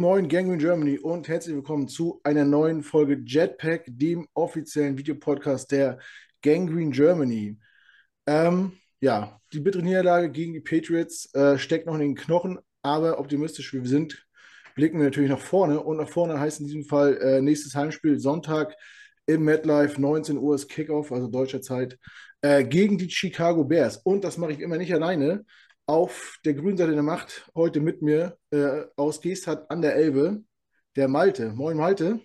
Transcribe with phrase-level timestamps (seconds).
[0.00, 5.70] Guten Morgen, Gangrene Germany und herzlich willkommen zu einer neuen Folge Jetpack, dem offiziellen Videopodcast
[5.70, 5.98] der
[6.40, 7.58] Gangrene Germany.
[8.26, 13.18] Ähm, ja, die bittere Niederlage gegen die Patriots äh, steckt noch in den Knochen, aber
[13.18, 14.26] optimistisch wie wir sind,
[14.74, 15.78] blicken wir natürlich nach vorne.
[15.78, 18.74] Und nach vorne heißt in diesem Fall äh, nächstes Heimspiel Sonntag
[19.26, 21.98] im MetLife, 19 Uhr ist Kickoff, also deutscher Zeit,
[22.40, 23.98] äh, gegen die Chicago Bears.
[23.98, 25.44] Und das mache ich immer nicht alleine,
[25.86, 30.42] auf der grünen Seite der Macht heute mit mir äh, aus Geesthacht an der Elbe,
[30.96, 31.50] der Malte.
[31.52, 32.20] Moin Malte.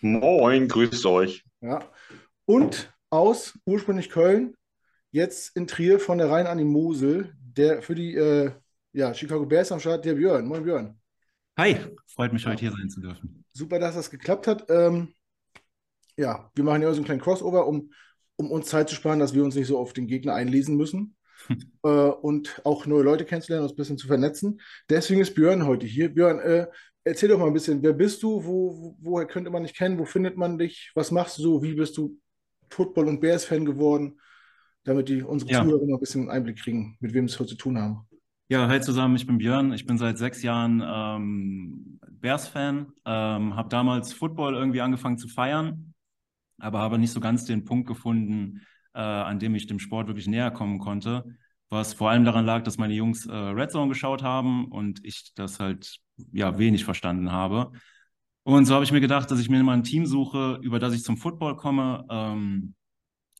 [0.00, 1.44] Moin, grüßt euch.
[1.60, 1.90] Ja.
[2.44, 4.54] Und aus ursprünglich Köln,
[5.10, 8.52] jetzt in Trier von der Rhein an die Mosel, der für die äh,
[8.92, 10.46] ja, Chicago Bears am Start, der Björn.
[10.46, 10.98] Moin Björn.
[11.56, 13.44] Hi, freut mich, heute hier sein zu dürfen.
[13.52, 14.66] Super, dass das geklappt hat.
[14.68, 15.14] Ähm,
[16.16, 17.90] ja, wir machen ja so einen kleinen Crossover, um,
[18.36, 21.16] um uns Zeit zu sparen, dass wir uns nicht so auf den Gegner einlesen müssen
[21.82, 24.60] äh, und auch neue Leute kennenzulernen, uns ein bisschen zu vernetzen.
[24.88, 26.12] Deswegen ist Björn heute hier.
[26.12, 26.66] Björn, äh,
[27.04, 29.98] erzähl doch mal ein bisschen, wer bist du, wo, wo, woher könnte man dich kennen,
[29.98, 32.18] wo findet man dich, was machst du so, wie bist du
[32.70, 34.18] Football- und Bears-Fan geworden,
[34.84, 35.62] damit die unsere ja.
[35.62, 38.06] Zuhörer noch ein bisschen Einblick kriegen, mit wem es heute zu tun haben.
[38.48, 39.72] Ja, hi zusammen, ich bin Björn.
[39.72, 45.94] Ich bin seit sechs Jahren ähm, Bears-Fan, ähm, habe damals Football irgendwie angefangen zu feiern,
[46.58, 48.62] aber habe nicht so ganz den Punkt gefunden,
[48.94, 51.24] äh, an dem ich dem Sport wirklich näher kommen konnte.
[51.68, 55.32] Was vor allem daran lag, dass meine Jungs äh, Red Zone geschaut haben und ich
[55.34, 55.98] das halt
[56.32, 57.72] ja wenig verstanden habe.
[58.44, 60.94] Und so habe ich mir gedacht, dass ich mir mal ein Team suche, über das
[60.94, 62.74] ich zum Football komme, ähm,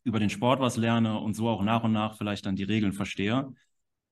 [0.03, 2.93] über den Sport was lerne und so auch nach und nach vielleicht dann die Regeln
[2.93, 3.53] verstehe.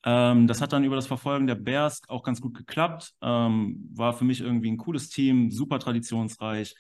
[0.03, 3.13] Ähm, das hat dann über das Verfolgen der Bears auch ganz gut geklappt.
[3.22, 6.75] Ähm, war für mich irgendwie ein cooles Team, super traditionsreich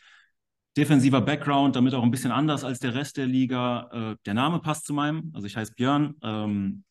[0.77, 3.89] defensiver Background, damit auch ein bisschen anders als der Rest der Liga.
[4.13, 6.83] Äh, der Name passt zu meinem, also ich heiße Björn ähm,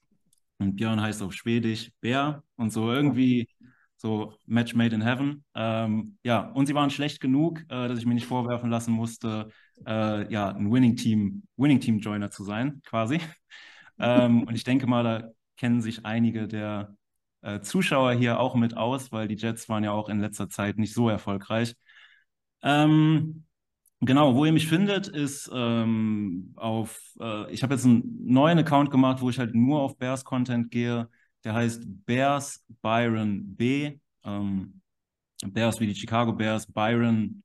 [0.58, 3.48] und Björn heißt auf Schwedisch Bär und so irgendwie
[3.96, 5.44] so Match made in heaven.
[5.54, 9.48] Ähm, ja, und sie waren schlecht genug, äh, dass ich mir nicht vorwerfen lassen musste,
[9.86, 13.20] äh, ja, ein Winning Team, Winning Team Joiner zu sein, quasi.
[13.98, 16.96] ähm, und ich denke mal, da kennen sich einige der
[17.42, 20.78] äh, Zuschauer hier auch mit aus, weil die Jets waren ja auch in letzter Zeit
[20.78, 21.74] nicht so erfolgreich.
[22.62, 23.44] Ähm,
[24.02, 28.90] Genau, wo ihr mich findet, ist ähm, auf, äh, ich habe jetzt einen neuen Account
[28.90, 31.08] gemacht, wo ich halt nur auf Bears Content gehe.
[31.44, 33.98] Der heißt Bears Byron B.
[34.24, 34.80] Ähm,
[35.46, 37.42] Bears wie die Chicago Bears, Byron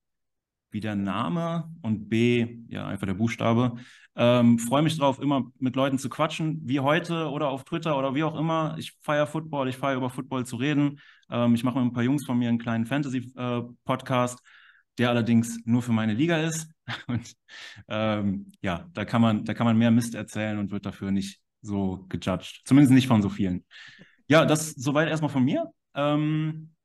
[0.71, 3.75] wie der Name und B, ja, einfach der Buchstabe.
[4.15, 8.15] Ähm, Freue mich drauf, immer mit Leuten zu quatschen, wie heute oder auf Twitter oder
[8.15, 8.75] wie auch immer.
[8.77, 10.99] Ich feiere Football, ich feiere über Football zu reden.
[11.29, 14.39] Ähm, ich mache mit ein paar Jungs von mir einen kleinen Fantasy-Podcast.
[14.39, 14.64] Äh,
[14.97, 16.69] der allerdings nur für meine Liga ist.
[17.07, 17.33] Und
[17.87, 21.39] ähm, ja, da kann man, da kann man mehr Mist erzählen und wird dafür nicht
[21.61, 22.61] so gejudged.
[22.65, 23.65] Zumindest nicht von so vielen.
[24.27, 25.71] Ja, das soweit erstmal von mir.
[25.95, 26.75] Ähm,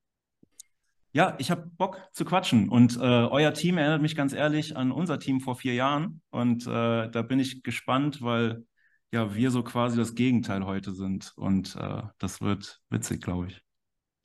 [1.13, 4.93] ja, ich habe Bock zu quatschen und äh, euer Team erinnert mich ganz ehrlich an
[4.93, 8.65] unser Team vor vier Jahren und äh, da bin ich gespannt, weil
[9.13, 13.61] ja wir so quasi das Gegenteil heute sind und äh, das wird witzig, glaube ich.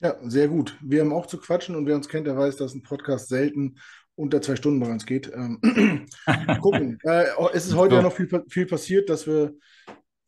[0.06, 0.78] Ja, sehr gut.
[0.82, 3.80] Wir haben auch zu quatschen und wer uns kennt, der weiß, dass ein Podcast selten
[4.14, 5.32] unter zwei Stunden bei uns geht.
[5.34, 5.60] Ähm,
[6.62, 7.00] gucken.
[7.02, 9.56] Äh, es ist heute ja noch viel, viel passiert, dass wir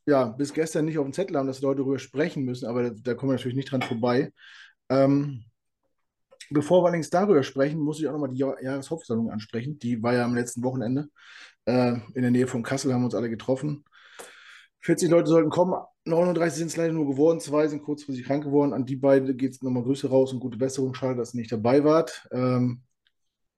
[0.08, 2.90] ja bis gestern nicht auf dem Zettel haben, dass wir heute darüber sprechen müssen, aber
[2.90, 4.34] da, da kommen wir natürlich nicht dran vorbei.
[4.90, 5.44] Ähm,
[6.50, 9.78] bevor wir allerdings darüber sprechen, muss ich auch nochmal die Jahreshauptversammlung ansprechen.
[9.78, 11.10] Die war ja am letzten Wochenende.
[11.66, 13.86] Äh, in der Nähe von Kassel haben wir uns alle getroffen.
[14.80, 15.76] 40 Leute sollten kommen,
[16.08, 18.74] 39 sind es leider nur geworden, zwei sind kurzfristig krank geworden.
[18.74, 20.94] An die beiden geht es nochmal Grüße raus und gute Besserung.
[20.94, 22.28] Schade, dass ihr nicht dabei wart.
[22.32, 22.82] Ähm,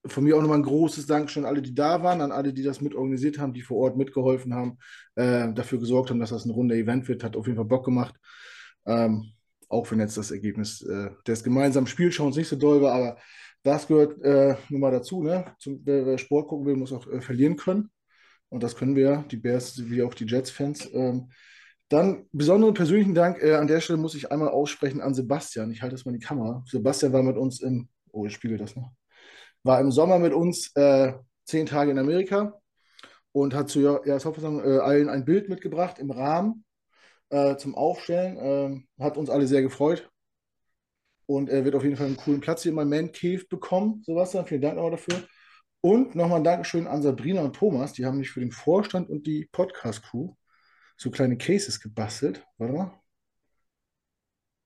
[0.05, 2.63] von mir auch nochmal ein großes Dankeschön an alle, die da waren, an alle, die
[2.63, 4.77] das mitorganisiert haben, die vor Ort mitgeholfen haben,
[5.15, 7.23] äh, dafür gesorgt haben, dass das ein runder Event wird.
[7.23, 8.15] Hat auf jeden Fall Bock gemacht.
[8.85, 9.33] Ähm,
[9.67, 13.17] auch wenn jetzt das Ergebnis äh, des gemeinsamen Spielschauens nicht so doll war, aber
[13.63, 15.21] das gehört äh, nun mal dazu.
[15.21, 15.45] Ne?
[15.59, 17.91] Zum, wer, wer, Sport gucken will, muss auch äh, verlieren können.
[18.49, 20.89] Und das können wir, die Bears wie auch die Jets-Fans.
[20.93, 21.29] Ähm,
[21.89, 25.71] dann besonderen persönlichen Dank äh, an der Stelle muss ich einmal aussprechen an Sebastian.
[25.71, 26.63] Ich halte das mal in die Kamera.
[26.67, 28.91] Sebastian war mit uns im, oh, ich spiegel das noch,
[29.63, 31.13] war im Sommer mit uns äh,
[31.45, 32.53] zehn Tage in Amerika
[33.31, 36.63] und hat zu Jahreshauptversammlung äh, allen ein Bild mitgebracht im Rahmen
[37.29, 38.37] äh, zum Aufstellen.
[38.39, 40.09] Ähm, hat uns alle sehr gefreut.
[41.25, 44.03] Und er wird auf jeden Fall einen coolen Platz hier in meinem Man Cave bekommen,
[44.03, 44.45] Sebastian.
[44.45, 45.23] Vielen Dank nochmal dafür.
[45.81, 47.93] Und nochmal ein Dankeschön an Sabrina und Thomas.
[47.93, 50.33] Die haben mich für den Vorstand und die Podcast-Crew
[50.99, 52.45] so kleine Cases gebastelt.
[52.57, 52.91] Warte mal.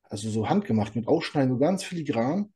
[0.03, 2.51] Also so handgemacht mit Ausschneiden, so ganz filigran.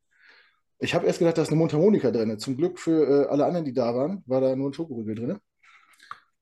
[0.80, 2.38] Ich habe erst gedacht, da ist eine Mundharmonika drin.
[2.40, 5.40] Zum Glück für äh, alle anderen, die da waren, war da nur ein Schokoriegel drin.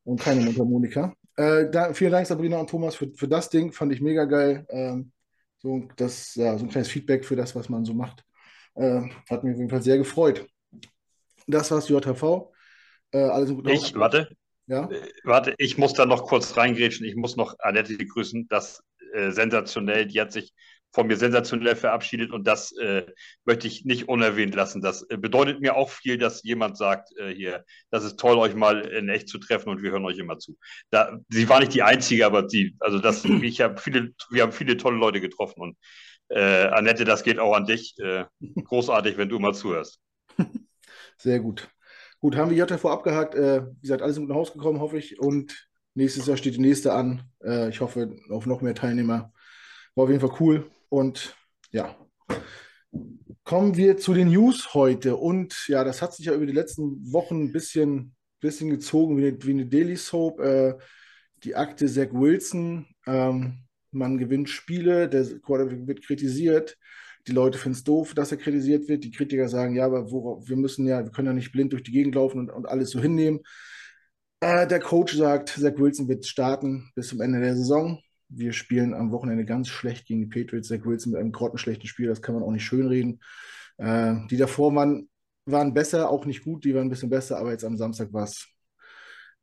[0.04, 1.14] Und keine Mundharmonika.
[1.36, 3.74] Äh, da, vielen Dank, Sabrina und Thomas, für, für das Ding.
[3.74, 4.66] Fand ich mega geil.
[4.70, 5.12] Ähm,
[5.58, 8.24] so, das, ja, so ein kleines Feedback für das, was man so macht.
[8.76, 10.48] Äh, hat mich auf jeden Fall sehr gefreut.
[11.48, 12.52] Das war's JHV.
[13.12, 13.70] Äh, alles gut.
[13.70, 14.30] Ich, warte.
[14.68, 14.90] Ja?
[14.90, 17.06] Äh, warte, ich muss da noch kurz reingrätschen.
[17.06, 18.48] Ich muss noch Annette grüßen.
[18.50, 18.84] Das
[19.14, 20.06] äh, sensationell.
[20.06, 20.54] Die hat sich
[20.96, 23.06] von mir sensationell verabschiedet und das äh,
[23.44, 24.82] möchte ich nicht unerwähnt lassen.
[24.82, 28.56] Das äh, bedeutet mir auch viel, dass jemand sagt, äh, hier, das ist toll, euch
[28.56, 30.58] mal in echt zu treffen und wir hören euch immer zu.
[30.92, 34.54] Da, sie war nicht die Einzige, aber sie, also das, ich habe viele, wir haben
[34.54, 35.78] viele tolle Leute getroffen und
[36.30, 37.96] äh, Annette, das geht auch an dich.
[38.64, 40.00] Großartig, wenn du mal zuhörst.
[41.18, 41.70] Sehr gut.
[42.20, 43.36] Gut, haben wir JTV abgehakt.
[43.36, 45.20] Äh, wie gesagt, alles gut nach Hause gekommen, hoffe ich.
[45.20, 47.24] Und nächstes Jahr steht die nächste an.
[47.70, 49.32] ich hoffe auf noch mehr Teilnehmer.
[49.96, 50.70] War auf jeden Fall cool.
[50.90, 51.36] Und
[51.72, 51.96] ja,
[53.46, 55.16] kommen wir zu den News heute.
[55.16, 59.28] Und ja, das hat sich ja über die letzten Wochen ein bisschen, bisschen gezogen wie
[59.28, 60.40] eine, wie eine Daily Soap.
[60.42, 60.76] Äh,
[61.44, 62.88] die Akte Zach Wilson.
[63.06, 66.78] Ähm, man gewinnt Spiele, der Quarterback wird kritisiert.
[67.28, 69.04] Die Leute finden es doof, dass er kritisiert wird.
[69.04, 71.84] Die Kritiker sagen, ja, aber worauf, wir müssen ja, wir können ja nicht blind durch
[71.84, 73.42] die Gegend laufen und, und alles so hinnehmen.
[74.42, 78.00] Äh, der Coach sagt, Zach Wilson wird starten bis zum Ende der Saison.
[78.30, 80.68] Wir spielen am Wochenende ganz schlecht gegen die Patriots.
[80.68, 83.22] Zach Wilson mit einem grottenschlechten Spiel, das kann man auch nicht schönreden.
[83.78, 85.10] Äh, die davor waren,
[85.46, 88.26] waren besser, auch nicht gut, die waren ein bisschen besser, aber jetzt am Samstag war
[88.26, 88.48] es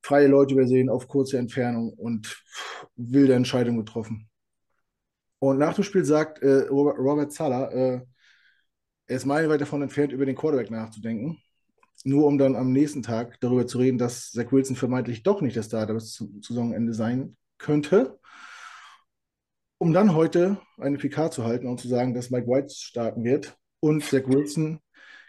[0.02, 2.42] freie Leute übersehen auf kurze Entfernung und
[2.96, 4.28] wilde Entscheidung getroffen.
[5.42, 8.00] Und nach dem Spiel sagt äh, Robert Zahler, äh,
[9.06, 11.42] er ist meilenweit davon entfernt, über den Quarterback nachzudenken.
[12.04, 15.56] Nur um dann am nächsten Tag darüber zu reden, dass Zach Wilson vermeintlich doch nicht
[15.56, 18.20] der Starter bis zum Saisonende sein könnte
[19.78, 23.56] um dann heute eine PK zu halten und zu sagen, dass Mike White starten wird
[23.80, 24.78] und Zach Wilson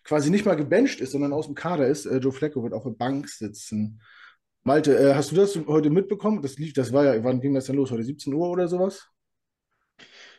[0.04, 2.06] quasi nicht mal gebencht ist, sondern aus dem Kader ist.
[2.06, 4.00] Äh, Joe Flacco wird auf der Bank sitzen.
[4.62, 6.44] Malte, äh, hast du das heute mitbekommen?
[6.44, 7.90] Das lief, das war ja, wann ging das denn los?
[7.90, 9.10] Heute 17 Uhr oder sowas?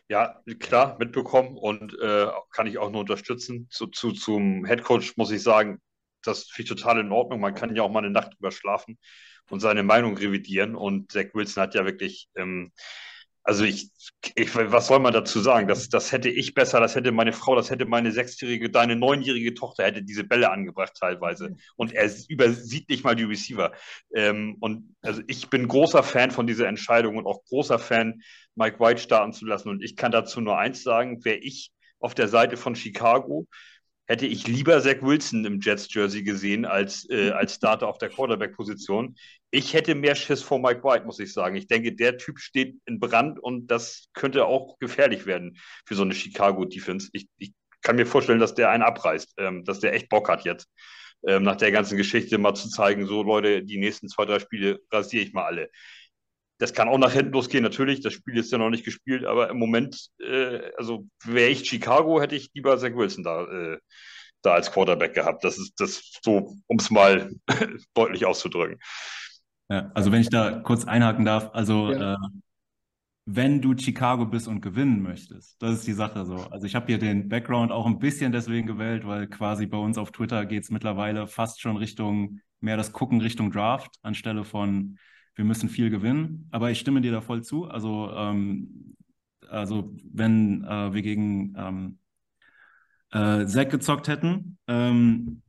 [0.07, 3.67] Ja, klar, mitbekommen und äh, kann ich auch nur unterstützen.
[3.71, 5.81] Zu, zu, zum Headcoach muss ich sagen,
[6.23, 7.39] das finde ich total in Ordnung.
[7.39, 8.99] Man kann ja auch mal eine Nacht drüber schlafen
[9.49, 10.75] und seine Meinung revidieren.
[10.75, 12.71] Und Zach Wilson hat ja wirklich ähm,
[13.45, 13.91] also ich,
[14.33, 15.67] ich, was soll man dazu sagen?
[15.67, 19.53] Das, das hätte ich besser, das hätte meine Frau, das hätte meine sechsjährige, deine neunjährige
[19.53, 21.55] Tochter hätte diese Bälle angebracht teilweise.
[21.75, 23.71] Und er übersieht nicht mal die Receiver.
[24.15, 28.23] Ähm, und also ich bin großer Fan von dieser Entscheidung und auch großer Fan,
[28.55, 29.69] Mike White starten zu lassen.
[29.69, 33.47] Und ich kann dazu nur eins sagen, wäre ich auf der Seite von Chicago,
[34.07, 39.15] hätte ich lieber Zach Wilson im Jets-Jersey gesehen als, äh, als Starter auf der Quarterback-Position.
[39.51, 41.55] Ich hätte mehr Schiss vor Mike White, muss ich sagen.
[41.55, 46.03] Ich denke, der Typ steht in Brand und das könnte auch gefährlich werden für so
[46.03, 47.09] eine Chicago-Defense.
[47.13, 50.45] Ich, ich kann mir vorstellen, dass der einen abreißt, ähm, dass der echt Bock hat
[50.45, 50.67] jetzt.
[51.27, 54.79] Ähm, nach der ganzen Geschichte mal zu zeigen, so Leute, die nächsten zwei, drei Spiele
[54.91, 55.69] rasiere ich mal alle
[56.57, 58.01] das kann auch nach hinten losgehen, natürlich.
[58.01, 62.21] Das Spiel ist ja noch nicht gespielt, aber im Moment, äh, also wäre ich Chicago,
[62.21, 63.77] hätte ich lieber Zach Wilson da, äh,
[64.41, 65.43] da als Quarterback gehabt.
[65.43, 67.31] Das ist das so, um es mal
[67.93, 68.79] deutlich auszudrücken.
[69.69, 72.13] Ja, also wenn ich da kurz einhaken darf, also ja.
[72.13, 72.17] äh,
[73.25, 76.35] wenn du Chicago bist und gewinnen möchtest, das ist die Sache so.
[76.51, 79.97] Also ich habe hier den Background auch ein bisschen deswegen gewählt, weil quasi bei uns
[79.97, 84.99] auf Twitter geht es mittlerweile fast schon Richtung mehr das Gucken Richtung Draft anstelle von
[85.35, 86.47] wir müssen viel gewinnen.
[86.51, 87.65] Aber ich stimme dir da voll zu.
[87.65, 88.95] Also, ähm,
[89.49, 91.99] also wenn äh, wir gegen ähm,
[93.11, 95.41] äh, Zack gezockt hätten, ähm,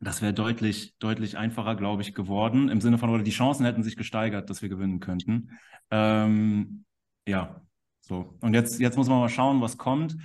[0.00, 2.68] das wäre deutlich, deutlich einfacher, glaube ich, geworden.
[2.70, 5.50] Im Sinne von, oder die Chancen hätten sich gesteigert, dass wir gewinnen könnten.
[5.90, 6.84] Ähm,
[7.26, 7.60] ja,
[8.00, 8.36] so.
[8.40, 10.16] Und jetzt, jetzt muss man mal schauen, was kommt.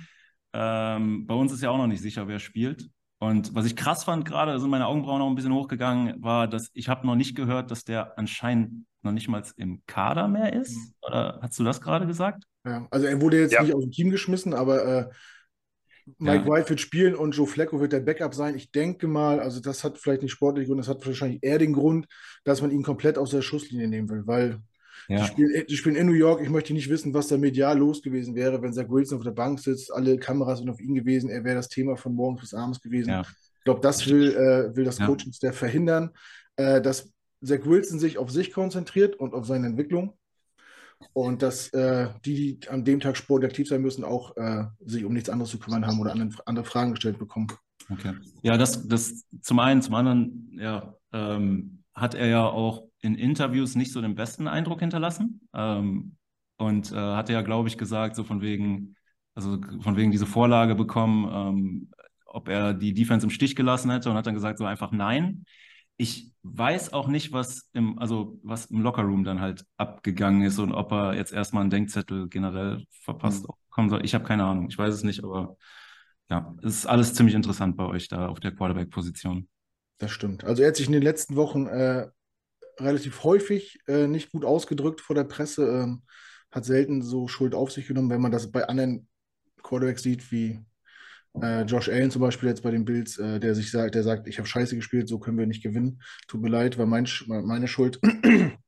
[0.54, 2.88] Ähm, bei uns ist ja auch noch nicht sicher, wer spielt.
[3.18, 6.70] Und was ich krass fand gerade, sind meine Augenbrauen noch ein bisschen hochgegangen, war, dass
[6.74, 10.76] ich habe noch nicht gehört, dass der anscheinend noch nicht mal im Kader mehr ist.
[10.76, 10.94] Mhm.
[11.02, 12.44] Oder hast du das gerade gesagt?
[12.64, 13.62] Ja, also er wurde jetzt ja.
[13.62, 15.08] nicht aus dem Team geschmissen, aber äh,
[16.18, 16.52] Mike ja.
[16.52, 18.54] White wird spielen und Joe Flacco wird der Backup sein.
[18.54, 21.72] Ich denke mal, also das hat vielleicht nicht sportlich Grund, das hat wahrscheinlich eher den
[21.72, 22.06] Grund,
[22.44, 24.60] dass man ihn komplett aus der Schusslinie nehmen will, weil
[25.08, 25.18] ja.
[25.18, 26.40] die, spielen, die, spielen, in New York.
[26.42, 29.32] Ich möchte nicht wissen, was da medial los gewesen wäre, wenn Zach Wilson auf der
[29.32, 32.54] Bank sitzt, alle Kameras sind auf ihn gewesen, er wäre das Thema von morgens bis
[32.54, 33.10] abends gewesen.
[33.10, 33.22] Ja.
[33.22, 36.10] Ich glaube, das will, äh, will das Coaching-Staff verhindern.
[36.54, 37.12] Äh, dass
[37.42, 40.14] Zach Wilson sich auf sich konzentriert und auf seine Entwicklung.
[41.12, 45.04] Und dass äh, die, die an dem Tag sportlich aktiv sein müssen, auch äh, sich
[45.04, 47.48] um nichts anderes zu kümmern haben oder andere, andere Fragen gestellt bekommen.
[47.90, 48.14] Okay.
[48.42, 53.74] Ja, das, das zum einen, zum anderen, ja, ähm, hat er ja auch in Interviews
[53.74, 55.48] nicht so den besten Eindruck hinterlassen.
[55.54, 56.16] Ähm,
[56.56, 58.96] und äh, hatte ja, glaube ich, gesagt, so von wegen,
[59.34, 61.90] also von wegen diese Vorlage bekommen, ähm,
[62.24, 65.44] ob er die Defense im Stich gelassen hätte und hat dann gesagt, so einfach nein
[65.96, 70.72] ich weiß auch nicht, was im, also was im Lockerroom dann halt abgegangen ist und
[70.72, 73.52] ob er jetzt erstmal einen Denkzettel generell verpasst mhm.
[73.70, 74.04] kommen soll.
[74.04, 75.56] Ich habe keine Ahnung, ich weiß es nicht, aber
[76.28, 79.48] ja, es ist alles ziemlich interessant bei euch da auf der Quarterback-Position.
[79.98, 80.44] Das stimmt.
[80.44, 82.08] Also er hat sich in den letzten Wochen äh,
[82.78, 86.02] relativ häufig äh, nicht gut ausgedrückt vor der Presse, ähm,
[86.50, 89.08] hat selten so Schuld auf sich genommen, wenn man das bei anderen
[89.62, 90.60] Quarterbacks sieht, wie
[91.42, 94.26] äh, Josh Allen zum Beispiel jetzt bei den Bills, äh, der sich sagt, der sagt,
[94.26, 96.00] ich habe scheiße gespielt, so können wir nicht gewinnen.
[96.28, 98.00] Tut mir leid, war mein, meine Schuld.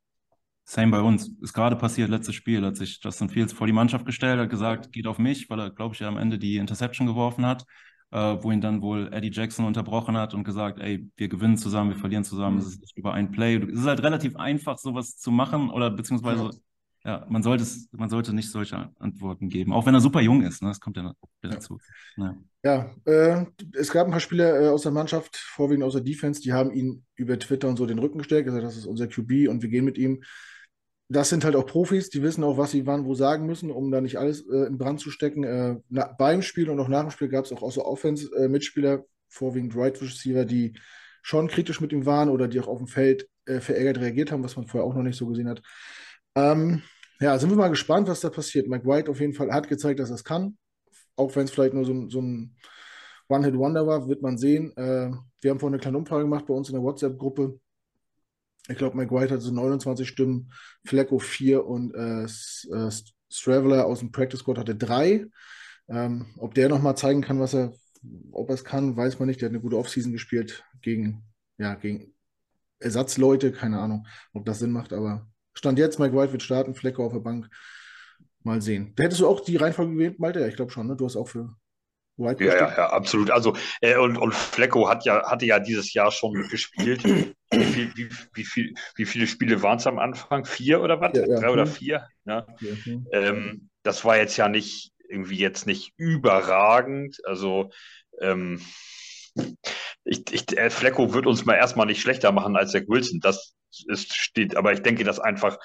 [0.64, 1.30] Same bei uns.
[1.40, 4.92] Ist gerade passiert, letztes Spiel, hat sich Justin Fields vor die Mannschaft gestellt, hat gesagt,
[4.92, 7.64] geht auf mich, weil er, glaube ich, am Ende die Interception geworfen hat,
[8.10, 11.90] äh, wo ihn dann wohl Eddie Jackson unterbrochen hat und gesagt, ey, wir gewinnen zusammen,
[11.90, 13.56] wir verlieren zusammen, es ist nicht über ein Play.
[13.56, 16.50] Es ist halt relativ einfach, sowas zu machen oder beziehungsweise ja,
[17.04, 20.62] man sollte, es, man sollte nicht solche Antworten geben, auch wenn er super jung ist.
[20.62, 20.68] Ne?
[20.68, 21.78] Das kommt ja dazu.
[22.16, 26.02] Ja, ja äh, es gab ein paar Spieler äh, aus der Mannschaft, vorwiegend aus der
[26.02, 29.06] Defense, die haben ihn über Twitter und so den Rücken gestärkt, gesagt, das ist unser
[29.06, 30.22] QB und wir gehen mit ihm.
[31.08, 33.90] Das sind halt auch Profis, die wissen auch, was sie wann wo sagen müssen, um
[33.90, 35.44] da nicht alles äh, in Brand zu stecken.
[35.44, 39.02] Äh, na, beim Spiel und auch nach dem Spiel gab es auch außer Offense-Mitspieler, äh,
[39.28, 40.74] vorwiegend Right Receiver, die
[41.22, 44.44] schon kritisch mit ihm waren oder die auch auf dem Feld äh, verärgert reagiert haben,
[44.44, 45.62] was man vorher auch noch nicht so gesehen hat.
[46.38, 46.82] Ähm,
[47.20, 48.68] ja, sind wir mal gespannt, was da passiert.
[48.68, 50.56] Mike White auf jeden Fall hat gezeigt, dass er es kann.
[51.16, 52.56] Auch wenn es vielleicht nur so, so ein
[53.28, 54.76] One-Hit-Wonder war, wird man sehen.
[54.76, 57.58] Äh, wir haben vorhin eine kleine Umfrage gemacht bei uns in der WhatsApp-Gruppe.
[58.68, 60.52] Ich glaube, Mike White hat so 29 Stimmen,
[60.84, 62.90] Flecko 4 und äh, äh
[63.30, 65.26] Straveler aus dem Practice Squad hatte 3.
[65.88, 67.74] Ähm, ob der nochmal zeigen kann, was er,
[68.32, 69.40] ob er es kann, weiß man nicht.
[69.40, 71.24] Der hat eine gute Offseason gespielt gegen,
[71.58, 72.14] ja, gegen
[72.78, 73.52] Ersatzleute.
[73.52, 75.26] Keine Ahnung, ob das Sinn macht, aber
[75.58, 77.48] Stand jetzt, Mike White wird starten, Flecko auf der Bank.
[78.44, 78.92] Mal sehen.
[78.94, 80.38] Da hättest du auch die Reihenfolge gewählt, Malte?
[80.38, 80.94] Ja, ich glaube schon, ne?
[80.94, 81.56] Du hast auch für
[82.16, 83.32] White ja, ja, ja, absolut.
[83.32, 87.02] Also, äh, und, und Flecko hat ja, hatte ja dieses Jahr schon gespielt.
[87.50, 90.44] Wie, viel, wie, wie, viel, wie viele Spiele waren es am Anfang?
[90.44, 91.16] Vier oder was?
[91.16, 92.06] Ja, ja, Drei oder vier?
[92.24, 92.46] Ja.
[93.12, 97.18] Ähm, das war jetzt ja nicht irgendwie jetzt nicht überragend.
[97.24, 97.70] Also,
[98.20, 98.60] ähm,
[100.04, 103.18] ich, ich, äh, Flecko wird uns mal erstmal nicht schlechter machen als der Wilson.
[103.20, 103.54] Das
[103.86, 105.58] ist, steht, aber ich denke, dass einfach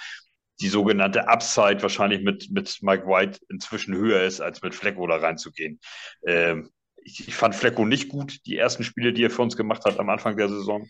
[0.61, 5.17] die sogenannte Upside wahrscheinlich mit, mit Mike White inzwischen höher ist, als mit Flecko da
[5.17, 5.79] reinzugehen.
[6.25, 6.69] Ähm,
[7.03, 9.99] ich, ich, fand Flecko nicht gut, die ersten Spiele, die er für uns gemacht hat
[9.99, 10.87] am Anfang der Saison.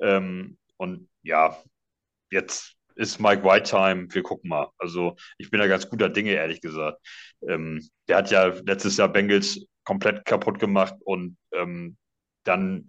[0.00, 1.62] Ähm, und ja,
[2.30, 4.06] jetzt ist Mike White Time.
[4.10, 4.68] Wir gucken mal.
[4.78, 6.98] Also ich bin da ganz guter Dinge, ehrlich gesagt.
[7.46, 11.96] Ähm, der hat ja letztes Jahr Bengals komplett kaputt gemacht und ähm,
[12.44, 12.88] dann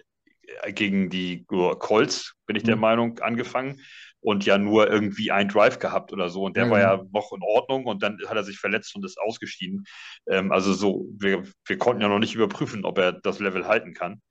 [0.74, 2.82] gegen die Colts, bin ich der mhm.
[2.82, 3.82] Meinung, angefangen
[4.26, 6.44] und ja nur irgendwie ein Drive gehabt oder so.
[6.44, 6.72] Und der mhm.
[6.72, 9.86] war ja noch in Ordnung und dann hat er sich verletzt und ist ausgeschieden.
[10.28, 13.94] Ähm, also so, wir, wir konnten ja noch nicht überprüfen, ob er das Level halten
[13.94, 14.22] kann.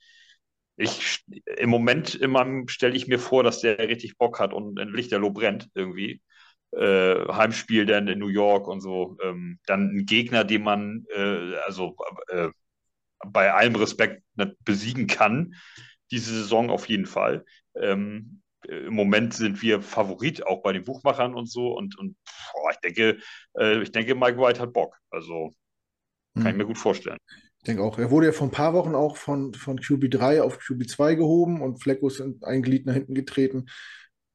[0.76, 1.25] Ich
[1.56, 5.30] im Moment immer stelle ich mir vor, dass der richtig Bock hat und ein Lichterloh
[5.30, 6.21] brennt irgendwie.
[6.73, 9.16] Äh, Heimspiel dann in New York und so.
[9.23, 12.49] Ähm, dann ein Gegner, den man äh, also äh,
[13.25, 14.25] bei allem Respekt
[14.64, 15.54] besiegen kann
[16.11, 17.44] diese Saison auf jeden Fall.
[17.75, 21.76] Ähm, Im Moment sind wir Favorit, auch bei den Buchmachern und so.
[21.76, 22.16] Und, und
[22.52, 23.18] boah, ich denke,
[23.58, 24.96] äh, ich denke, Mike White hat Bock.
[25.11, 25.52] Also
[26.34, 26.50] kann hm.
[26.50, 27.18] ich mir gut vorstellen.
[27.58, 27.99] Ich denke auch.
[27.99, 31.82] Er wurde ja vor ein paar Wochen auch von, von QB3 auf QB2 gehoben und
[31.82, 33.66] Flecko ist ein Glied nach hinten getreten.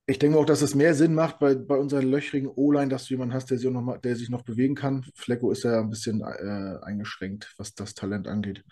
[0.07, 3.13] Ich denke auch, dass es mehr Sinn macht bei, bei unserer löchrigen O-Line, dass du
[3.13, 5.05] jemanden hast, der sich, noch mal, der sich noch bewegen kann.
[5.13, 8.63] Flecko ist ja ein bisschen äh, eingeschränkt, was das Talent angeht.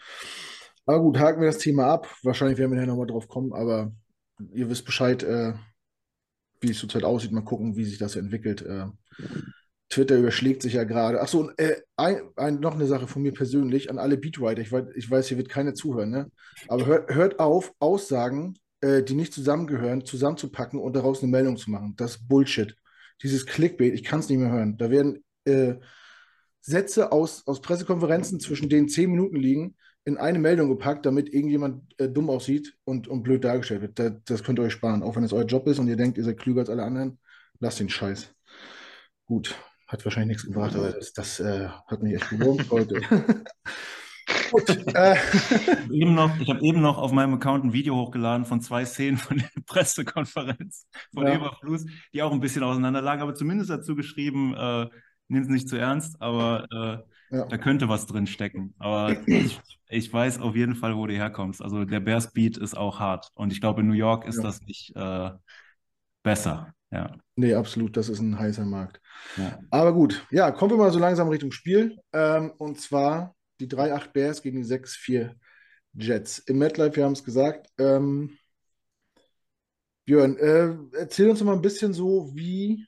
[0.87, 2.07] Aber gut, haken wir das Thema ab.
[2.23, 3.91] Wahrscheinlich werden wir nachher nochmal drauf kommen, aber
[4.53, 5.53] ihr wisst Bescheid, äh,
[6.61, 7.33] wie es zurzeit aussieht.
[7.33, 8.61] Mal gucken, wie sich das entwickelt.
[8.61, 8.85] Äh,
[9.89, 11.21] Twitter überschlägt sich ja gerade.
[11.21, 14.61] Achso, äh, ein, ein, noch eine Sache von mir persönlich an alle Beatwriter.
[14.61, 16.31] Ich weiß, ich weiß hier wird keiner zuhören, ne?
[16.69, 21.69] Aber hört, hört auf, Aussagen, äh, die nicht zusammengehören, zusammenzupacken und daraus eine Meldung zu
[21.69, 21.95] machen.
[21.97, 22.75] Das ist Bullshit.
[23.23, 24.77] Dieses Clickbait, ich kann es nicht mehr hören.
[24.77, 25.75] Da werden äh,
[26.61, 29.75] Sätze aus, aus Pressekonferenzen, zwischen denen zehn Minuten liegen,
[30.07, 33.99] in eine Meldung gepackt, damit irgendjemand äh, dumm aussieht und, und blöd dargestellt wird.
[33.99, 35.03] Das, das könnt ihr euch sparen.
[35.03, 37.19] Auch wenn es euer Job ist und ihr denkt, ihr seid klüger als alle anderen,
[37.59, 38.33] lasst den Scheiß.
[39.25, 43.01] Gut, hat wahrscheinlich nichts gebracht, aber das, das äh, hat mich echt gewurmt heute.
[44.51, 44.69] Gut.
[44.95, 45.17] Äh.
[45.91, 49.17] Eben noch, ich habe eben noch auf meinem Account ein Video hochgeladen von zwei Szenen
[49.17, 51.35] von der Pressekonferenz von ja.
[51.35, 54.87] Eberflus, die auch ein bisschen auseinander lagen, aber zumindest dazu geschrieben, äh,
[55.27, 57.45] nimm es nicht zu ernst, aber äh, ja.
[57.45, 58.73] da könnte was drin stecken.
[58.79, 61.61] Aber ich, ich, weiß auf jeden Fall, wo du herkommst.
[61.61, 63.29] Also der Bears Beat ist auch hart.
[63.33, 64.43] Und ich glaube, in New York ist ja.
[64.43, 65.31] das nicht äh,
[66.23, 66.73] besser.
[66.91, 67.17] Ja.
[67.35, 67.97] Nee, absolut.
[67.97, 69.01] Das ist ein heißer Markt.
[69.35, 69.59] Ja.
[69.71, 71.99] Aber gut, ja, kommen wir mal so langsam Richtung Spiel.
[72.13, 75.35] Ähm, und zwar die 3-8 Bears gegen die 6-4
[75.93, 76.39] Jets.
[76.39, 77.67] Im MetLife, wir haben es gesagt.
[77.77, 78.37] Ähm,
[80.05, 82.85] Björn, äh, erzähl uns mal ein bisschen so, wie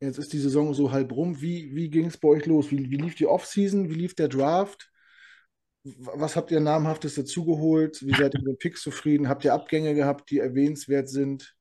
[0.00, 1.40] Jetzt ist die Saison so halb rum.
[1.40, 2.70] Wie, wie ging es bei euch los?
[2.70, 3.90] Wie, wie lief die Offseason?
[3.90, 4.90] Wie lief der Draft?
[5.82, 8.04] was habt ihr namhaftes dazugeholt?
[8.04, 9.28] Wie seid ihr mit den Picks zufrieden?
[9.28, 11.54] Habt ihr Abgänge gehabt, die erwähnenswert sind?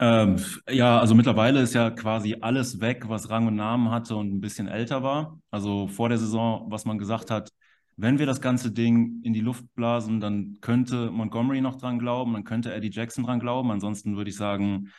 [0.00, 0.36] Ähm,
[0.68, 4.40] ja, also mittlerweile ist ja quasi alles weg, was Rang und Namen hatte und ein
[4.40, 5.38] bisschen älter war.
[5.50, 7.50] Also vor der Saison, was man gesagt hat,
[7.96, 12.32] wenn wir das ganze Ding in die Luft blasen, dann könnte Montgomery noch dran glauben,
[12.32, 13.70] dann könnte Eddie Jackson dran glauben.
[13.70, 14.90] Ansonsten würde ich sagen,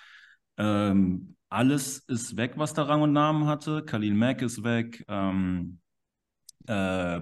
[0.57, 3.83] ähm, alles ist weg, was da Rang und Namen hatte.
[3.83, 5.03] Khalil Mack ist weg.
[5.07, 5.79] Ähm,
[6.67, 7.17] äh,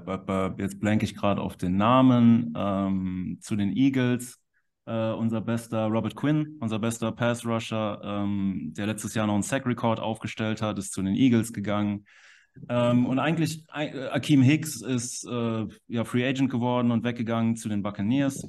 [0.62, 2.54] jetzt blanke ich gerade auf den Namen.
[2.56, 4.40] Ähm, zu den Eagles.
[4.86, 9.42] Uh, unser bester Robert Quinn, unser bester Pass Rusher, ähm, der letztes Jahr noch einen
[9.42, 12.06] Sack-Record aufgestellt hat, ist zu den Eagles gegangen.
[12.68, 17.70] Ähm, und eigentlich, äh, Akeem Hicks ist äh, ja Free Agent geworden und weggegangen zu
[17.70, 18.46] den Buccaneers.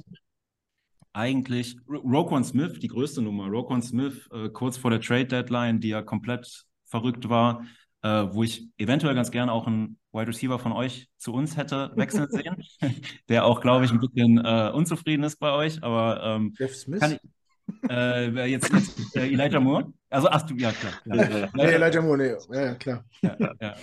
[1.15, 5.87] Eigentlich, Roquan Smith, die größte Nummer, Roquan Smith, äh, kurz vor der Trade Deadline, die
[5.87, 7.65] ja komplett verrückt war,
[8.01, 11.93] äh, wo ich eventuell ganz gerne auch einen Wide Receiver von euch zu uns hätte
[11.95, 12.57] wechseln sehen,
[13.29, 15.81] der auch, glaube ich, ein bisschen äh, unzufrieden ist bei euch.
[15.83, 16.99] Aber ähm, Jeff Smith?
[16.99, 19.93] Kann ich, äh, jetzt, jetzt äh, Elijah Moore?
[20.09, 20.93] Also, ach du, ja, klar.
[21.01, 21.49] klar.
[21.55, 22.57] nee, Elijah Moore, nee.
[22.57, 23.05] Ja, klar.
[23.21, 23.75] Ja, ja.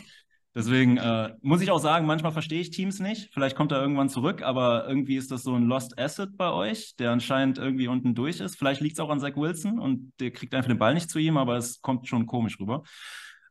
[0.55, 3.33] Deswegen äh, muss ich auch sagen, manchmal verstehe ich Teams nicht.
[3.33, 6.95] Vielleicht kommt er irgendwann zurück, aber irgendwie ist das so ein Lost Asset bei euch,
[6.97, 8.57] der anscheinend irgendwie unten durch ist.
[8.57, 11.19] Vielleicht liegt es auch an Zach Wilson und der kriegt einfach den Ball nicht zu
[11.19, 12.83] ihm, aber es kommt schon komisch rüber.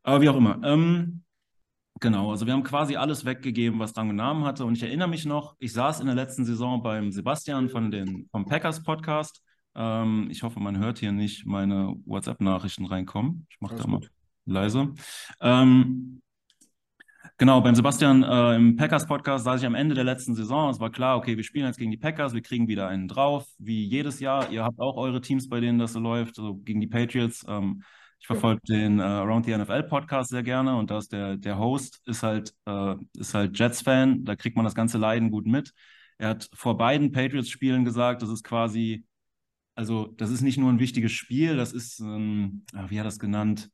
[0.03, 0.59] Aber wie auch immer.
[0.63, 1.23] Ähm,
[1.99, 4.65] genau, also wir haben quasi alles weggegeben, was Rang und Namen hatte.
[4.65, 8.27] Und ich erinnere mich noch, ich saß in der letzten Saison beim Sebastian von den,
[8.31, 9.41] vom Packers Podcast.
[9.73, 13.47] Ähm, ich hoffe, man hört hier nicht meine WhatsApp-Nachrichten reinkommen.
[13.49, 14.01] Ich mache da mal
[14.45, 14.93] leise.
[15.39, 16.21] Ähm,
[17.41, 20.69] Genau, beim Sebastian äh, im Packers-Podcast saß ich am Ende der letzten Saison.
[20.69, 23.47] Es war klar, okay, wir spielen jetzt gegen die Packers, wir kriegen wieder einen drauf,
[23.57, 24.51] wie jedes Jahr.
[24.51, 27.43] Ihr habt auch eure Teams, bei denen das so läuft, also gegen die Patriots.
[27.47, 27.81] Ähm,
[28.19, 31.57] ich verfolge den äh, Around the NFL Podcast sehr gerne und da ist der, der
[31.57, 32.93] Host ist halt, äh,
[33.33, 35.73] halt Jets-Fan, da kriegt man das ganze Leiden gut mit.
[36.19, 39.03] Er hat vor beiden Patriots-Spielen gesagt, das ist quasi,
[39.73, 43.17] also das ist nicht nur ein wichtiges Spiel, das ist, ähm, wie hat er das
[43.17, 43.71] genannt?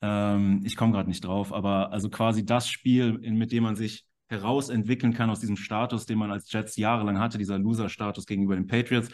[0.00, 3.76] Ähm, ich komme gerade nicht drauf, aber also quasi das Spiel, in, mit dem man
[3.76, 8.56] sich herausentwickeln kann aus diesem Status, den man als Jets jahrelang hatte, dieser Loser-Status gegenüber
[8.56, 9.08] den Patriots,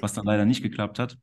[0.00, 1.18] was dann leider nicht geklappt hat.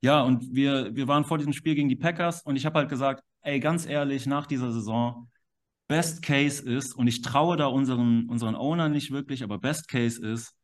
[0.00, 2.88] Ja, und wir, wir waren vor diesem Spiel gegen die Packers und ich habe halt
[2.88, 5.28] gesagt, ey, ganz ehrlich, nach dieser Saison,
[5.88, 10.24] Best Case ist, und ich traue da unseren, unseren Owner nicht wirklich, aber Best Case
[10.24, 10.54] ist,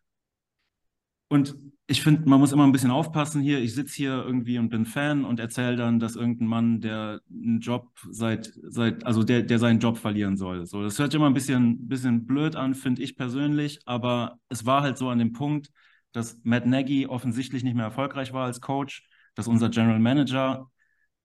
[1.34, 3.58] und ich finde, man muss immer ein bisschen aufpassen hier.
[3.58, 7.60] Ich sitze hier irgendwie und bin Fan und erzähle dann, dass irgendein Mann, der einen
[7.60, 10.64] Job seit, seit also der, der seinen Job verlieren soll.
[10.64, 14.64] So, das hört sich immer ein bisschen, bisschen blöd an, finde ich persönlich, aber es
[14.64, 15.70] war halt so an dem Punkt,
[16.12, 20.70] dass Matt Nagy offensichtlich nicht mehr erfolgreich war als Coach, dass unser General Manager,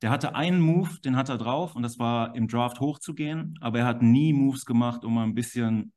[0.02, 3.80] der hatte einen Move, den hat er drauf und das war im Draft hochzugehen, aber
[3.80, 5.94] er hat nie Moves gemacht, um mal ein bisschen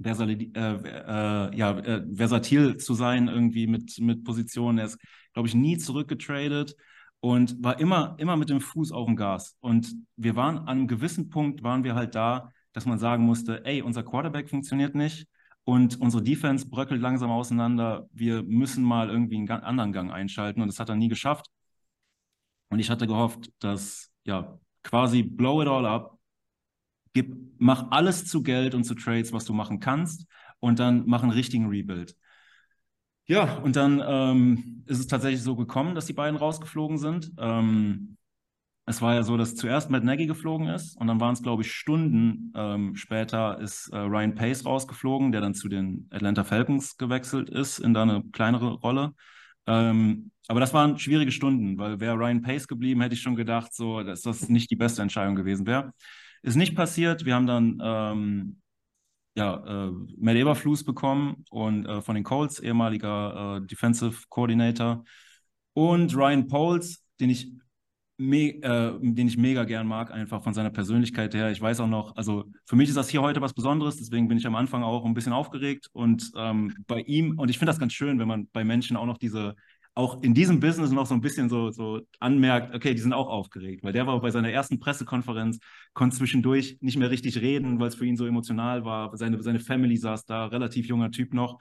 [0.00, 4.78] versali äh, äh, ja, äh, versatil zu sein, irgendwie mit, mit Positionen.
[4.78, 4.98] Er ist,
[5.32, 6.74] glaube ich, nie zurückgetradet
[7.20, 9.56] und war immer, immer mit dem Fuß auf dem Gas.
[9.60, 13.64] Und wir waren an einem gewissen Punkt, waren wir halt da, dass man sagen musste,
[13.64, 15.26] ey, unser Quarterback funktioniert nicht
[15.64, 18.08] und unsere Defense bröckelt langsam auseinander.
[18.12, 21.46] Wir müssen mal irgendwie einen anderen Gang einschalten und das hat er nie geschafft.
[22.70, 26.17] Und ich hatte gehofft, dass ja quasi blow it all up,
[27.12, 30.26] Gib, mach alles zu Geld und zu Trades, was du machen kannst,
[30.60, 32.16] und dann mach einen richtigen Rebuild.
[33.26, 37.30] Ja, und dann ähm, ist es tatsächlich so gekommen, dass die beiden rausgeflogen sind.
[37.38, 38.16] Ähm,
[38.86, 41.62] es war ja so, dass zuerst Matt Nagy geflogen ist und dann waren es, glaube
[41.62, 46.96] ich, Stunden ähm, später ist äh, Ryan Pace rausgeflogen, der dann zu den Atlanta Falcons
[46.96, 49.12] gewechselt ist in da eine kleinere Rolle.
[49.66, 53.74] Ähm, aber das waren schwierige Stunden, weil wäre Ryan Pace geblieben, hätte ich schon gedacht,
[53.74, 55.92] so, dass das nicht die beste Entscheidung gewesen wäre.
[56.42, 57.24] Ist nicht passiert.
[57.24, 58.56] Wir haben dann ähm,
[59.38, 65.04] ja, äh, Matt Eberflus bekommen und äh, von den Colts, ehemaliger äh, Defensive Coordinator.
[65.74, 67.52] Und Ryan Poles, den ich,
[68.16, 71.52] me äh, den ich mega gern mag, einfach von seiner Persönlichkeit her.
[71.52, 74.38] Ich weiß auch noch, also für mich ist das hier heute was Besonderes, deswegen bin
[74.38, 75.88] ich am Anfang auch ein bisschen aufgeregt.
[75.92, 79.06] Und ähm, bei ihm, und ich finde das ganz schön, wenn man bei Menschen auch
[79.06, 79.54] noch diese
[79.98, 83.26] auch in diesem Business noch so ein bisschen so, so anmerkt, okay, die sind auch
[83.26, 85.58] aufgeregt, weil der war bei seiner ersten Pressekonferenz,
[85.92, 89.16] konnte zwischendurch nicht mehr richtig reden, weil es für ihn so emotional war.
[89.16, 91.58] Seine, seine Family saß da, relativ junger Typ noch.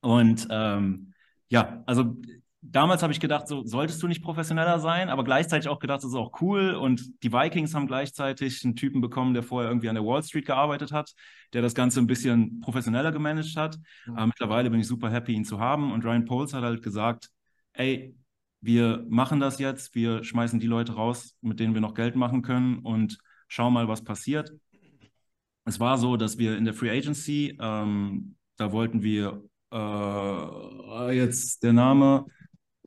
[0.00, 1.12] Und ähm,
[1.48, 2.16] ja, also
[2.62, 6.10] damals habe ich gedacht, so solltest du nicht professioneller sein, aber gleichzeitig auch gedacht, das
[6.10, 6.74] ist auch cool.
[6.74, 10.46] Und die Vikings haben gleichzeitig einen Typen bekommen, der vorher irgendwie an der Wall Street
[10.46, 11.12] gearbeitet hat,
[11.52, 13.78] der das Ganze ein bisschen professioneller gemanagt hat.
[14.06, 14.16] Mhm.
[14.16, 15.92] Aber mittlerweile bin ich super happy, ihn zu haben.
[15.92, 17.30] Und Ryan Poles hat halt gesagt,
[17.72, 18.14] ey,
[18.60, 22.42] wir machen das jetzt, wir schmeißen die Leute raus, mit denen wir noch Geld machen
[22.42, 23.18] können und
[23.48, 24.52] schauen mal, was passiert.
[25.64, 29.42] es war so, dass wir in der Free Agency, ähm, da wollten wir
[29.72, 32.26] äh, jetzt der Name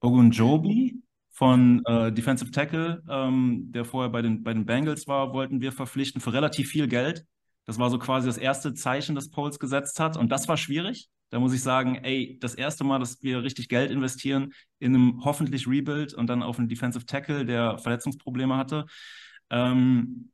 [0.04, 5.62] Ogunjobi von äh, Defensive Tackle, ähm, der vorher bei den, bei den Bengals war, wollten
[5.62, 7.26] wir verpflichten für relativ viel Geld.
[7.66, 10.18] Das war so quasi das erste Zeichen, das Poles gesetzt hat.
[10.18, 11.10] Und das war schwierig.
[11.30, 15.22] Da muss ich sagen, ey, das erste Mal, dass wir richtig Geld investieren in einem
[15.24, 18.86] hoffentlich Rebuild und dann auf einen Defensive Tackle, der Verletzungsprobleme hatte.
[19.50, 20.32] Ähm,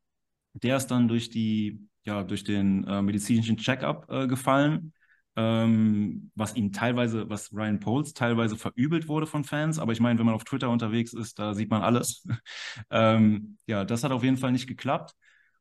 [0.53, 4.93] der ist dann durch die, ja, durch den äh, medizinischen Checkup äh, gefallen
[5.39, 9.79] ähm, was ihm teilweise, was Ryan Poles teilweise verübelt wurde von Fans.
[9.79, 12.27] Aber ich meine, wenn man auf Twitter unterwegs ist, da sieht man alles.
[12.91, 15.15] ähm, ja, das hat auf jeden Fall nicht geklappt.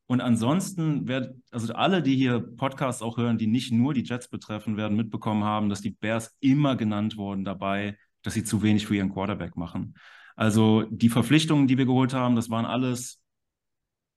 [0.05, 4.27] Und ansonsten werden, also alle, die hier Podcasts auch hören, die nicht nur die Jets
[4.27, 8.85] betreffen, werden mitbekommen haben, dass die Bears immer genannt wurden dabei, dass sie zu wenig
[8.85, 9.93] für ihren Quarterback machen.
[10.35, 13.21] Also die Verpflichtungen, die wir geholt haben, das waren alles,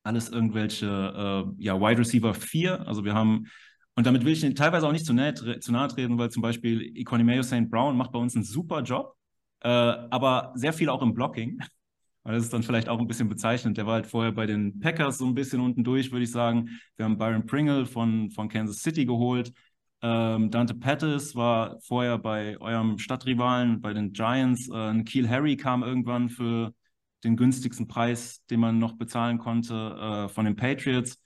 [0.03, 2.89] alles irgendwelche äh, ja, Wide Receiver 4.
[2.89, 3.47] Also wir haben
[3.95, 6.97] und damit will ich teilweise auch nicht zu nahe, zu nahe treten, weil zum Beispiel
[6.97, 7.69] Economeo St.
[7.71, 9.15] Brown macht bei uns einen super Job,
[9.61, 11.61] äh, aber sehr viel auch im Blocking.
[12.25, 13.77] Und das ist dann vielleicht auch ein bisschen bezeichnend.
[13.77, 16.69] Der war halt vorher bei den Packers so ein bisschen unten durch, würde ich sagen.
[16.97, 19.53] Wir haben Byron Pringle von, von Kansas City geholt.
[20.03, 24.69] Ähm, Dante Pettis war vorher bei eurem Stadtrivalen, bei den Giants.
[24.73, 26.73] Äh, Keel Harry kam irgendwann für
[27.25, 31.21] den günstigsten Preis, den man noch bezahlen konnte, äh, von den Patriots.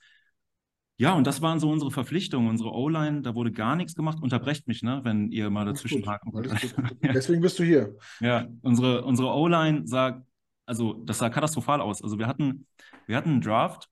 [0.99, 4.17] Ja, und das waren so unsere Verpflichtungen, unsere O-Line, da wurde gar nichts gemacht.
[4.19, 6.49] Unterbrecht mich, ne, wenn ihr mal dazwischen haken wollt.
[7.03, 7.95] Deswegen bist du hier.
[8.19, 10.23] Ja, unsere, unsere O-Line sah,
[10.65, 12.01] also das sah katastrophal aus.
[12.01, 12.65] Also wir hatten,
[13.05, 13.89] wir hatten einen Draft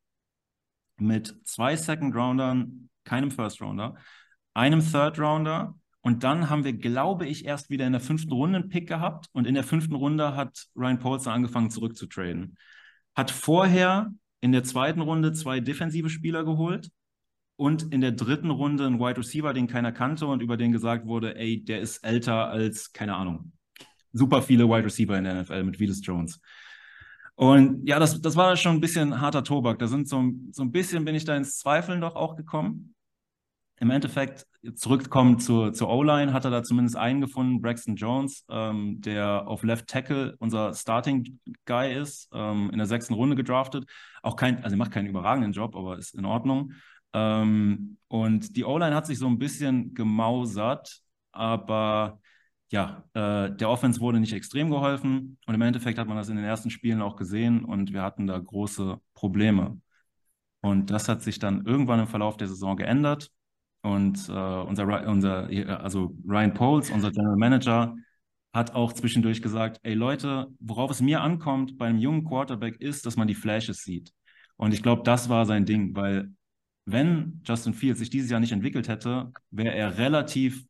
[0.98, 3.96] mit zwei Second Roundern, keinem First Rounder,
[4.56, 8.60] einem Third Rounder und dann haben wir, glaube ich, erst wieder in der fünften Runde
[8.60, 12.58] einen Pick gehabt und in der fünften Runde hat Ryan Paulson angefangen zurückzutraden.
[13.16, 14.12] Hat vorher
[14.46, 16.92] in der zweiten Runde zwei defensive Spieler geholt
[17.56, 21.08] und in der dritten Runde einen Wide Receiver, den keiner kannte und über den gesagt
[21.08, 23.54] wurde, ey, der ist älter als, keine Ahnung,
[24.14, 26.40] super viele Wide Receiver in der NFL mit Willis Jones.
[27.34, 29.80] Und ja, das, das war schon ein bisschen harter Tobak.
[29.80, 32.95] Da sind so, so ein bisschen bin ich da ins Zweifeln doch auch gekommen
[33.78, 39.02] im Endeffekt zurückkommen zur, zur O-Line, hat er da zumindest einen gefunden, Braxton Jones, ähm,
[39.02, 43.86] der auf Left Tackle unser Starting Guy ist, ähm, in der sechsten Runde gedraftet.
[44.24, 46.74] Auch kein, also er macht keinen überragenden Job, aber ist in Ordnung.
[47.14, 52.20] Ähm, und die O-Line hat sich so ein bisschen gemausert, aber
[52.72, 56.36] ja, äh, der Offense wurde nicht extrem geholfen und im Endeffekt hat man das in
[56.38, 59.80] den ersten Spielen auch gesehen und wir hatten da große Probleme.
[60.62, 63.32] Und das hat sich dann irgendwann im Verlauf der Saison geändert.
[63.86, 65.48] Und äh, unser, unser,
[65.84, 67.96] also Ryan Poles, unser General Manager,
[68.52, 73.06] hat auch zwischendurch gesagt, ey Leute, worauf es mir ankommt bei einem jungen Quarterback ist,
[73.06, 74.12] dass man die Flashes sieht.
[74.58, 76.32] Und ich glaube, das war sein Ding, weil
[76.86, 80.66] wenn Justin Fields sich dieses Jahr nicht entwickelt hätte, wäre er relativ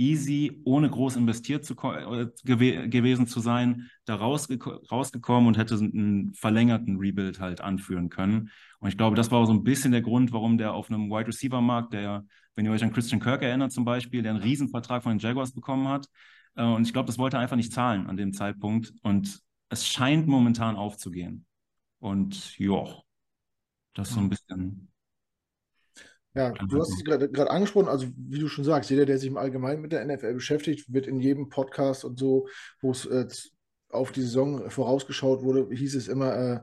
[0.00, 4.58] easy, ohne groß investiert zu, äh, gew gewesen zu sein, da rausge
[4.90, 8.50] rausgekommen und hätte einen verlängerten Rebuild halt anführen können.
[8.80, 11.28] Und ich glaube, das war so ein bisschen der Grund, warum der auf einem Wide
[11.28, 15.02] Receiver Markt, der, wenn ihr euch an Christian Kirk erinnert zum Beispiel, der einen Riesenvertrag
[15.02, 16.08] von den Jaguars bekommen hat.
[16.56, 18.94] Äh, und ich glaube, das wollte er einfach nicht zahlen an dem Zeitpunkt.
[19.02, 21.44] Und es scheint momentan aufzugehen.
[21.98, 22.84] Und ja,
[23.92, 24.89] das ist so ein bisschen
[26.34, 29.36] ja, du hast es gerade angesprochen, also wie du schon sagst, jeder, der sich im
[29.36, 32.46] Allgemeinen mit der NFL beschäftigt, wird in jedem Podcast und so,
[32.80, 33.26] wo es äh,
[33.88, 36.60] auf die Saison vorausgeschaut wurde, hieß es immer, äh,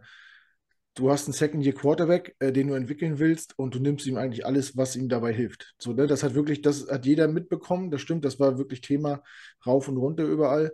[0.93, 4.77] du hast einen Second-Year-Quarterback, äh, den du entwickeln willst und du nimmst ihm eigentlich alles,
[4.77, 5.75] was ihm dabei hilft.
[5.79, 6.07] So, ne?
[6.07, 9.21] Das hat wirklich, das hat jeder mitbekommen, das stimmt, das war wirklich Thema
[9.65, 10.71] rauf und runter überall.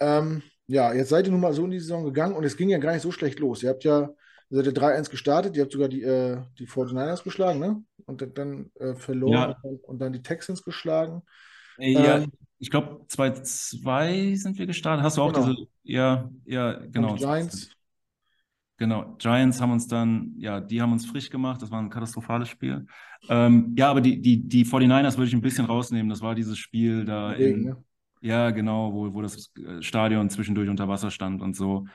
[0.00, 2.70] Ähm, ja, jetzt seid ihr nun mal so in die Saison gegangen und es ging
[2.70, 3.62] ja gar nicht so schlecht los.
[3.62, 4.08] Ihr habt ja
[4.50, 7.82] Ihr seid 3-1 gestartet, ihr habt sogar die, äh, die 49ers geschlagen, ne?
[8.06, 9.70] Und dann, äh, verloren ja.
[9.82, 11.22] und, dann die Texans geschlagen.
[11.78, 15.04] Ja, ähm, ich glaube, 2-2 sind wir gestartet.
[15.04, 15.46] Hast du auch genau.
[15.46, 17.12] diese, ja, ja, genau.
[17.12, 17.70] Und Giants.
[18.76, 22.48] Genau, Giants haben uns dann, ja, die haben uns frisch gemacht, das war ein katastrophales
[22.48, 22.86] Spiel.
[23.28, 26.10] Ähm, ja, aber die, die, die 49ers würde ich ein bisschen rausnehmen.
[26.10, 27.84] Das war dieses Spiel da Regen, in, ne?
[28.20, 31.86] ja, genau, wo, wo das äh, Stadion zwischendurch unter Wasser stand und so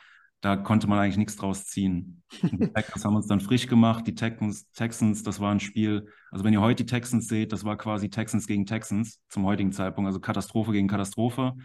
[0.42, 2.24] da konnte man eigentlich nichts draus ziehen.
[2.42, 4.08] die Packers haben uns dann frisch gemacht.
[4.08, 7.66] Die Texans, Texans, das war ein Spiel, also wenn ihr heute die Texans seht, das
[7.66, 11.56] war quasi Texans gegen Texans zum heutigen Zeitpunkt, also Katastrophe gegen Katastrophe.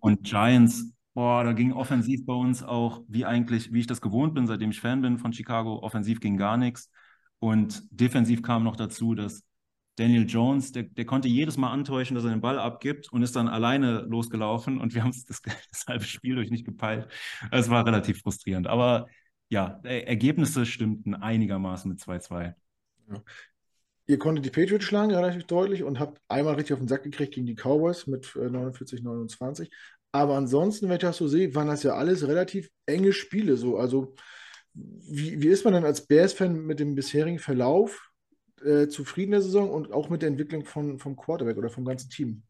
[0.00, 4.34] Und Giants, boah, da ging offensiv bei uns auch, wie eigentlich, wie ich das gewohnt
[4.34, 6.90] bin, seitdem ich Fan bin von Chicago, offensiv ging gar nichts.
[7.40, 9.42] Und defensiv kam noch dazu, dass
[9.96, 13.36] Daniel Jones, der, der konnte jedes Mal antäuschen, dass er den Ball abgibt und ist
[13.36, 17.08] dann alleine losgelaufen und wir haben das, das halbe Spiel durch nicht gepeilt.
[17.50, 18.66] Es war relativ frustrierend.
[18.66, 19.06] Aber
[19.48, 22.54] ja, Ergebnisse stimmten einigermaßen mit 2-2.
[23.10, 23.22] Ja.
[24.06, 27.34] ihr konntet die Patriots schlagen, relativ deutlich, und habt einmal richtig auf den Sack gekriegt
[27.34, 29.70] gegen die Cowboys mit 49, äh, 29.
[30.10, 33.58] Aber ansonsten, wenn ich das so sehe, waren das ja alles relativ enge Spiele.
[33.58, 33.76] So.
[33.76, 34.14] Also,
[34.72, 38.11] wie, wie ist man denn als Bears-Fan mit dem bisherigen Verlauf
[38.64, 42.10] äh, zufrieden der Saison und auch mit der Entwicklung von, vom Quarterback oder vom ganzen
[42.10, 42.42] Team?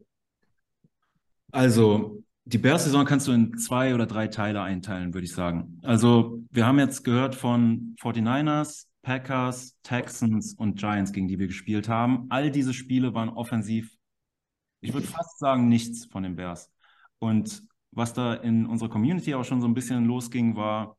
[1.51, 5.79] Also, die Bears-Saison kannst du in zwei oder drei Teile einteilen, würde ich sagen.
[5.83, 11.87] Also, wir haben jetzt gehört von 49ers, Packers, Texans und Giants, gegen die wir gespielt
[11.87, 12.25] haben.
[12.29, 13.95] All diese Spiele waren offensiv,
[14.81, 16.71] ich würde fast sagen, nichts von den Bears.
[17.19, 20.97] Und was da in unserer Community auch schon so ein bisschen losging, war,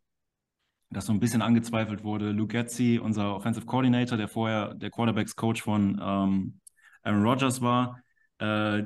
[0.94, 2.30] dass so ein bisschen angezweifelt wurde.
[2.30, 6.60] Luke Getzi, unser Offensive Coordinator, der vorher der Quarterbacks-Coach von ähm,
[7.02, 8.00] Aaron Rodgers war,
[8.38, 8.84] äh,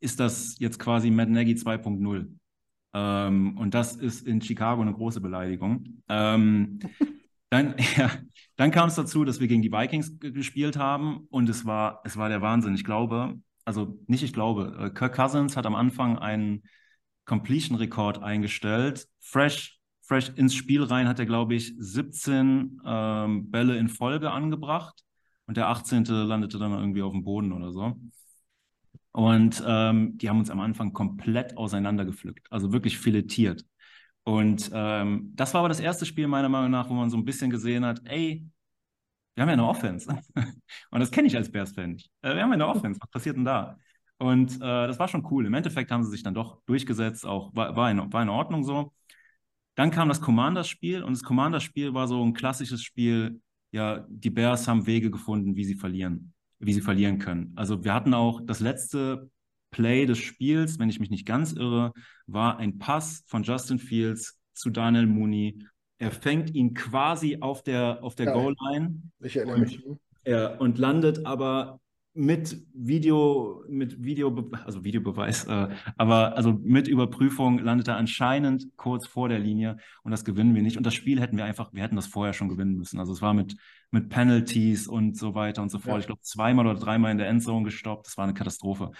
[0.00, 2.28] ist das jetzt quasi Matt Nagy 2.0.
[2.94, 6.02] Ähm, und das ist in Chicago eine große Beleidigung.
[6.08, 6.78] Ähm,
[7.50, 8.10] dann, ja,
[8.56, 12.16] dann kam es dazu, dass wir gegen die Vikings gespielt haben und es war, es
[12.16, 12.74] war der Wahnsinn.
[12.74, 16.62] Ich glaube, also nicht ich glaube, äh, Kirk Cousins hat am Anfang einen
[17.26, 19.06] Completion-Rekord eingestellt.
[19.20, 19.77] Fresh,
[20.08, 25.04] fresh ins Spiel rein hat er, glaube ich, 17 ähm, Bälle in Folge angebracht
[25.46, 26.04] und der 18.
[26.04, 27.96] landete dann irgendwie auf dem Boden oder so.
[29.12, 33.64] Und ähm, die haben uns am Anfang komplett auseinandergepflückt, also wirklich filetiert.
[34.24, 37.24] Und ähm, das war aber das erste Spiel meiner Meinung nach, wo man so ein
[37.24, 38.46] bisschen gesehen hat, ey,
[39.34, 40.08] wir haben ja eine Offense.
[40.90, 42.10] Und das kenne ich als Bears-Fan nicht.
[42.22, 43.76] Äh, wir haben ja eine Offense, was passiert denn da?
[44.18, 45.46] Und äh, das war schon cool.
[45.46, 48.64] Im Endeffekt haben sie sich dann doch durchgesetzt, auch war, war, in, war in Ordnung
[48.64, 48.92] so.
[49.78, 54.66] Dann kam das Commanders-Spiel und das Commanders-Spiel war so ein klassisches Spiel, ja, die Bears
[54.66, 57.52] haben Wege gefunden, wie sie verlieren wie sie verlieren können.
[57.56, 59.30] Also wir hatten auch das letzte
[59.70, 61.92] Play des Spiels, wenn ich mich nicht ganz irre,
[62.26, 65.58] war ein Pass von Justin Fields zu Daniel Mooney.
[65.98, 69.02] Er fängt ihn quasi auf der, auf der ja, Goal-Line.
[69.20, 69.82] Ich erinnere mich.
[70.24, 71.80] Er, und landet aber
[72.18, 79.06] mit Video, mit Video, also Videobeweis, äh, aber also mit Überprüfung landet er anscheinend kurz
[79.06, 80.76] vor der Linie und das gewinnen wir nicht.
[80.76, 82.98] Und das Spiel hätten wir einfach, wir hätten das vorher schon gewinnen müssen.
[82.98, 83.56] Also es war mit,
[83.92, 85.94] mit Penalties und so weiter und so fort.
[85.94, 86.00] Ja.
[86.00, 88.08] Ich glaube, zweimal oder dreimal in der Endzone gestoppt.
[88.08, 88.90] Das war eine Katastrophe.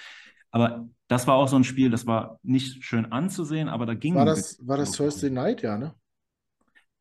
[0.52, 4.14] Aber das war auch so ein Spiel, das war nicht schön anzusehen, aber da ging
[4.14, 5.92] War das, war das Thursday Night, ja, ne?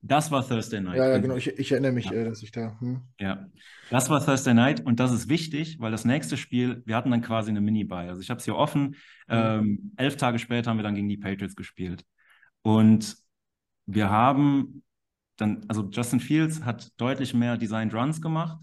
[0.01, 0.97] Das war Thursday Night.
[0.97, 1.35] Ja, ja, genau.
[1.35, 2.13] Ich, ich erinnere mich, ja.
[2.13, 2.79] Äh, dass ich da.
[2.79, 3.01] Hm.
[3.19, 3.47] Ja,
[3.89, 7.21] das war Thursday Night und das ist wichtig, weil das nächste Spiel, wir hatten dann
[7.21, 8.07] quasi eine Mini-Buy.
[8.07, 8.95] Also ich habe es hier offen.
[9.27, 12.05] Ähm, elf Tage später haben wir dann gegen die Patriots gespielt.
[12.61, 13.17] Und
[13.85, 14.83] wir haben
[15.37, 18.57] dann, also Justin Fields hat deutlich mehr Designed Runs gemacht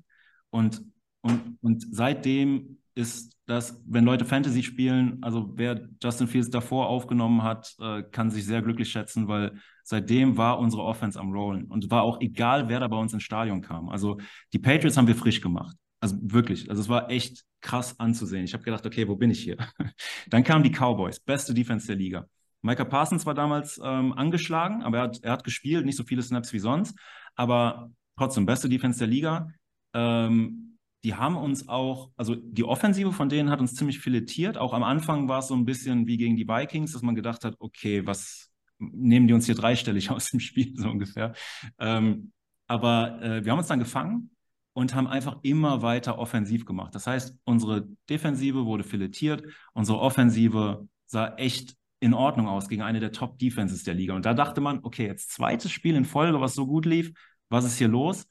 [0.51, 0.83] und,
[1.21, 7.43] und, und seitdem ist das, wenn Leute Fantasy spielen, also wer Justin Fields davor aufgenommen
[7.43, 11.91] hat, äh, kann sich sehr glücklich schätzen, weil seitdem war unsere Offense am Rollen und
[11.91, 13.89] war auch egal, wer da bei uns ins Stadion kam.
[13.89, 14.19] Also
[14.53, 15.77] die Patriots haben wir frisch gemacht.
[16.01, 18.45] Also wirklich, also es war echt krass anzusehen.
[18.45, 19.57] Ich habe gedacht, okay, wo bin ich hier?
[20.31, 22.27] Dann kamen die Cowboys, beste Defense der Liga.
[22.63, 26.23] Micah Parsons war damals ähm, angeschlagen, aber er hat, er hat gespielt, nicht so viele
[26.23, 26.99] Snaps wie sonst,
[27.35, 29.49] aber trotzdem beste Defense der Liga.
[29.93, 30.74] Ähm,
[31.05, 34.57] die haben uns auch, also die Offensive von denen hat uns ziemlich filetiert.
[34.57, 37.45] Auch am Anfang war es so ein bisschen wie gegen die Vikings, dass man gedacht
[37.45, 41.35] hat, okay, was nehmen die uns hier dreistellig aus dem Spiel, so ungefähr.
[41.79, 42.33] Ähm,
[42.67, 44.31] aber äh, wir haben uns dann gefangen
[44.73, 46.95] und haben einfach immer weiter offensiv gemacht.
[46.95, 53.01] Das heißt, unsere Defensive wurde filetiert, unsere Offensive sah echt in Ordnung aus gegen eine
[53.01, 54.15] der Top-Defenses der Liga.
[54.15, 57.13] Und da dachte man, okay, jetzt zweites Spiel in Folge, was so gut lief,
[57.51, 58.27] was ist hier los?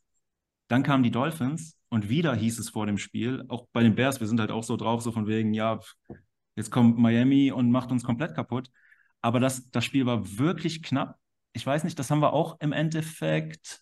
[0.68, 4.20] Dann kamen die Dolphins und wieder hieß es vor dem Spiel, auch bei den Bears,
[4.20, 5.80] wir sind halt auch so drauf, so von wegen, ja,
[6.56, 8.70] jetzt kommt Miami und macht uns komplett kaputt.
[9.22, 11.18] Aber das, das Spiel war wirklich knapp.
[11.54, 13.82] Ich weiß nicht, das haben wir auch im Endeffekt.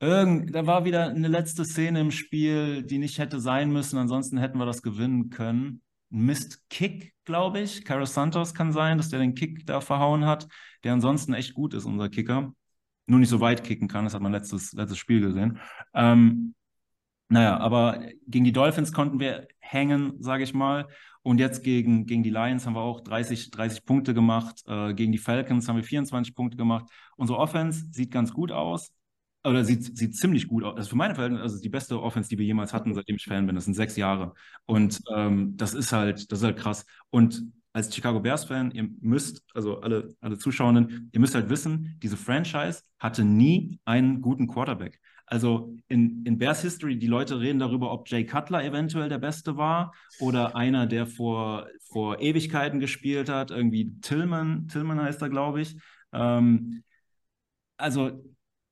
[0.00, 3.98] Irgend, da war wieder eine letzte Szene im Spiel, die nicht hätte sein müssen.
[3.98, 5.80] Ansonsten hätten wir das gewinnen können.
[6.10, 7.84] Mist Kick, glaube ich.
[7.84, 10.48] Carlos Santos kann sein, dass der den Kick da verhauen hat,
[10.84, 12.52] der ansonsten echt gut ist, unser Kicker.
[13.06, 15.60] Nur nicht so weit kicken kann, das hat man letztes, letztes Spiel gesehen.
[15.94, 16.54] Ähm,
[17.28, 20.86] naja, aber gegen die Dolphins konnten wir hängen, sage ich mal.
[21.22, 24.62] Und jetzt gegen, gegen die Lions haben wir auch 30, 30 Punkte gemacht.
[24.66, 26.88] Äh, gegen die Falcons haben wir 24 Punkte gemacht.
[27.16, 28.92] Unsere Offense sieht ganz gut aus.
[29.44, 30.76] Oder sieht, sieht ziemlich gut aus.
[30.76, 33.46] Also für meine Verhältnisse, also die beste Offense, die wir jemals hatten, seitdem ich Fan
[33.46, 33.56] bin.
[33.56, 34.34] Das sind sechs Jahre.
[34.66, 36.86] Und ähm, das ist halt, das ist halt krass.
[37.10, 37.42] Und
[37.76, 42.80] als Chicago Bears-Fan, ihr müsst, also alle, alle Zuschauenden, ihr müsst halt wissen, diese Franchise
[42.98, 44.98] hatte nie einen guten Quarterback.
[45.26, 49.58] Also in, in Bears History, die Leute reden darüber, ob Jay Cutler eventuell der Beste
[49.58, 55.60] war oder einer, der vor, vor Ewigkeiten gespielt hat, irgendwie Tillman, Tillman heißt er, glaube
[55.60, 55.76] ich.
[56.14, 56.82] Ähm,
[57.76, 58.24] also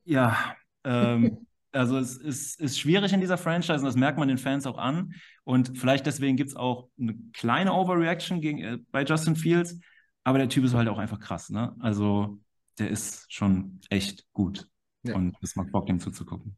[0.05, 4.39] ja, ähm, Also es ist, ist schwierig in dieser Franchise und das merkt man den
[4.39, 5.13] Fans auch an.
[5.43, 9.79] Und vielleicht deswegen gibt es auch eine kleine Overreaction gegen, äh, bei Justin Fields.
[10.23, 11.51] Aber der Typ ist halt auch einfach krass.
[11.51, 11.75] Ne?
[11.81, 12.39] Also
[12.79, 14.69] der ist schon echt gut.
[15.03, 15.17] Ja.
[15.17, 16.57] Und es macht Bock, dem zuzugucken.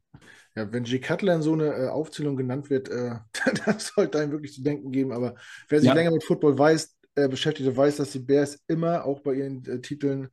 [0.55, 0.99] Ja, wenn G.
[0.99, 3.15] Cutler in so eine äh, Aufzählung genannt wird, äh,
[3.65, 5.11] das sollte einem wirklich zu denken geben.
[5.11, 5.35] Aber
[5.67, 5.93] wer sich ja.
[5.93, 9.81] länger mit Football weiß, äh, beschäftigt, weiß, dass die Bears immer auch bei ihren äh,
[9.81, 10.29] Titeln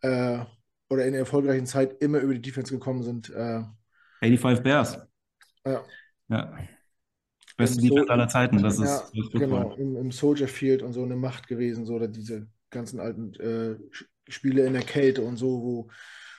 [0.00, 0.38] äh,
[0.88, 3.32] oder in der erfolgreichen Zeit immer über die Defense gekommen sind.
[4.20, 4.98] 85 Bears.
[5.64, 5.84] Ja.
[6.28, 6.58] ja.
[7.56, 8.62] Beste Defense so aller Zeiten.
[8.62, 12.08] Das ja, ist genau, im, im, Soldier Field und so eine Macht gewesen, so oder
[12.08, 13.76] diese ganzen alten äh,
[14.28, 15.88] Spiele in der Kälte und so, wo,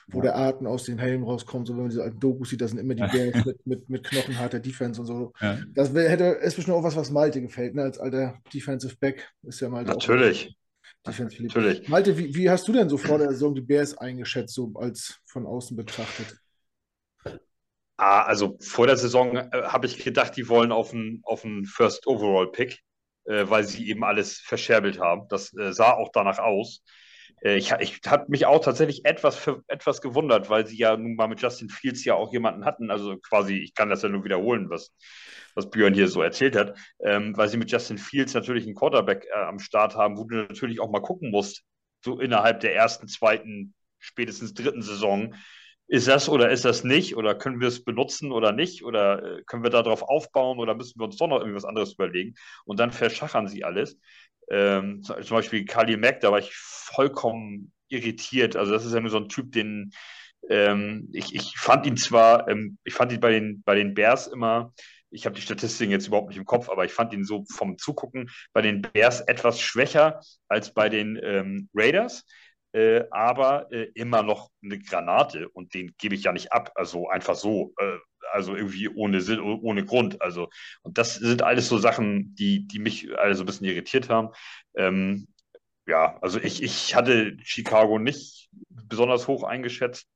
[0.08, 0.22] wo ja.
[0.24, 2.80] der Atem aus den Helmen rauskommt, so wenn man diese alten Dokus sieht, das sind
[2.80, 5.32] immer die Bears mit, mit, mit knochenharter Defense und so.
[5.40, 5.58] Ja.
[5.74, 7.82] Das wär, hätte, ist bestimmt auch was, was Malte gefällt, ne?
[7.82, 10.56] als alter Defensive Back ist ja Malte Natürlich.
[11.04, 11.88] Natürlich.
[11.88, 15.20] Malte, wie, wie hast du denn so vor der Saison die Bears eingeschätzt, so als
[15.26, 16.36] von außen betrachtet?
[18.02, 22.50] Also vor der Saison äh, habe ich gedacht, die wollen auf einen auf First Overall
[22.50, 22.80] Pick,
[23.26, 25.28] äh, weil sie eben alles verscherbelt haben.
[25.28, 26.82] Das äh, sah auch danach aus.
[27.44, 31.14] Äh, ich ich habe mich auch tatsächlich etwas, für, etwas gewundert, weil sie ja nun
[31.14, 32.90] mal mit Justin Fields ja auch jemanden hatten.
[32.90, 34.92] Also quasi, ich kann das ja nur wiederholen, was,
[35.54, 39.26] was Björn hier so erzählt hat, ähm, weil sie mit Justin Fields natürlich einen Quarterback
[39.32, 41.62] äh, am Start haben, wo du natürlich auch mal gucken musst,
[42.04, 45.36] so innerhalb der ersten, zweiten, spätestens dritten Saison
[45.92, 47.18] ist das oder ist das nicht?
[47.18, 48.82] Oder können wir es benutzen oder nicht?
[48.82, 52.34] Oder äh, können wir darauf aufbauen oder müssen wir uns doch noch irgendwas anderes überlegen?
[52.64, 53.98] Und dann verschachern sie alles.
[54.50, 58.56] Ähm, zum Beispiel Kali Mack, da war ich vollkommen irritiert.
[58.56, 59.92] Also das ist ja nur so ein Typ, den
[60.48, 64.28] ähm, ich, ich fand ihn zwar, ähm, ich fand ihn bei den, bei den Bears
[64.28, 64.72] immer,
[65.10, 67.76] ich habe die Statistiken jetzt überhaupt nicht im Kopf, aber ich fand ihn so vom
[67.76, 72.24] Zugucken bei den Bears etwas schwächer als bei den ähm, Raiders
[72.72, 77.08] äh, aber äh, immer noch eine Granate und den gebe ich ja nicht ab, also
[77.08, 77.98] einfach so, äh,
[78.32, 80.22] also irgendwie ohne Sinn, ohne Grund.
[80.22, 80.48] Also,
[80.82, 84.30] und das sind alles so Sachen, die, die mich also ein bisschen irritiert haben.
[84.74, 85.26] Ähm,
[85.86, 90.08] ja, also ich, ich hatte Chicago nicht besonders hoch eingeschätzt.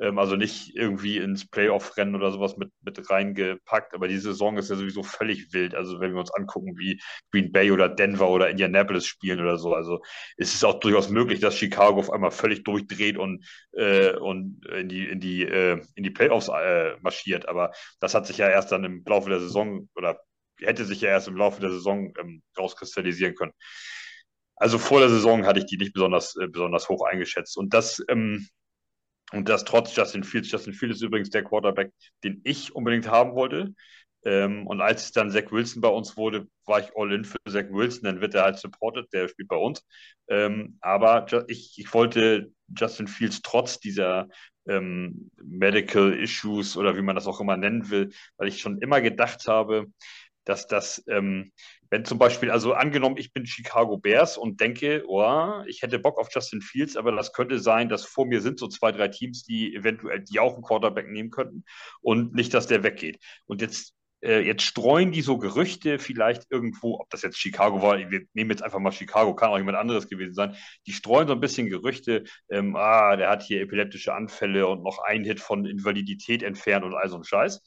[0.00, 3.94] Ähm, also nicht irgendwie ins Playoff-Rennen oder sowas mit, mit reingepackt.
[3.94, 5.74] Aber die Saison ist ja sowieso völlig wild.
[5.74, 7.00] Also wenn wir uns angucken, wie
[7.32, 9.74] Green Bay oder Denver oder Indianapolis spielen oder so.
[9.74, 10.00] Also
[10.36, 14.88] ist es auch durchaus möglich, dass Chicago auf einmal völlig durchdreht und, äh, und in
[14.88, 17.48] die, in die, äh, in die Playoffs äh, marschiert.
[17.48, 20.20] Aber das hat sich ja erst dann im Laufe der Saison oder
[20.60, 23.52] hätte sich ja erst im Laufe der Saison ähm, rauskristallisieren können.
[24.56, 27.56] Also vor der Saison hatte ich die nicht besonders, äh, besonders hoch eingeschätzt.
[27.56, 28.48] Und das ähm,
[29.32, 30.50] und das trotz Justin Fields.
[30.50, 31.92] Justin Fields ist übrigens der Quarterback,
[32.24, 33.74] den ich unbedingt haben wollte.
[34.24, 37.38] Ähm, und als es dann Zach Wilson bei uns wurde, war ich all in für
[37.48, 38.04] Zach Wilson.
[38.04, 39.84] Dann wird er halt supported, der spielt bei uns.
[40.28, 44.28] Ähm, aber ich, ich wollte Justin Fields trotz dieser
[44.66, 49.00] ähm, Medical Issues oder wie man das auch immer nennen will, weil ich schon immer
[49.00, 49.86] gedacht habe,
[50.48, 51.52] dass das ähm,
[51.90, 56.18] wenn zum Beispiel, also angenommen, ich bin Chicago Bears und denke, oh, ich hätte Bock
[56.18, 59.44] auf Justin Fields, aber das könnte sein, dass vor mir sind so zwei, drei Teams,
[59.44, 61.64] die eventuell, die auch einen Quarterback nehmen könnten
[62.00, 63.18] und nicht, dass der weggeht.
[63.46, 67.98] Und jetzt äh, jetzt streuen die so Gerüchte vielleicht irgendwo, ob das jetzt Chicago war,
[67.98, 70.56] wir nehmen jetzt einfach mal Chicago, kann auch jemand anderes gewesen sein,
[70.86, 74.98] die streuen so ein bisschen Gerüchte, ähm, ah, der hat hier epileptische Anfälle und noch
[74.98, 77.62] ein Hit von Invalidität entfernt und all so ein Scheiß.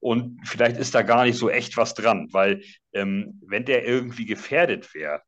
[0.00, 2.62] Und vielleicht ist da gar nicht so echt was dran, weil
[2.92, 5.22] ähm, wenn der irgendwie gefährdet wäre,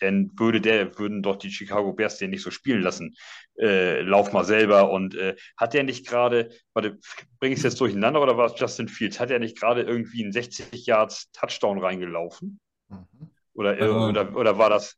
[0.00, 3.14] dann würde der, würden doch die Chicago Bears den nicht so spielen lassen.
[3.58, 4.90] Äh, lauf mal selber.
[4.90, 6.98] Und äh, hat der nicht gerade, warte,
[7.38, 9.20] bringe ich es jetzt durcheinander oder war es Justin Fields?
[9.20, 12.60] Hat er nicht gerade irgendwie einen 60 Yards Touchdown reingelaufen?
[12.88, 13.30] Mhm.
[13.54, 14.96] Oder, äh, oder, oder war das?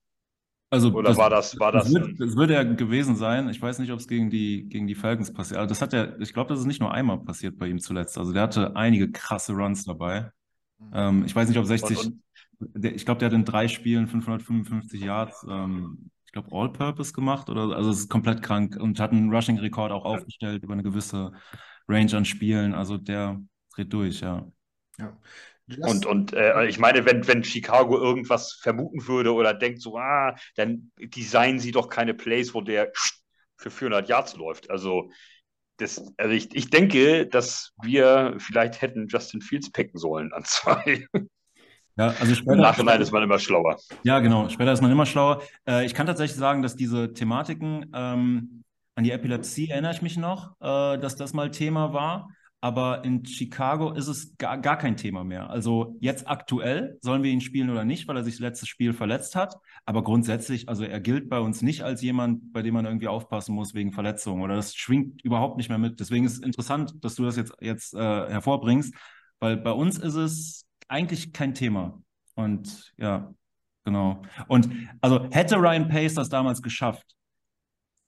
[0.72, 1.84] Also Oder das, war das, war das?
[1.84, 3.48] Das wird, das wird ja gewesen sein.
[3.48, 5.58] Ich weiß nicht, ob es gegen die, gegen die Falcons passiert.
[5.58, 8.16] Also das hat ja, ich glaube, das ist nicht nur einmal passiert bei ihm zuletzt.
[8.16, 10.30] Also der hatte einige krasse Runs dabei.
[10.78, 10.90] Mhm.
[10.94, 12.06] Ähm, ich weiß nicht, ob 60, und,
[12.60, 12.84] und?
[12.84, 17.50] Der, ich glaube, der hat in drei Spielen 555 Yards, ähm, ich glaube, All-Purpose gemacht
[17.50, 21.32] oder, also es ist komplett krank und hat einen Rushing-Rekord auch aufgestellt über eine gewisse
[21.88, 22.74] Range an Spielen.
[22.74, 23.40] Also der
[23.74, 24.46] dreht durch, ja.
[24.98, 25.18] Ja.
[25.78, 30.34] Und, und äh, ich meine, wenn, wenn Chicago irgendwas vermuten würde oder denkt so, ah,
[30.56, 32.90] dann designen sie doch keine Plays, wo der
[33.56, 34.70] für 400 Yards läuft.
[34.70, 35.10] Also,
[35.76, 41.06] das, also ich, ich denke, dass wir vielleicht hätten Justin Fields picken sollen an zwei.
[41.96, 43.76] Ja, also später, Im Nachhinein ist man immer schlauer.
[44.04, 44.48] Ja, genau.
[44.48, 45.42] Später ist man immer schlauer.
[45.68, 48.64] Äh, ich kann tatsächlich sagen, dass diese Thematiken ähm,
[48.94, 52.28] an die Epilepsie erinnere ich mich noch, äh, dass das mal Thema war.
[52.62, 55.48] Aber in Chicago ist es gar, gar kein Thema mehr.
[55.48, 58.92] Also jetzt aktuell sollen wir ihn spielen oder nicht, weil er sich das letzte Spiel
[58.92, 59.56] verletzt hat.
[59.86, 63.54] Aber grundsätzlich, also er gilt bei uns nicht als jemand, bei dem man irgendwie aufpassen
[63.54, 66.00] muss wegen Verletzungen oder das schwingt überhaupt nicht mehr mit.
[66.00, 68.94] Deswegen ist es interessant, dass du das jetzt, jetzt äh, hervorbringst,
[69.38, 72.02] weil bei uns ist es eigentlich kein Thema.
[72.34, 73.32] Und ja,
[73.84, 74.22] genau.
[74.48, 74.68] Und
[75.00, 77.06] also hätte Ryan Pace das damals geschafft,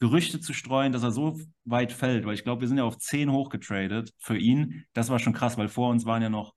[0.03, 2.99] Gerüchte zu streuen, dass er so weit fällt, weil ich glaube, wir sind ja auf
[2.99, 4.85] 10 hochgetradet für ihn.
[4.95, 6.55] Das war schon krass, weil vor uns waren ja noch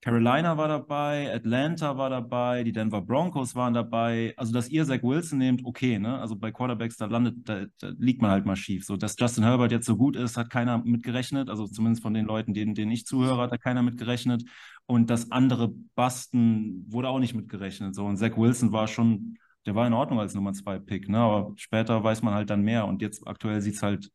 [0.00, 4.34] Carolina war dabei, Atlanta war dabei, die Denver Broncos waren dabei.
[4.36, 6.18] Also, dass ihr Zach Wilson nehmt, okay, ne?
[6.18, 8.84] Also bei Quarterbacks, da landet, da, da, liegt man halt mal schief.
[8.84, 11.48] So, dass Justin Herbert jetzt so gut ist, hat keiner mitgerechnet.
[11.48, 14.42] Also zumindest von den Leuten, denen, denen ich zuhöre, hat da keiner mitgerechnet.
[14.86, 17.94] Und das andere Basten wurde auch nicht mitgerechnet.
[17.94, 21.18] So, und Zach Wilson war schon der war in Ordnung als Nummer zwei Pick, ne?
[21.18, 24.10] Aber später weiß man halt dann mehr und jetzt aktuell sieht es halt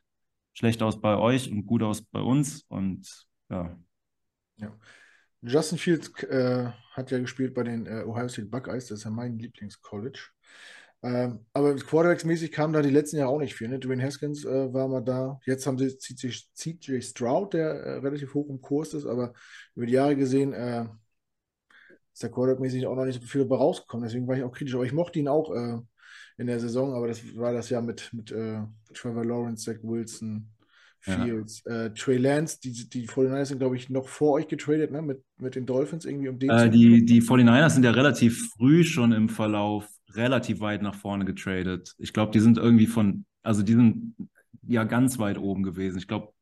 [0.54, 3.78] schlecht aus bei euch und gut aus bei uns und ja.
[4.58, 4.76] Ja.
[5.42, 9.12] Justin Fields äh, hat ja gespielt bei den äh, Ohio State Buckeyes, das ist ja
[9.12, 10.20] mein Lieblingscollege.
[11.02, 13.70] Ähm, aber Quarterbacks-mäßig kam da die letzten Jahre auch nicht viel.
[13.70, 13.80] Ne?
[13.80, 15.40] Dwayne Haskins äh, war mal da.
[15.46, 19.34] Jetzt haben sie CJ Stroud, der äh, relativ hoch im Kurs ist, aber
[19.76, 20.88] über die Jahre gesehen äh,
[22.20, 24.06] ist der Quarterback-mäßig auch noch nicht so viel dabei rausgekommen.
[24.06, 24.76] Deswegen war ich auch kritisch.
[24.76, 25.78] Aber ich mochte ihn auch äh,
[26.38, 28.60] in der Saison, aber das war das ja mit, mit äh,
[28.94, 30.50] Trevor Lawrence, Zach Wilson,
[31.00, 31.86] Fields, ja.
[31.86, 35.02] äh, Trey Lance, die, die 49ers sind, glaube ich, noch vor euch getradet, ne?
[35.02, 38.84] Mit, mit den Dolphins irgendwie um den äh, die, die 49ers sind ja relativ früh
[38.84, 41.96] schon im Verlauf relativ weit nach vorne getradet.
[42.00, 44.16] Ich glaube, die sind irgendwie von, also die sind
[44.68, 46.00] ja ganz weit oben gewesen.
[46.00, 46.34] Ich glaube,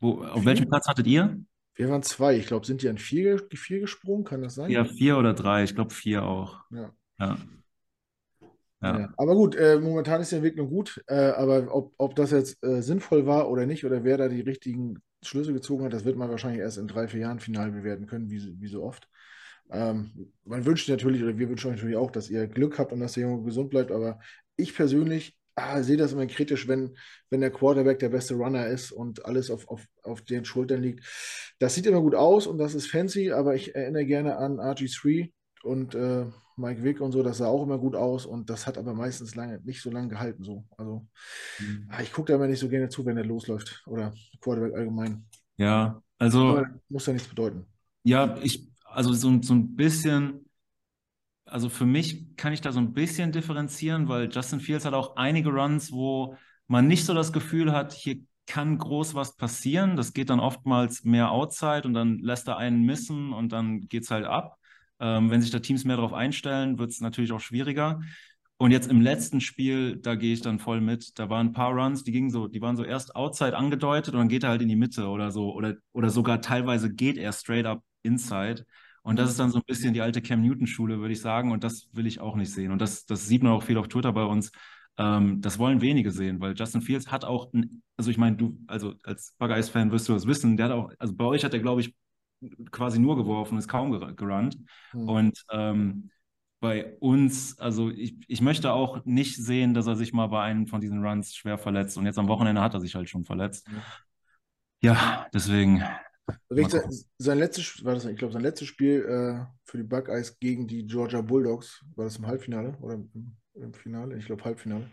[0.00, 1.38] auf welchem Platz hattet ihr?
[1.78, 2.36] Wir waren zwei.
[2.36, 4.24] Ich glaube, sind die an vier, vier gesprungen?
[4.24, 4.68] Kann das sein?
[4.68, 5.62] Ja, vier oder drei.
[5.62, 6.58] Ich glaube, vier auch.
[6.72, 6.92] Ja.
[7.20, 7.38] Ja.
[8.82, 8.98] Ja.
[8.98, 9.14] ja.
[9.16, 11.00] Aber gut, äh, momentan ist die Entwicklung gut.
[11.06, 14.40] Äh, aber ob, ob das jetzt äh, sinnvoll war oder nicht, oder wer da die
[14.40, 18.06] richtigen Schlüsse gezogen hat, das wird man wahrscheinlich erst in drei, vier Jahren final bewerten
[18.06, 19.08] können, wie, wie so oft.
[19.70, 22.98] Ähm, man wünscht natürlich, oder wir wünschen euch natürlich auch, dass ihr Glück habt und
[22.98, 23.92] dass der Junge gesund bleibt.
[23.92, 24.18] Aber
[24.56, 26.96] ich persönlich ah, sehe das immer kritisch, wenn,
[27.30, 31.04] wenn der Quarterback der beste Runner ist und alles auf, auf, auf den Schultern liegt.
[31.58, 35.32] Das sieht immer gut aus und das ist fancy, aber ich erinnere gerne an RG3
[35.62, 38.78] und äh, Mike Wick und so, das sah auch immer gut aus und das hat
[38.78, 40.42] aber meistens lange, nicht so lange gehalten.
[40.42, 40.64] So.
[40.76, 41.06] Also
[41.60, 41.86] mhm.
[41.88, 45.26] Ah, ich gucke da immer nicht so gerne zu, wenn der losläuft oder Quarterback allgemein.
[45.56, 46.48] Ja, also.
[46.48, 47.66] Aber muss ja nichts bedeuten.
[48.02, 50.47] Ja, ich, also so, so ein bisschen
[51.50, 55.16] also für mich kann ich da so ein bisschen differenzieren, weil Justin Fields hat auch
[55.16, 56.36] einige Runs, wo
[56.66, 59.96] man nicht so das Gefühl hat, hier kann groß was passieren.
[59.96, 64.04] Das geht dann oftmals mehr outside und dann lässt er einen missen und dann geht
[64.04, 64.56] es halt ab.
[65.00, 68.00] Ähm, wenn sich da Teams mehr darauf einstellen, wird es natürlich auch schwieriger.
[68.56, 71.16] Und jetzt im letzten Spiel, da gehe ich dann voll mit.
[71.18, 74.18] Da waren ein paar Runs, die gingen so, die waren so erst outside angedeutet und
[74.20, 75.52] dann geht er halt in die Mitte oder so.
[75.52, 78.64] Oder, oder sogar teilweise geht er straight up inside.
[79.02, 81.52] Und das ist dann so ein bisschen die alte Cam Newton-Schule, würde ich sagen.
[81.52, 82.72] Und das will ich auch nicht sehen.
[82.72, 84.52] Und das, das sieht man auch viel auf Twitter bei uns.
[84.98, 88.58] Ähm, das wollen wenige sehen, weil Justin Fields hat auch, ein, also ich meine, du,
[88.66, 91.60] also als Buckeyes-Fan wirst du das wissen, der hat auch, also bei euch hat er,
[91.60, 91.94] glaube ich,
[92.70, 94.58] quasi nur geworfen, ist kaum gerannt.
[94.92, 95.08] Mhm.
[95.08, 96.10] Und ähm,
[96.60, 100.66] bei uns, also ich, ich möchte auch nicht sehen, dass er sich mal bei einem
[100.66, 101.96] von diesen Runs schwer verletzt.
[101.96, 103.68] Und jetzt am Wochenende hat er sich halt schon verletzt.
[104.80, 105.84] Ja, ja deswegen
[106.48, 106.82] sein,
[107.18, 110.86] sein letztes, war das, ich glaube, sein letztes Spiel äh, für die Buckeyes gegen die
[110.86, 114.16] Georgia Bulldogs, war das im Halbfinale oder im, im Finale?
[114.16, 114.88] Ich glaube, Halbfinale.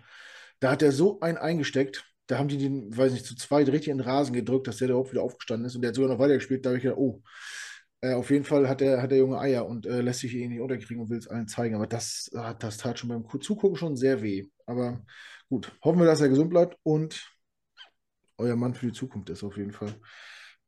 [0.60, 3.90] Da hat er so einen eingesteckt, da haben die den, weiß nicht, zu zweit richtig
[3.90, 6.20] in den Rasen gedrückt, dass der überhaupt wieder aufgestanden ist und der hat sogar noch
[6.20, 6.66] weitergespielt.
[6.66, 7.22] Da habe ich gedacht, oh,
[8.02, 10.50] äh, auf jeden Fall hat der, hat der junge Eier und äh, lässt sich ihn
[10.50, 11.76] nicht unterkriegen und will es allen zeigen.
[11.76, 12.30] Aber das,
[12.60, 14.48] das tat schon beim Zugucken schon sehr weh.
[14.66, 15.04] Aber
[15.50, 17.32] gut, hoffen wir, dass er gesund bleibt und
[18.38, 19.96] euer Mann für die Zukunft ist auf jeden Fall.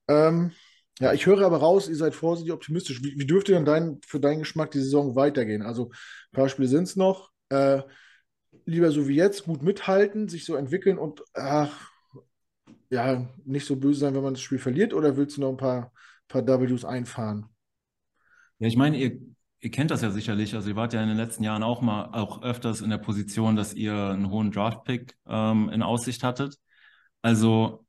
[0.07, 0.51] Ähm,
[0.99, 3.03] ja, ich höre aber raus, ihr seid vorsichtig optimistisch.
[3.03, 5.61] Wie, wie dürfte denn dein, für deinen Geschmack die Saison weitergehen?
[5.61, 5.91] Also,
[6.31, 7.29] ein paar Spiele sind es noch.
[7.49, 7.81] Äh,
[8.65, 11.91] lieber so wie jetzt, gut mithalten, sich so entwickeln und ach,
[12.89, 15.57] ja, nicht so böse sein, wenn man das Spiel verliert, oder willst du noch ein
[15.57, 15.91] paar,
[16.27, 17.45] paar Ws einfahren?
[18.59, 19.19] Ja, ich meine, ihr,
[19.59, 20.55] ihr kennt das ja sicherlich.
[20.55, 23.55] Also, ihr wart ja in den letzten Jahren auch mal auch öfters in der Position,
[23.55, 26.57] dass ihr einen hohen Draft-Pick ähm, in Aussicht hattet.
[27.21, 27.85] Also,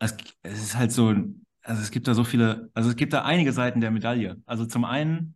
[0.00, 1.14] es, es ist halt so,
[1.62, 4.36] also es gibt da so viele, also es gibt da einige Seiten der Medaille.
[4.46, 5.34] Also zum einen,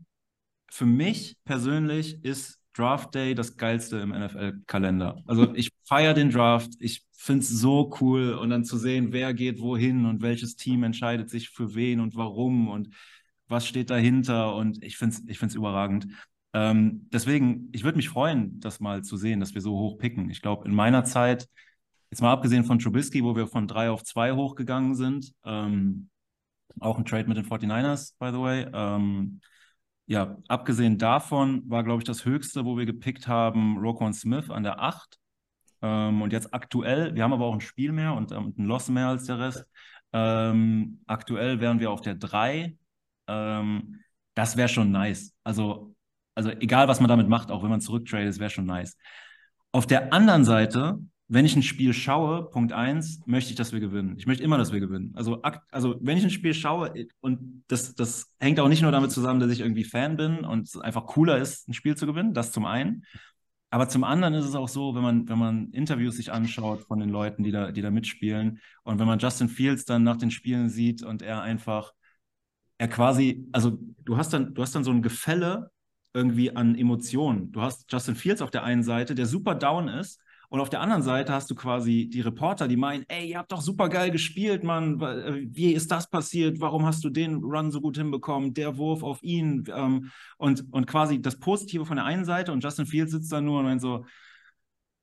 [0.70, 5.22] für mich persönlich ist Draft Day das geilste im NFL-Kalender.
[5.27, 9.33] Also ich feiere den Draft, ich finde es so cool und dann zu sehen, wer
[9.33, 12.89] geht wohin und welches Team entscheidet sich für wen und warum und
[13.47, 16.09] was steht dahinter und ich finde es ich find's überragend.
[16.53, 20.31] Ähm, deswegen, ich würde mich freuen, das mal zu sehen, dass wir so hoch picken.
[20.31, 21.49] Ich glaube, in meiner Zeit,
[22.11, 26.11] jetzt mal abgesehen von Trubisky, wo wir von drei auf zwei hochgegangen sind, ähm,
[26.81, 28.67] Auch ein Trade mit den 49ers, by the way.
[28.73, 29.41] Ähm,
[30.07, 34.62] ja, abgesehen davon war, glaube ich, das höchste, wo wir gepickt haben, Roquan Smith an
[34.62, 35.19] der 8.
[35.83, 38.89] Ähm, und jetzt aktuell, wir haben aber auch ein Spiel mehr und ähm, ein Loss
[38.89, 39.65] mehr als der Rest.
[40.12, 42.77] Ähm, aktuell wären wir auf der 3.
[43.29, 44.01] Ähm,
[44.35, 45.35] das wäre schon nice.
[45.45, 45.95] Also,
[46.35, 48.97] also egal, was man damit macht, auch wenn man zurücktradet, wäre schon nice.
[49.73, 50.99] Auf der anderen Seite
[51.29, 54.16] wenn ich ein Spiel schaue, Punkt eins, möchte ich, dass wir gewinnen.
[54.18, 55.12] Ich möchte immer, dass wir gewinnen.
[55.14, 59.11] Also, also wenn ich ein Spiel schaue, und das, das hängt auch nicht nur damit
[59.11, 62.35] zusammen, dass ich irgendwie Fan bin und es einfach cooler ist, ein Spiel zu gewinnen,
[62.35, 63.05] das zum einen.
[63.70, 67.01] Aber zum anderen ist es auch so, wenn man, wenn man Interviews sich anschaut von
[67.01, 70.31] den Leuten, die da, die da mitspielen, und wenn man Justin Fields dann nach den
[70.31, 71.93] Spielen sieht und er einfach,
[72.77, 75.70] er quasi, also du hast dann, du hast dann so ein Gefälle
[76.12, 77.51] irgendwie an Emotionen.
[77.51, 80.20] Du hast Justin Fields auf der einen Seite, der super down ist,
[80.55, 83.51] und auf der anderen Seite hast du quasi die Reporter, die meinen, ey, ihr habt
[83.51, 85.01] doch super geil gespielt, Mann.
[85.01, 86.61] Äh, wie ist das passiert?
[86.61, 88.55] Warum hast du den Run so gut hinbekommen?
[88.55, 89.65] Der Wurf auf ihn.
[89.75, 93.41] Ähm, und, und quasi das Positive von der einen Seite und Justin Fields sitzt da
[93.41, 94.07] nur und meint so,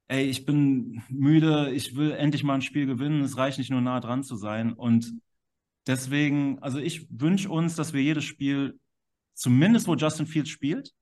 [0.08, 3.22] ey, ich bin müde, ich will endlich mal ein Spiel gewinnen.
[3.22, 4.72] Es reicht nicht nur nah dran zu sein.
[4.72, 5.14] Und
[5.86, 8.80] deswegen, also ich wünsche uns, dass wir jedes Spiel,
[9.34, 10.94] zumindest wo Justin Fields spielt,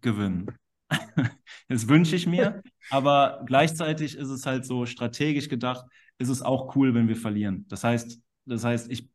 [0.00, 0.46] gewinnen.
[1.68, 2.62] das wünsche ich mir.
[2.90, 5.84] Aber gleichzeitig ist es halt so strategisch gedacht,
[6.18, 7.66] ist es auch cool, wenn wir verlieren.
[7.68, 9.08] Das heißt, das heißt, ich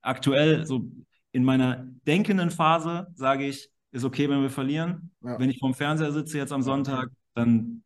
[0.00, 0.90] aktuell so
[1.32, 5.10] in meiner denkenden Phase sage ich, ist okay, wenn wir verlieren.
[5.22, 5.38] Ja.
[5.38, 7.82] Wenn ich vorm Fernseher sitze jetzt am Sonntag, dann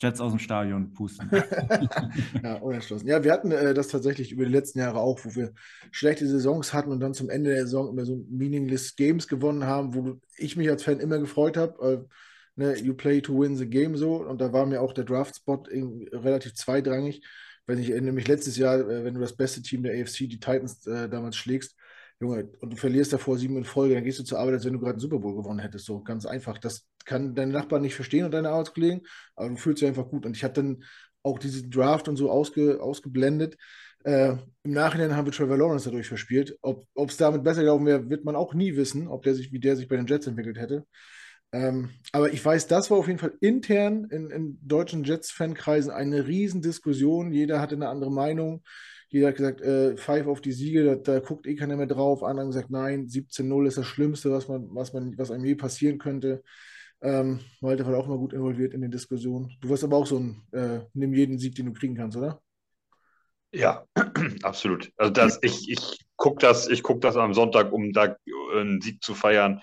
[0.00, 1.30] Jets aus dem Stadion pusten.
[2.42, 3.06] ja, unentschlossen.
[3.06, 5.52] Ja, wir hatten äh, das tatsächlich über die letzten Jahre auch, wo wir
[5.90, 9.94] schlechte Saisons hatten und dann zum Ende der Saison immer so meaningless Games gewonnen haben,
[9.94, 12.06] wo ich mich als Fan immer gefreut habe.
[12.08, 12.14] Äh,
[12.56, 14.16] ne, you play to win the game so.
[14.16, 15.64] Und da war mir auch der Draft-Spot
[16.12, 17.22] relativ zweitrangig.
[17.66, 20.86] Wenn ich mich letztes Jahr, äh, wenn du das beste Team der AFC, die Titans,
[20.86, 21.76] äh, damals schlägst,
[22.20, 24.72] Junge, und du verlierst davor sieben in Folge, dann gehst du zur Arbeit, als wenn
[24.72, 25.86] du gerade einen Super Bowl gewonnen hättest.
[25.86, 26.58] So ganz einfach.
[26.58, 29.02] Das kann deine Nachbarn nicht verstehen und deine Arbeitskollegen,
[29.34, 30.24] aber du fühlst dich einfach gut.
[30.26, 30.84] Und ich habe dann
[31.22, 33.56] auch diesen Draft und so ausge, ausgeblendet.
[34.04, 36.56] Äh, Im Nachhinein haben wir Trevor Lawrence dadurch verspielt.
[36.60, 39.58] Ob es damit besser gelaufen wäre, wird man auch nie wissen, ob der sich, wie
[39.58, 40.86] der sich bei den Jets entwickelt hätte.
[41.54, 46.26] Ähm, aber ich weiß, das war auf jeden Fall intern in, in deutschen Jets-Fankreisen eine
[46.26, 47.32] Riesendiskussion.
[47.32, 48.64] Jeder hatte eine andere Meinung.
[49.08, 52.24] Jeder hat gesagt, äh, Five auf die Siege, da, da, guckt eh keiner mehr drauf.
[52.24, 55.54] Andere haben gesagt, nein, 17-0 ist das Schlimmste, was, man, was, man, was einem je
[55.54, 56.42] passieren könnte.
[57.00, 59.56] Ähm, Walter war auch mal gut involviert in den Diskussionen.
[59.60, 62.42] Du wirst aber auch so ein, äh, nimm jeden Sieg, den du kriegen kannst, oder?
[63.52, 63.84] Ja,
[64.42, 64.90] absolut.
[64.96, 68.16] Also das, ich, ich gucke das, guck das am Sonntag, um da
[68.56, 69.62] einen Sieg zu feiern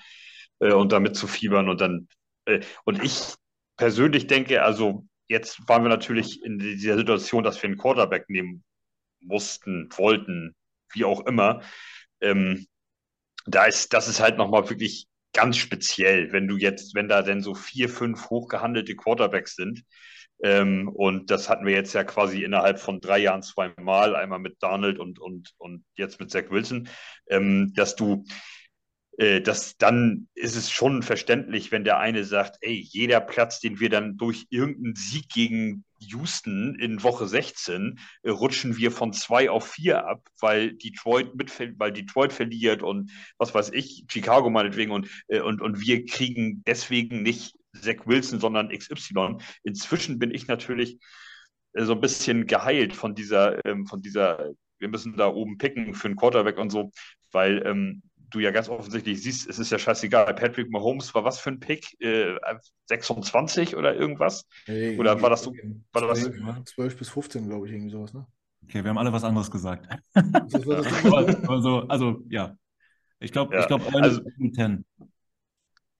[0.61, 2.07] äh, und damit zu fiebern und dann
[2.45, 3.35] äh, und ich
[3.77, 8.63] persönlich denke, also jetzt waren wir natürlich in dieser Situation, dass wir einen Quarterback nehmen
[9.21, 10.55] mussten, wollten,
[10.93, 11.61] wie auch immer.
[12.21, 12.65] Ähm,
[13.45, 17.41] da ist, das ist halt nochmal wirklich ganz speziell, wenn du jetzt, wenn da denn
[17.41, 19.83] so vier, fünf hochgehandelte Quarterbacks sind.
[20.43, 24.57] Ähm, und das hatten wir jetzt ja quasi innerhalb von drei Jahren zweimal, einmal mit
[24.61, 26.89] Donald und, und, und jetzt mit Zach Wilson,
[27.29, 28.25] ähm, dass du
[29.17, 33.79] äh, das, dann ist es schon verständlich, wenn der eine sagt, ey, jeder Platz, den
[33.79, 39.49] wir dann durch irgendeinen Sieg gegen Houston in Woche 16 äh, rutschen wir von zwei
[39.49, 44.91] auf vier ab, weil Detroit mit, weil Detroit verliert und was weiß ich, Chicago meinetwegen
[44.91, 49.37] und, äh, und, und wir kriegen deswegen nicht Zach Wilson, sondern XY.
[49.63, 50.99] Inzwischen bin ich natürlich
[51.73, 55.93] äh, so ein bisschen geheilt von dieser, ähm, von dieser, wir müssen da oben picken
[55.93, 56.91] für einen Quarterback und so,
[57.31, 58.01] weil ähm,
[58.31, 60.33] du ja ganz offensichtlich siehst, es ist ja scheißegal.
[60.33, 61.99] Patrick Mahomes war was für ein Pick?
[62.01, 62.35] Äh,
[62.87, 64.45] 26 oder irgendwas?
[64.65, 65.53] Hey, oder war das so?
[65.91, 68.25] War 12, das 12 bis 15, glaube ich, irgendwie sowas, ne?
[68.63, 69.87] Okay, wir haben alle was anderes gesagt.
[71.47, 72.55] also, also, ja.
[73.19, 73.61] Ich glaube, ja.
[73.61, 74.85] ich glaube, also, 10.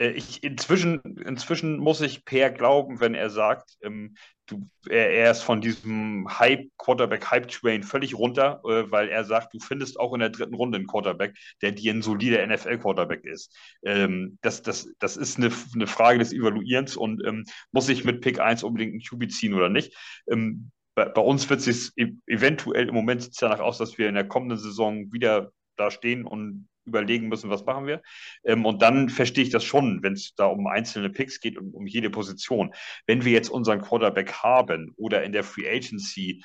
[0.01, 4.15] Äh, ich, inzwischen, inzwischen muss ich Per glauben, wenn er sagt, ähm,
[4.47, 9.59] du, er, er, ist von diesem Hype, Quarterback-Hype-Train völlig runter, äh, weil er sagt, du
[9.59, 13.55] findest auch in der dritten Runde einen Quarterback, der dir ein solider NFL-Quarterback ist.
[13.85, 18.21] Ähm, das, das, das ist eine, eine Frage des Evaluierens und ähm, muss ich mit
[18.21, 19.95] Pick 1 unbedingt einen QB ziehen oder nicht?
[20.29, 23.77] Ähm, bei, bei, uns wird es sich e-, eventuell im Moment sieht es danach aus,
[23.77, 28.01] dass wir in der kommenden Saison wieder da stehen und überlegen müssen, was machen wir.
[28.43, 31.73] Ähm, und dann verstehe ich das schon, wenn es da um einzelne Picks geht und
[31.73, 32.73] um jede Position.
[33.07, 36.43] Wenn wir jetzt unseren Quarterback haben oder in der Free Agency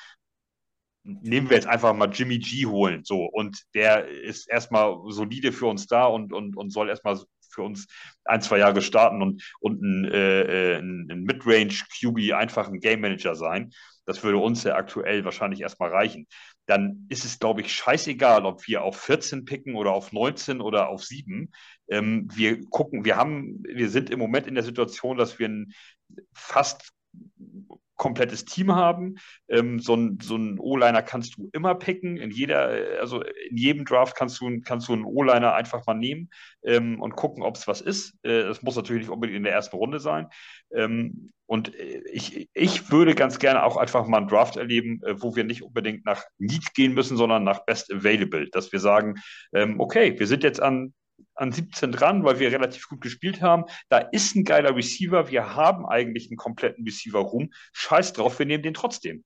[1.07, 5.66] nehmen wir jetzt einfach mal Jimmy G holen, so und der ist erstmal solide für
[5.66, 7.16] uns da und, und, und soll erstmal
[7.49, 7.87] für uns
[8.24, 13.01] ein, zwei Jahre starten und, und ein, äh, ein, ein Midrange QB einfach ein Game
[13.01, 13.70] Manager sein.
[14.05, 16.26] Das würde uns ja aktuell wahrscheinlich erstmal reichen.
[16.67, 20.89] Dann ist es, glaube ich, scheißegal, ob wir auf 14 picken oder auf 19 oder
[20.89, 21.51] auf 7.
[21.89, 25.67] Ähm, wir gucken, wir haben, wir sind im Moment in der Situation, dass wir
[26.33, 26.93] fast
[27.97, 29.17] komplettes Team haben.
[29.49, 32.17] Ähm, so ein, so ein O-Liner kannst du immer picken.
[32.17, 36.31] In jeder, also in jedem Draft kannst du, kannst du einen O-Liner einfach mal nehmen
[36.65, 38.15] ähm, und gucken, ob es was ist.
[38.23, 40.29] Äh, das muss natürlich nicht unbedingt in der ersten Runde sein.
[40.75, 45.21] Ähm, und äh, ich, ich würde ganz gerne auch einfach mal einen Draft erleben, äh,
[45.21, 48.49] wo wir nicht unbedingt nach Need gehen müssen, sondern nach Best Available.
[48.51, 49.15] Dass wir sagen,
[49.53, 50.93] ähm, okay, wir sind jetzt an
[51.37, 53.64] an 17 dran, weil wir relativ gut gespielt haben.
[53.89, 55.30] Da ist ein geiler Receiver.
[55.30, 57.51] Wir haben eigentlich einen kompletten Receiver-Room.
[57.72, 59.24] Scheiß drauf, wir nehmen den trotzdem.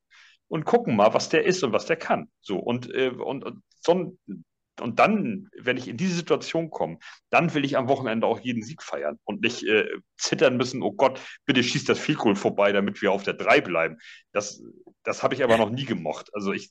[0.48, 2.28] Und gucken mal, was der ist und was der kann.
[2.40, 4.18] So, und, äh, und, und,
[4.80, 6.98] und dann, wenn ich in diese Situation komme,
[7.30, 9.86] dann will ich am Wochenende auch jeden Sieg feiern und nicht äh,
[10.16, 13.98] zittern müssen, oh Gott, bitte schießt das Field vorbei, damit wir auf der 3 bleiben.
[14.32, 14.62] Das,
[15.04, 16.30] das habe ich aber noch nie gemocht.
[16.34, 16.70] Also ich,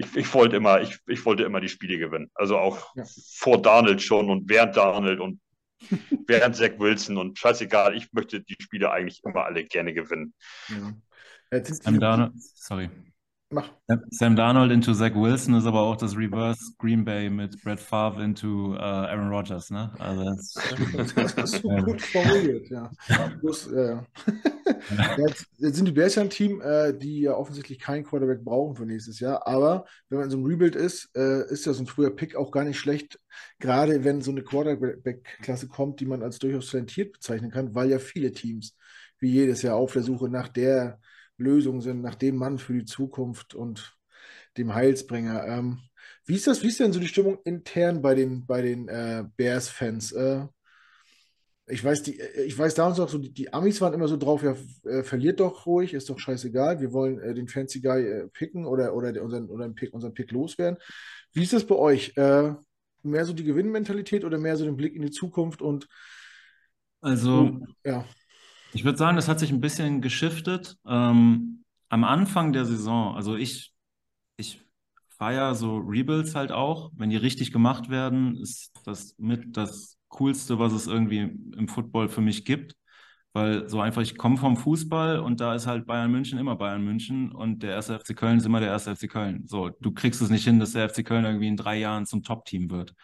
[0.00, 2.30] ich, ich, wollte immer, ich, ich wollte immer die Spiele gewinnen.
[2.34, 3.04] Also auch ja.
[3.34, 5.40] vor Donald schon und während Donald und
[6.26, 10.34] während Zach Wilson und scheißegal, ich möchte die Spiele eigentlich immer alle gerne gewinnen.
[10.68, 10.94] Ja.
[11.52, 11.86] Jetzt
[12.54, 12.88] sorry.
[13.52, 13.68] Mach.
[14.10, 18.22] Sam Darnold into Zach Wilson ist aber auch das Reverse Green Bay mit Brett Favre
[18.22, 19.92] into uh, Aaron Rodgers, ne?
[19.98, 20.24] Also
[20.96, 22.88] das, das ist so gut formuliert, ja.
[23.40, 23.96] Bloß, äh,
[25.18, 28.76] jetzt, jetzt, sind die Bears ja ein Team, äh, die ja offensichtlich keinen Quarterback brauchen
[28.76, 29.44] für nächstes Jahr.
[29.48, 32.36] Aber wenn man in so einem Rebuild ist, äh, ist ja so ein früher Pick
[32.36, 33.18] auch gar nicht schlecht.
[33.58, 37.98] Gerade wenn so eine Quarterback-Klasse kommt, die man als durchaus talentiert bezeichnen kann, weil ja
[37.98, 38.76] viele Teams
[39.18, 41.00] wie jedes Jahr auf der Suche nach der
[41.40, 43.96] Lösungen sind, nach dem Mann für die Zukunft und
[44.56, 45.46] dem Heilsbringer.
[45.46, 45.78] Ähm,
[46.26, 49.24] wie ist das, wie ist denn so die Stimmung intern bei den, bei den äh,
[49.36, 50.12] Bears-Fans?
[50.12, 50.46] Äh,
[51.66, 54.42] ich weiß, die, ich weiß damals noch so, die, die, Amis waren immer so drauf,
[54.42, 58.28] ja, äh, verliert doch ruhig, ist doch scheißegal, wir wollen äh, den Fancy Guy äh,
[58.28, 60.78] picken oder, oder unseren, unseren, Pick, unseren Pick loswerden.
[61.32, 62.16] Wie ist das bei euch?
[62.16, 62.54] Äh,
[63.02, 65.88] mehr so die Gewinnmentalität oder mehr so den Blick in die Zukunft und
[67.00, 68.04] also, ja.
[68.72, 70.76] Ich würde sagen, das hat sich ein bisschen geschiftet.
[70.86, 73.74] Ähm, am Anfang der Saison, also ich,
[74.36, 74.62] ich
[75.08, 76.90] feiere so Rebuilds halt auch.
[76.94, 82.08] Wenn die richtig gemacht werden, ist das mit das Coolste, was es irgendwie im Football
[82.08, 82.74] für mich gibt.
[83.32, 86.82] Weil so einfach, ich komme vom Fußball und da ist halt Bayern München immer Bayern
[86.84, 89.46] München und der erste FC Köln ist immer der erste FC Köln.
[89.46, 92.24] So, du kriegst es nicht hin, dass der FC Köln irgendwie in drei Jahren zum
[92.24, 92.94] Top-Team wird.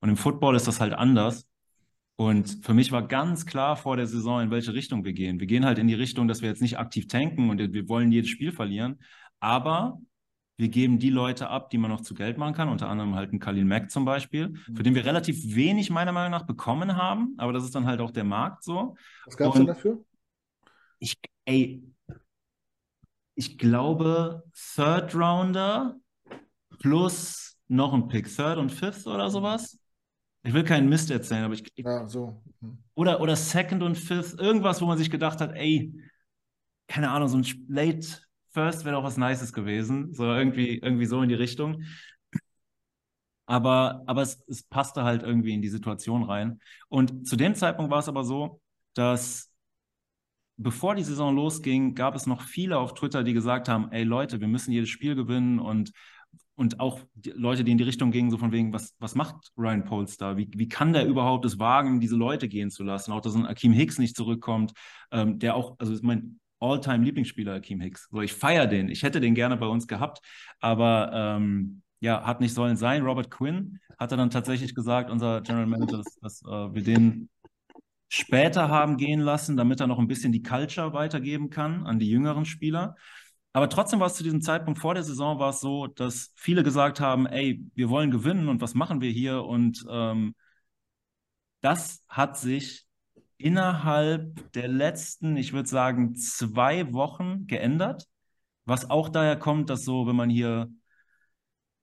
[0.00, 1.46] Und im Football ist das halt anders.
[2.20, 5.38] Und für mich war ganz klar vor der Saison, in welche Richtung wir gehen.
[5.38, 8.10] Wir gehen halt in die Richtung, dass wir jetzt nicht aktiv tanken und wir wollen
[8.10, 8.98] jedes Spiel verlieren,
[9.38, 10.00] aber
[10.56, 13.30] wir geben die Leute ab, die man noch zu Geld machen kann, unter anderem halt
[13.30, 17.34] einen Kalin Mack zum Beispiel, für den wir relativ wenig meiner Meinung nach bekommen haben,
[17.38, 18.96] aber das ist dann halt auch der Markt so.
[19.24, 20.04] Was gab es denn dafür?
[20.98, 21.14] Ich,
[21.44, 21.84] ey,
[23.36, 24.42] ich glaube
[24.74, 25.94] Third Rounder
[26.80, 29.78] plus noch ein Pick, Third und Fifth oder sowas.
[30.42, 31.64] Ich will keinen Mist erzählen, aber ich.
[31.76, 32.42] Ja, so.
[32.60, 32.78] Mhm.
[32.94, 35.92] Oder, oder Second und Fifth, irgendwas, wo man sich gedacht hat, ey,
[36.86, 38.06] keine Ahnung, so ein Late
[38.50, 40.14] First wäre doch was Nices gewesen.
[40.14, 41.84] So irgendwie, irgendwie so in die Richtung.
[43.46, 46.60] Aber, aber es, es passte halt irgendwie in die Situation rein.
[46.88, 48.60] Und zu dem Zeitpunkt war es aber so,
[48.94, 49.50] dass
[50.56, 54.40] bevor die Saison losging, gab es noch viele auf Twitter, die gesagt haben, ey Leute,
[54.40, 55.92] wir müssen jedes Spiel gewinnen und
[56.58, 59.52] und auch die Leute, die in die Richtung gingen, so von wegen, was, was macht
[59.56, 60.36] Ryan Polster?
[60.36, 63.12] Wie, wie kann der überhaupt es wagen, diese Leute gehen zu lassen?
[63.12, 64.72] Auch, dass ein Akeem Hicks nicht zurückkommt,
[65.12, 68.08] ähm, der auch, also ist mein All-Time-Lieblingsspieler, Akeem Hicks.
[68.10, 68.88] So, ich feiere den.
[68.88, 70.20] Ich hätte den gerne bei uns gehabt,
[70.58, 73.04] aber ähm, ja, hat nicht sollen sein.
[73.04, 77.28] Robert Quinn hat er dann tatsächlich gesagt, unser General Manager, dass, dass äh, wir den
[78.08, 82.10] später haben gehen lassen, damit er noch ein bisschen die Culture weitergeben kann an die
[82.10, 82.96] jüngeren Spieler.
[83.58, 86.62] Aber trotzdem war es zu diesem Zeitpunkt vor der Saison war es so, dass viele
[86.62, 89.42] gesagt haben, ey, wir wollen gewinnen und was machen wir hier?
[89.42, 90.36] Und ähm,
[91.60, 92.86] das hat sich
[93.36, 98.04] innerhalb der letzten, ich würde sagen, zwei Wochen geändert.
[98.64, 100.70] Was auch daher kommt, dass so, wenn man hier,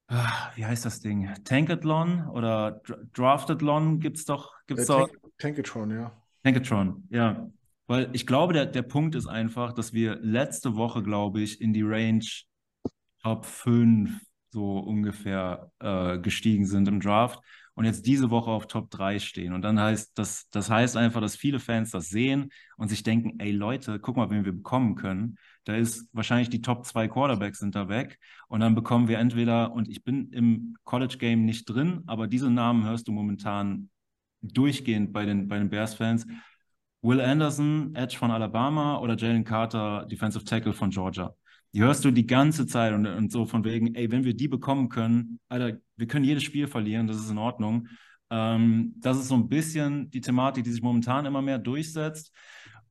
[0.08, 1.30] ah, wie heißt das Ding?
[1.44, 4.54] Tankathlon oder Draftathlon gibt es doch.
[4.68, 6.24] Gibt's äh, Tank Tankatron, ja.
[6.42, 7.50] Tankatron, ja.
[7.88, 11.74] Weil ich glaube, der, der Punkt ist einfach, dass wir letzte Woche, glaube ich, in
[11.74, 12.26] die Range
[13.22, 14.20] Top 5
[14.52, 17.40] so ungefähr äh, gestiegen sind im Draft
[17.76, 19.54] und jetzt diese Woche auf Top 3 stehen.
[19.54, 23.38] Und dann heißt das, das heißt einfach, dass viele Fans das sehen und sich denken,
[23.40, 25.38] ey Leute, guck mal, wen wir bekommen können.
[25.66, 28.18] Da ist wahrscheinlich die Top 2 Quarterbacks sind da weg.
[28.48, 32.50] Und dann bekommen wir entweder, und ich bin im College Game nicht drin, aber diese
[32.50, 33.90] Namen hörst du momentan
[34.42, 36.26] durchgehend bei den, bei den Bears-Fans.
[37.06, 41.36] Will Anderson, Edge von Alabama oder Jalen Carter, Defensive Tackle von Georgia.
[41.72, 44.48] die hörst du die ganze Zeit und, und so von wegen, ey, wenn wir die
[44.48, 47.90] bekommen können, Alter, wir können jedes Spiel verlieren, das ist in Ordnung.
[48.32, 52.32] Ähm, das ist so ein bisschen die Thematik, die sich momentan immer mehr durchsetzt.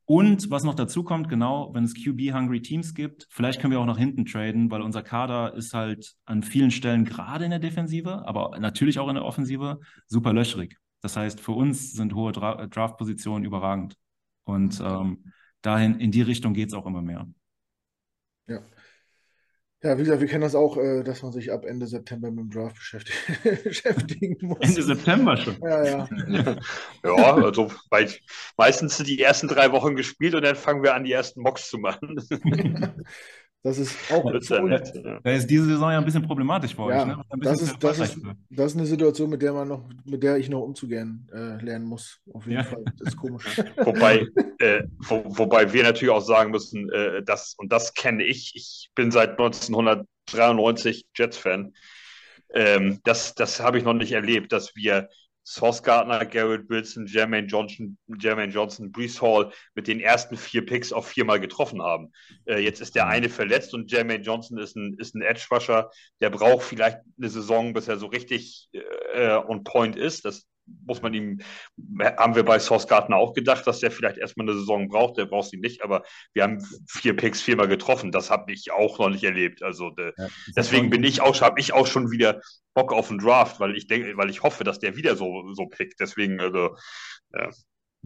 [0.05, 3.87] Und was noch dazu kommt, genau, wenn es QB-hungry Teams gibt, vielleicht können wir auch
[3.87, 8.29] nach hinten traden, weil unser Kader ist halt an vielen Stellen gerade in der Defensive,
[8.29, 10.77] aber natürlich auch in der Offensive super löchrig.
[11.01, 13.97] Das heißt, für uns sind hohe Dra Draft-Positionen überragend.
[14.45, 15.33] Und ähm,
[15.63, 17.27] dahin, in die Richtung geht es auch immer mehr.
[18.47, 18.63] Ja.
[19.85, 22.45] Ja, wie gesagt, wir kennen das auch, äh, dass man sich ab Ende September mit
[22.45, 22.79] dem Draft
[23.65, 24.59] beschäftigen muss.
[24.61, 25.59] Ende September schon.
[25.61, 26.09] Ja, ja.
[27.05, 28.11] ja, also weil
[28.57, 31.69] meistens sind die ersten drei Wochen gespielt und dann fangen wir an, die ersten Mocks
[31.69, 32.17] zu machen.
[33.65, 34.31] Das ist auch.
[34.31, 35.21] Das ist, ja nett, ja.
[35.25, 37.07] Da ist diese Saison ja ein bisschen problematisch für ja, euch.
[37.07, 37.25] Ne?
[37.41, 38.19] Das, ist, das, ist,
[38.51, 41.87] das ist eine Situation, mit der man noch, mit der ich noch umzugehen äh, lernen
[41.87, 42.21] muss.
[42.35, 42.85] Auf jeden Fall.
[42.99, 43.45] Das ist komisch.
[43.79, 44.27] wobei,
[44.59, 48.91] äh, wo, wobei wir natürlich auch sagen müssen, äh, das, und das kenne ich, ich
[48.95, 51.73] bin seit 1993 Jets-Fan.
[52.53, 55.09] Ähm, das das habe ich noch nicht erlebt, dass wir
[55.45, 60.93] Sauce Gardner, Garrett Wilson, Jermaine Johnson, Jermaine Johnson, Brees Hall mit den ersten vier Picks
[60.93, 62.13] auch viermal getroffen haben.
[62.47, 65.91] Äh, jetzt ist der eine verletzt und Jermaine Johnson ist ein, ist ein Edge-Rusher,
[66.21, 70.25] der braucht vielleicht eine Saison, bis er so richtig äh, on point ist.
[70.25, 70.47] Das
[70.87, 71.41] muss man ihm,
[72.01, 75.27] haben wir bei Source Gardner auch gedacht, dass der vielleicht erstmal eine Saison braucht, der
[75.27, 76.03] braucht sie nicht, aber
[76.33, 79.63] wir haben vier Picks viermal getroffen, das habe ich auch noch nicht erlebt.
[79.63, 82.41] Also de, ja, deswegen bin ich auch, habe ich auch schon wieder
[82.75, 85.67] Bock auf den Draft, weil ich denke, weil ich hoffe, dass der wieder so, so
[85.67, 86.01] pickt.
[86.01, 86.77] Deswegen, also,
[87.33, 87.51] ja.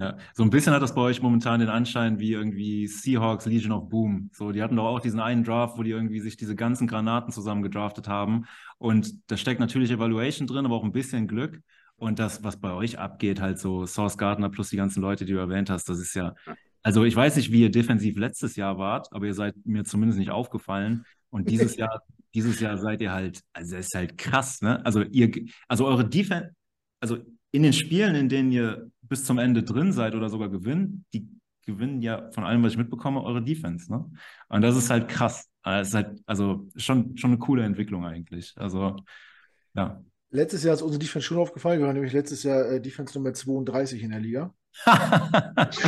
[0.01, 3.73] Ja, so ein bisschen hat das bei euch momentan den Anschein wie irgendwie Seahawks Legion
[3.73, 4.31] of Boom.
[4.33, 7.33] So, die hatten doch auch diesen einen Draft, wo die irgendwie sich diese ganzen Granaten
[7.33, 8.45] zusammen gedraftet haben.
[8.79, 11.61] Und da steckt natürlich Evaluation drin, aber auch ein bisschen Glück.
[11.99, 15.33] Und das, was bei euch abgeht, halt so Source Gardner plus die ganzen Leute, die
[15.33, 16.35] du erwähnt hast, das ist ja,
[16.83, 20.19] also ich weiß nicht, wie ihr defensiv letztes Jahr wart, aber ihr seid mir zumindest
[20.19, 21.05] nicht aufgefallen.
[21.31, 22.03] Und dieses Jahr,
[22.35, 24.85] dieses Jahr seid ihr halt, also das ist halt krass, ne?
[24.87, 25.31] Also ihr,
[25.67, 26.51] also eure Defense,
[27.01, 27.19] also
[27.51, 31.29] in den Spielen, in denen ihr bis zum Ende drin seid oder sogar gewinnt, die
[31.67, 34.09] gewinnen ja von allem, was ich mitbekomme, eure Defense, ne?
[34.49, 35.51] Und das ist halt krass.
[35.65, 38.55] Das ist halt, also schon, schon eine coole Entwicklung eigentlich.
[38.57, 38.97] Also,
[39.75, 40.01] ja.
[40.31, 41.81] Letztes Jahr ist unsere Defense schon aufgefallen.
[41.81, 44.55] Wir waren nämlich letztes Jahr äh, Defense Nummer 32 in der Liga.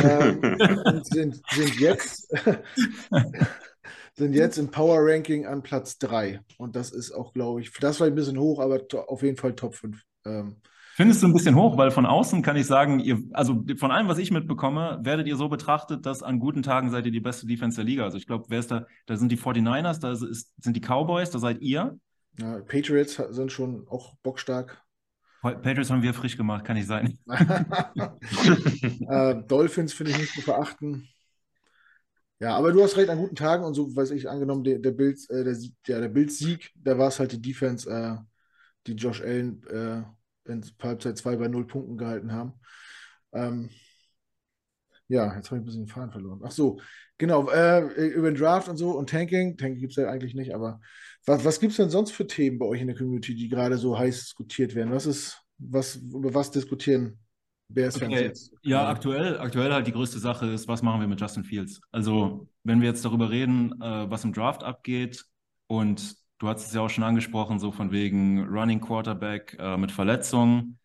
[0.03, 0.39] ähm,
[0.85, 2.33] und sind, sind, jetzt,
[4.15, 6.41] sind jetzt im Power Ranking an Platz 3.
[6.57, 9.55] Und das ist auch, glaube ich, das war ein bisschen hoch, aber auf jeden Fall
[9.55, 10.01] Top 5.
[10.25, 10.57] Ähm,
[10.95, 14.09] Findest du ein bisschen hoch, weil von außen kann ich sagen, ihr, also von allem,
[14.09, 17.47] was ich mitbekomme, werdet ihr so betrachtet, dass an guten Tagen seid ihr die beste
[17.47, 18.03] Defense der Liga.
[18.03, 18.85] Also ich glaube, wer ist da?
[19.05, 21.97] Da sind die 49ers, da ist, sind die Cowboys, da seid ihr.
[22.39, 24.81] Ja, Patriots sind schon auch bockstark.
[25.41, 27.17] Patriots haben wir frisch gemacht, kann ich sein.
[27.27, 31.07] äh, Dolphins finde ich nicht zu verachten.
[32.41, 34.91] Ja, aber du hast recht, an guten Tagen und so, weiß ich, angenommen, der, der
[34.91, 35.55] Bild, äh, der,
[35.85, 38.17] ja, der Bild-Sieg, da war es halt die Defense, äh,
[38.87, 40.01] die Josh Allen äh,
[40.51, 42.53] in Halbzeit 2 bei 0 Punkten gehalten haben.
[43.31, 43.69] Ähm,
[45.07, 46.41] ja, jetzt habe ich ein bisschen den Faden verloren.
[46.43, 46.79] Ach so,
[47.19, 49.57] genau, äh, über den Draft und so und Tanking.
[49.57, 50.81] Tanking gibt es ja eigentlich nicht, aber
[51.25, 53.77] was, was gibt es denn sonst für Themen bei euch in der Community, die gerade
[53.77, 54.91] so heiß diskutiert werden?
[54.91, 57.19] Was ist, was, über was diskutieren
[57.75, 58.23] okay.
[58.23, 58.53] jetzt?
[58.63, 61.79] Ja, aktuell, aktuell halt die größte Sache ist, was machen wir mit Justin Fields?
[61.91, 65.23] Also, wenn wir jetzt darüber reden, äh, was im Draft abgeht
[65.67, 69.91] und du hast es ja auch schon angesprochen, so von wegen Running Quarterback äh, mit
[69.91, 70.79] Verletzungen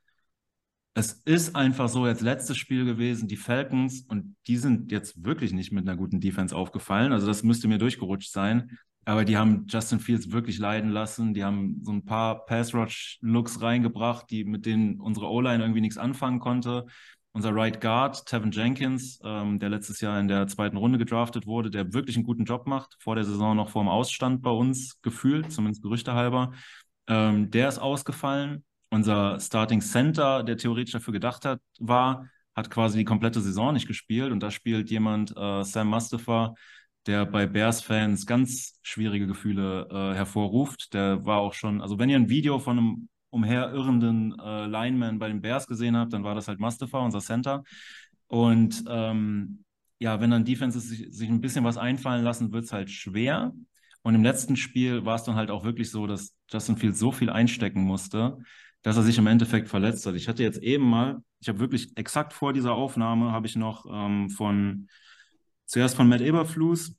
[0.97, 5.53] es ist einfach so jetzt letztes Spiel gewesen, die Falcons, und die sind jetzt wirklich
[5.53, 7.13] nicht mit einer guten Defense aufgefallen.
[7.13, 8.79] Also das müsste mir durchgerutscht sein.
[9.07, 11.33] Aber die haben Justin Fields wirklich leiden lassen.
[11.33, 16.41] Die haben so ein paar Pass-Rush-Looks reingebracht, die mit denen unsere O-Line irgendwie nichts anfangen
[16.41, 16.87] konnte.
[17.33, 21.71] Unser Right Guard, Tevin Jenkins, ähm, der letztes Jahr in der zweiten Runde gedraftet wurde,
[21.71, 25.01] der wirklich einen guten Job macht, vor der Saison noch vor dem Ausstand bei uns
[25.03, 26.53] gefühlt, zumindest Gerüchte halber.
[27.07, 32.99] Ähm, der ist ausgefallen unser Starting Center, der theoretisch dafür gedacht hat, war, hat quasi
[32.99, 34.33] die komplette Saison nicht gespielt.
[34.33, 36.55] Und da spielt jemand, äh, Sam Mustafa,
[37.07, 40.93] der bei Bears-Fans ganz schwierige Gefühle äh, hervorruft.
[40.93, 45.29] Der war auch schon, also wenn ihr ein Video von einem umherirrenden äh, Lineman bei
[45.29, 47.63] den Bears gesehen habt, dann war das halt Mustafa, unser Center.
[48.29, 49.65] Und ähm,
[49.99, 53.53] ja, wenn dann Defenses sich, sich ein bisschen was einfallen lassen, wird es halt schwer.
[54.03, 57.13] Und im letzten Spiel war es dann halt auch wirklich so, dass Justin Fields so
[57.13, 58.39] viel einstecken musste,
[58.83, 60.15] dass er sich im Endeffekt verletzt hat.
[60.15, 63.85] Ich hatte jetzt eben mal, ich habe wirklich exakt vor dieser Aufnahme, habe ich noch
[63.91, 64.89] ähm, von,
[65.67, 66.97] zuerst von Matt Eberflus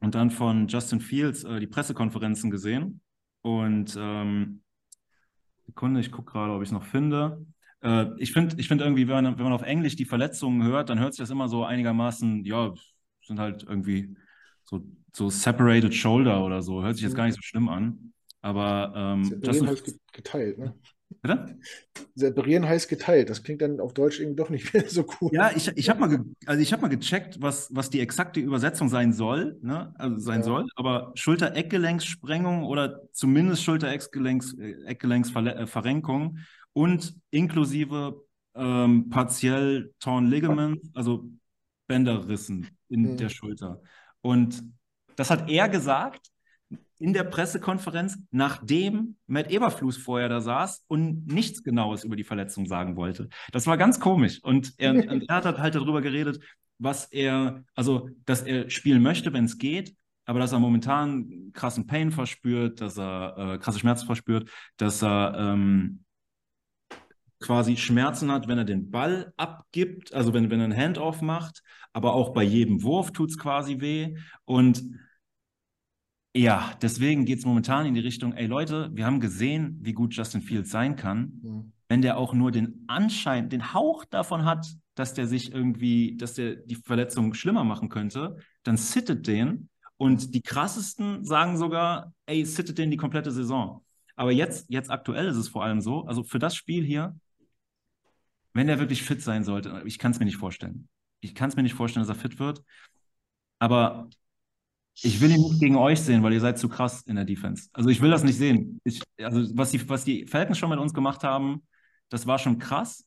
[0.00, 3.00] und dann von Justin Fields äh, die Pressekonferenzen gesehen.
[3.42, 4.62] Und ähm,
[5.66, 7.44] Sekunde, ich gucke gerade, ob ich es noch finde.
[7.82, 10.90] Äh, ich finde ich find irgendwie, wenn man, wenn man auf Englisch die Verletzungen hört,
[10.90, 12.74] dann hört sich das immer so einigermaßen, ja,
[13.22, 14.16] sind halt irgendwie
[14.64, 16.82] so, so separated shoulder oder so.
[16.82, 18.12] Hört sich jetzt gar nicht so schlimm an.
[18.42, 20.74] Aber ähm, Separieren heißt geteilt, ne?
[21.22, 21.58] Bitte?
[22.14, 23.30] Separieren heißt geteilt.
[23.30, 25.30] Das klingt dann auf Deutsch irgendwie doch nicht mehr so cool.
[25.32, 29.12] Ja, ich, ich habe mal, also hab mal gecheckt, was, was die exakte Übersetzung sein
[29.12, 29.94] soll, ne?
[29.98, 30.44] also sein ja.
[30.44, 30.66] soll.
[30.76, 36.38] Aber Schulter-Eckgelenkssprengung oder zumindest Schulter-Eckgelenksverrenkung
[36.72, 38.22] und inklusive
[38.54, 41.30] ähm, partiell Torn Ligament, also
[41.86, 43.16] Bänderrissen in mhm.
[43.16, 43.80] der Schulter.
[44.20, 44.62] Und
[45.16, 46.30] das hat er gesagt
[46.98, 52.66] in der Pressekonferenz, nachdem Matt Eberflus vorher da saß und nichts Genaues über die Verletzung
[52.66, 53.28] sagen wollte.
[53.52, 54.42] Das war ganz komisch.
[54.42, 54.94] Und er,
[55.28, 56.40] er hat halt darüber geredet,
[56.78, 59.94] was er, also, dass er spielen möchte, wenn es geht,
[60.24, 65.34] aber dass er momentan krassen Pain verspürt, dass er äh, krasse Schmerzen verspürt, dass er
[65.38, 66.04] ähm,
[67.40, 71.62] quasi Schmerzen hat, wenn er den Ball abgibt, also wenn, wenn er einen Handoff macht,
[71.92, 74.16] aber auch bei jedem Wurf tut es quasi weh.
[74.44, 74.82] Und
[76.36, 80.14] ja, deswegen geht es momentan in die Richtung, ey Leute, wir haben gesehen, wie gut
[80.14, 81.40] Justin Fields sein kann.
[81.42, 81.72] Mhm.
[81.88, 86.34] Wenn der auch nur den Anschein, den Hauch davon hat, dass der sich irgendwie, dass
[86.34, 89.68] der die Verletzung schlimmer machen könnte, dann sittet den.
[89.96, 93.84] Und die krassesten sagen sogar, ey, sittet den die komplette Saison.
[94.14, 97.16] Aber jetzt, jetzt aktuell ist es vor allem so, also für das Spiel hier,
[98.52, 100.88] wenn der wirklich fit sein sollte, ich kann es mir nicht vorstellen.
[101.20, 102.62] Ich kann es mir nicht vorstellen, dass er fit wird.
[103.58, 104.08] Aber
[105.02, 107.68] ich will ihn nicht gegen euch sehen, weil ihr seid zu krass in der Defense.
[107.72, 108.80] Also ich will das nicht sehen.
[108.84, 111.62] Ich, also was die, was die Falcons schon mit uns gemacht haben,
[112.08, 113.04] das war schon krass.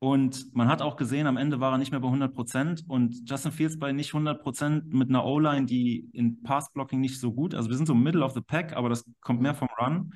[0.00, 2.84] Und man hat auch gesehen, am Ende war er nicht mehr bei 100 Prozent.
[2.88, 7.32] Und Justin Fields bei nicht 100 Prozent mit einer O-Line, die in Pass-Blocking nicht so
[7.32, 7.54] gut.
[7.54, 10.12] Also wir sind so Middle of the Pack, aber das kommt mehr vom Run.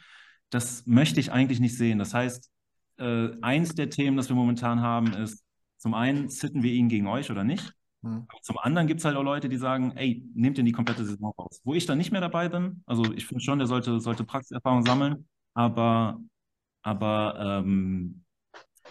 [0.51, 1.99] Das möchte ich eigentlich nicht sehen.
[1.99, 2.51] Das heißt,
[2.99, 5.43] äh, eins der Themen, das wir momentan haben, ist,
[5.79, 7.73] zum einen sitten wir ihn gegen euch oder nicht.
[8.03, 8.27] Mhm.
[8.43, 11.33] Zum anderen gibt es halt auch Leute, die sagen, ey, nehmt ihn die komplette Saison
[11.39, 11.61] raus.
[11.65, 14.85] Wo ich dann nicht mehr dabei bin, also ich finde schon, der sollte, sollte Praxiserfahrung
[14.85, 16.21] sammeln, aber,
[16.83, 18.25] aber ähm,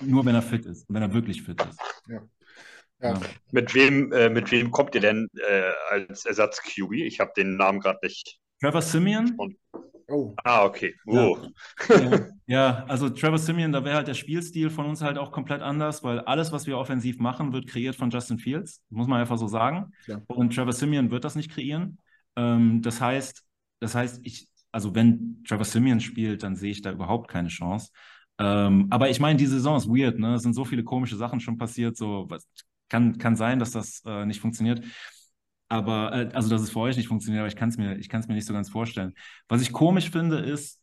[0.01, 1.79] nur wenn er fit ist, wenn er wirklich fit ist.
[2.07, 2.21] Ja.
[2.99, 3.19] Ja.
[3.51, 6.93] Mit, wem, äh, mit wem kommt ihr denn äh, als Ersatz-QB?
[6.93, 8.39] Ich habe den Namen gerade nicht.
[8.59, 9.35] Trevor Simeon.
[9.37, 9.55] Und,
[10.09, 10.33] Oh.
[10.43, 10.95] Ah, okay.
[11.05, 11.37] Oh.
[11.89, 12.19] Ja.
[12.47, 16.03] ja, also Trevor Simeon, da wäre halt der Spielstil von uns halt auch komplett anders,
[16.03, 19.47] weil alles, was wir offensiv machen, wird kreiert von Justin Fields, muss man einfach so
[19.47, 19.91] sagen.
[20.07, 20.21] Ja.
[20.27, 21.97] Und Trevor Simeon wird das nicht kreieren.
[22.37, 23.43] Ähm, das heißt,
[23.81, 27.91] das heißt, ich, also wenn Trevor Simeon spielt, dann sehe ich da überhaupt keine Chance.
[28.39, 30.35] Ähm, aber ich meine, die Saison ist weird, ne?
[30.35, 32.47] Es sind so viele komische Sachen schon passiert, so was
[32.89, 34.83] kann, kann sein, dass das äh, nicht funktioniert.
[35.69, 37.97] Aber, äh, also, dass es für euch nicht funktioniert, aber ich kann es mir,
[38.27, 39.13] mir nicht so ganz vorstellen.
[39.47, 40.81] Was ich komisch finde, ist,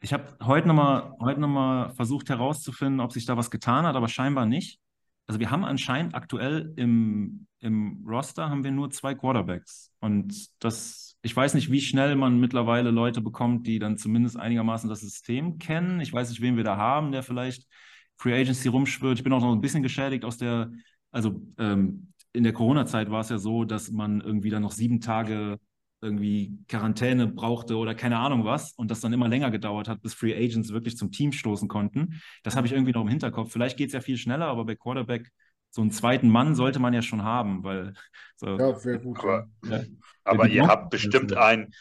[0.00, 4.46] ich habe heute nochmal noch versucht herauszufinden, ob sich da was getan hat, aber scheinbar
[4.46, 4.80] nicht.
[5.26, 9.92] Also wir haben anscheinend aktuell im, im Roster haben wir nur zwei Quarterbacks.
[10.00, 14.90] Und das, ich weiß nicht, wie schnell man mittlerweile Leute bekommt, die dann zumindest einigermaßen
[14.90, 16.00] das System kennen.
[16.00, 17.68] Ich weiß nicht, wen wir da haben, der vielleicht
[18.16, 19.18] Free Agency rumschwirrt.
[19.18, 20.72] Ich bin auch noch ein bisschen geschädigt aus der,
[21.12, 25.00] also ähm, in der Corona-Zeit war es ja so, dass man irgendwie dann noch sieben
[25.00, 25.58] Tage
[26.00, 30.14] irgendwie Quarantäne brauchte oder keine Ahnung was und das dann immer länger gedauert hat, bis
[30.14, 32.20] Free Agents wirklich zum Team stoßen konnten.
[32.42, 33.52] Das habe ich irgendwie noch im Hinterkopf.
[33.52, 35.30] Vielleicht geht es ja viel schneller, aber bei Quarterback
[35.70, 37.94] so einen zweiten Mann sollte man ja schon haben, weil
[38.36, 39.18] so, ja, wäre gut.
[39.20, 39.80] Aber, ja.
[40.24, 41.72] aber ihr habt bestimmt ein,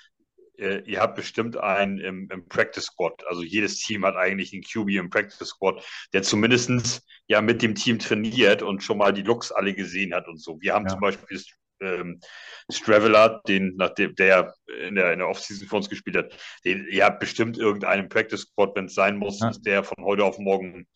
[0.62, 3.24] äh, ihr habt bestimmt einen im, im, Practice Squad.
[3.28, 5.84] Also jedes Team hat eigentlich einen QB im Practice Squad,
[6.14, 10.28] der zumindest ja mit dem Team trainiert und schon mal die Looks alle gesehen hat
[10.28, 10.62] und so.
[10.62, 10.92] Wir haben ja.
[10.92, 11.42] zum Beispiel
[11.82, 12.20] ähm,
[12.72, 14.54] Straveler, den, nachdem der
[14.88, 18.42] in der, in der Offseason für uns gespielt hat, den, ihr habt bestimmt irgendeinen Practice
[18.42, 19.50] Squad, wenn es sein muss, ja.
[19.50, 20.88] ist der von heute auf morgen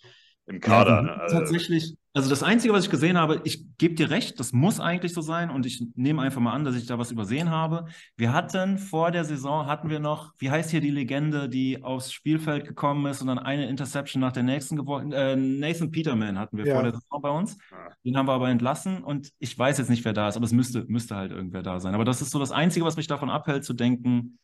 [0.46, 0.98] im Kader.
[0.98, 1.22] Ja, ne?
[1.22, 4.80] also, tatsächlich, also das Einzige, was ich gesehen habe, ich gebe dir recht, das muss
[4.80, 7.88] eigentlich so sein und ich nehme einfach mal an, dass ich da was übersehen habe.
[8.16, 12.14] Wir hatten vor der Saison, hatten wir noch, wie heißt hier die Legende, die aufs
[12.14, 16.58] Spielfeld gekommen ist und dann eine Interception nach der nächsten geworden, äh, Nathan Peterman hatten
[16.58, 16.76] wir ja.
[16.76, 17.58] vor der Saison bei uns.
[18.06, 20.54] Den haben wir aber entlassen und ich weiß jetzt nicht, wer da ist, aber es
[20.54, 21.96] müsste, müsste halt irgendwer da sein.
[21.96, 24.40] Aber das ist so das Einzige, was mich davon abhält, zu denken,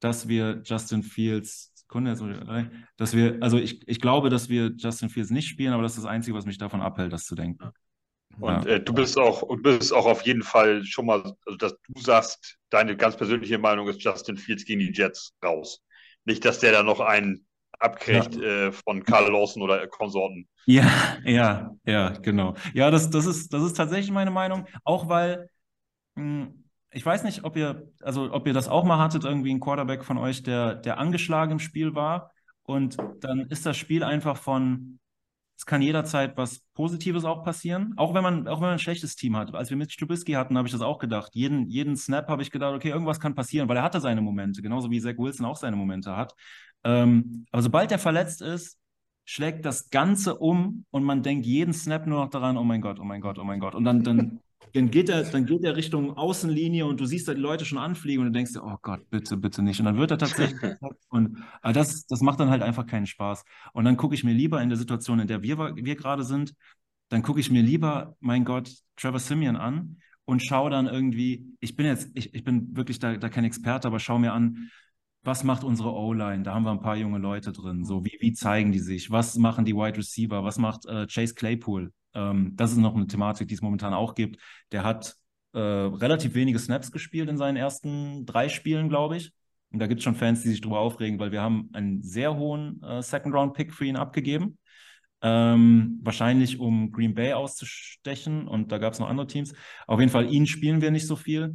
[0.00, 5.30] dass wir Justin Fields Sekunde, dass wir, also ich, ich glaube, dass wir Justin Fields
[5.30, 7.70] nicht spielen, aber das ist das Einzige, was mich davon abhält, das zu denken.
[8.40, 8.64] Und ja.
[8.64, 12.00] äh, du bist auch, du bist auch auf jeden Fall schon mal, also dass du
[12.00, 15.82] sagst, deine ganz persönliche Meinung ist Justin Fields gegen die Jets raus.
[16.24, 17.46] Nicht, dass der da noch einen
[17.78, 18.68] abkriegt ja.
[18.68, 20.48] äh, von Karl Lawson oder Konsorten.
[20.66, 20.90] Ja,
[21.24, 22.54] ja, ja, genau.
[22.72, 25.48] Ja, das, das, ist, das ist tatsächlich meine Meinung, auch weil
[26.16, 26.63] mh, hm,
[26.94, 30.04] ich weiß nicht, ob ihr, also ob ihr das auch mal hattet, irgendwie ein Quarterback
[30.04, 32.30] von euch, der, der angeschlagen im Spiel war
[32.62, 34.98] und dann ist das Spiel einfach von,
[35.56, 39.16] es kann jederzeit was Positives auch passieren, auch wenn man, auch wenn man ein schlechtes
[39.16, 39.54] Team hat.
[39.54, 41.34] Als wir mit Trubisky hatten, habe ich das auch gedacht.
[41.34, 44.62] Jeden, jeden Snap habe ich gedacht, okay, irgendwas kann passieren, weil er hatte seine Momente,
[44.62, 46.34] genauso wie Zach Wilson auch seine Momente hat.
[46.84, 48.78] Ähm, aber sobald er verletzt ist,
[49.24, 52.98] schlägt das Ganze um und man denkt jeden Snap nur noch daran, oh mein Gott,
[53.00, 53.74] oh mein Gott, oh mein Gott.
[53.74, 54.40] Und dann, dann,
[54.74, 57.78] dann, geht, er, dann geht er Richtung Außenlinie und du siehst da die Leute schon
[57.78, 59.78] anfliegen und du denkst dir, oh Gott, bitte, bitte nicht.
[59.78, 60.74] Und dann wird er tatsächlich.
[61.10, 63.44] und aber das, das macht dann halt einfach keinen Spaß.
[63.72, 66.54] Und dann gucke ich mir lieber in der Situation, in der wir, wir gerade sind,
[67.08, 71.76] dann gucke ich mir lieber, mein Gott, Trevor Simeon an und schaue dann irgendwie, ich
[71.76, 74.70] bin jetzt, ich, ich bin wirklich da, da kein Experte, aber schau mir an,
[75.22, 76.42] was macht unsere O-Line?
[76.42, 77.84] Da haben wir ein paar junge Leute drin.
[77.84, 79.12] So, wie, wie zeigen die sich?
[79.12, 80.42] Was machen die Wide Receiver?
[80.42, 81.92] Was macht äh, Chase Claypool?
[82.14, 84.40] Ähm, das ist noch eine Thematik, die es momentan auch gibt.
[84.72, 85.16] Der hat
[85.52, 89.32] äh, relativ wenige Snaps gespielt in seinen ersten drei Spielen, glaube ich.
[89.70, 92.36] Und da gibt es schon Fans, die sich darüber aufregen, weil wir haben einen sehr
[92.36, 94.58] hohen äh, Second-Round-Pick für ihn abgegeben.
[95.20, 99.54] Ähm, wahrscheinlich um Green Bay auszustechen und da gab es noch andere Teams.
[99.86, 101.54] Auf jeden Fall, ihn spielen wir nicht so viel.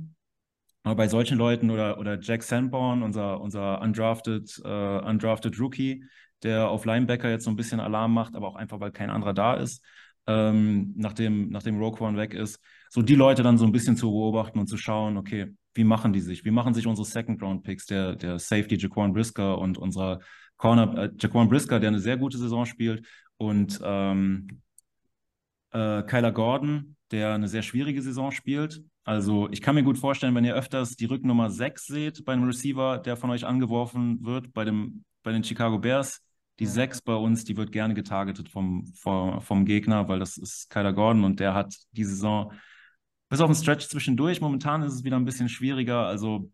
[0.83, 6.03] Aber bei solchen Leuten oder, oder Jack Sanborn, unser, unser undrafted, uh, undrafted Rookie,
[6.41, 9.33] der auf Linebacker jetzt so ein bisschen Alarm macht, aber auch einfach, weil kein anderer
[9.33, 9.83] da ist,
[10.29, 12.59] ähm, nachdem, nachdem Roquan weg ist,
[12.91, 16.13] so die Leute dann so ein bisschen zu beobachten und zu schauen, okay, wie machen
[16.13, 16.45] die sich?
[16.45, 20.19] Wie machen sich unsere Second-Round-Picks, der, der Safety Jaquan Brisker und unser
[20.57, 23.07] Corner, äh, Jaquan Brisker, der eine sehr gute Saison spielt
[23.37, 24.61] und ähm,
[25.71, 28.83] äh, Kyler Gordon, der eine sehr schwierige Saison spielt.
[29.03, 32.43] Also ich kann mir gut vorstellen, wenn ihr öfters die Rücknummer 6 seht bei einem
[32.43, 36.21] Receiver, der von euch angeworfen wird, bei, dem, bei den Chicago Bears,
[36.59, 40.69] die 6 bei uns, die wird gerne getargetet vom, vom, vom Gegner, weil das ist
[40.69, 42.51] Kyler Gordon und der hat die Saison
[43.29, 44.41] bis auf den Stretch zwischendurch.
[44.41, 46.05] Momentan ist es wieder ein bisschen schwieriger.
[46.05, 46.51] Also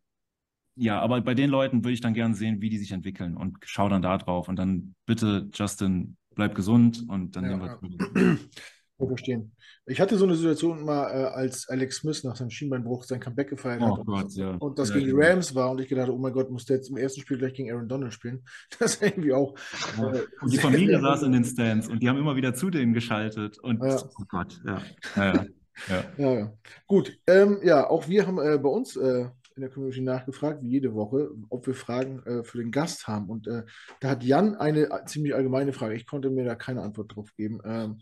[0.75, 3.57] ja, aber bei den Leuten würde ich dann gerne sehen, wie die sich entwickeln und
[3.63, 4.47] schau dann da drauf.
[4.47, 8.37] Und dann bitte, Justin, bleib gesund und dann ja, sehen wir ja.
[8.97, 9.51] Ich verstehen.
[9.85, 13.49] Ich hatte so eine Situation mal, äh, als Alex Smith nach seinem Schienbeinbruch sein Comeback
[13.49, 14.05] gefeiert oh hat.
[14.05, 14.51] Gott, und, ja.
[14.51, 16.77] und das ja, gegen die Rams war und ich gedacht, oh mein Gott, muss der
[16.77, 18.43] jetzt im ersten Spiel gleich gegen Aaron Donald spielen.
[18.79, 19.55] Das ist irgendwie auch.
[19.97, 22.93] Äh, und die Familie saß in den Stands und die haben immer wieder zu denen
[22.93, 23.59] geschaltet.
[23.59, 23.97] Und ja.
[23.97, 24.81] oh Gott, ja.
[25.15, 25.45] Ja,
[26.17, 26.33] ja.
[26.33, 26.53] ja.
[26.87, 27.17] Gut.
[27.27, 29.25] Ähm, ja, auch wir haben äh, bei uns äh,
[29.55, 33.29] in der Community nachgefragt, wie jede Woche, ob wir Fragen äh, für den Gast haben.
[33.29, 33.63] Und äh,
[33.99, 35.95] da hat Jan eine ziemlich allgemeine Frage.
[35.95, 37.59] Ich konnte mir da keine Antwort drauf geben.
[37.65, 37.99] Ähm,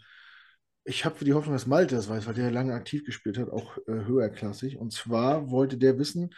[0.85, 3.77] ich habe die Hoffnung, dass Malte das weiß, weil der lange aktiv gespielt hat, auch
[3.87, 4.77] äh, höherklassig.
[4.77, 6.33] Und zwar wollte der wissen,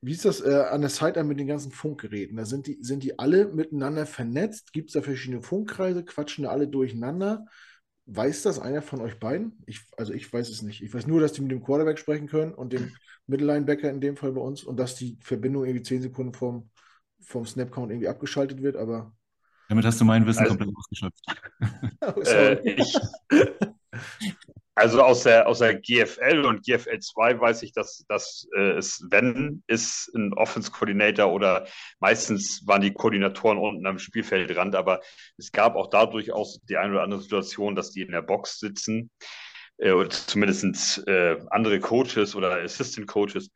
[0.00, 2.36] wie ist das äh, an der Seite mit den ganzen Funkgeräten?
[2.36, 4.72] Da sind die, sind die alle miteinander vernetzt?
[4.72, 6.04] Gibt es da verschiedene Funkkreise?
[6.04, 7.46] Quatschen da alle durcheinander?
[8.06, 9.62] Weiß das einer von euch beiden?
[9.66, 10.82] Ich, also ich weiß es nicht.
[10.82, 12.92] Ich weiß nur, dass die mit dem Quarterback sprechen können und dem
[13.26, 16.70] Mittellinebacker in dem Fall bei uns und dass die Verbindung irgendwie 10 Sekunden vom,
[17.22, 19.14] vom Snapcount irgendwie abgeschaltet wird, aber
[19.68, 21.24] damit hast du mein Wissen also, komplett ausgeschöpft.
[22.26, 22.96] äh, ich,
[24.76, 29.06] also aus der, aus der GFL und GFL 2 weiß ich, dass, dass äh, es,
[29.08, 31.66] wenn, ist ein Offense Coordinator oder
[32.00, 35.00] meistens waren die Koordinatoren unten am Spielfeldrand, aber
[35.38, 38.58] es gab auch da durchaus die eine oder andere Situation, dass die in der Box
[38.58, 39.10] sitzen
[39.78, 43.50] äh, oder zumindest äh, andere Coaches oder Assistant Coaches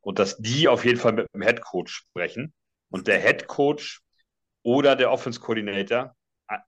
[0.00, 2.54] und dass die auf jeden Fall mit dem Head Coach sprechen.
[2.90, 4.00] Und der Head Coach
[4.62, 6.14] oder der Offense Coordinator,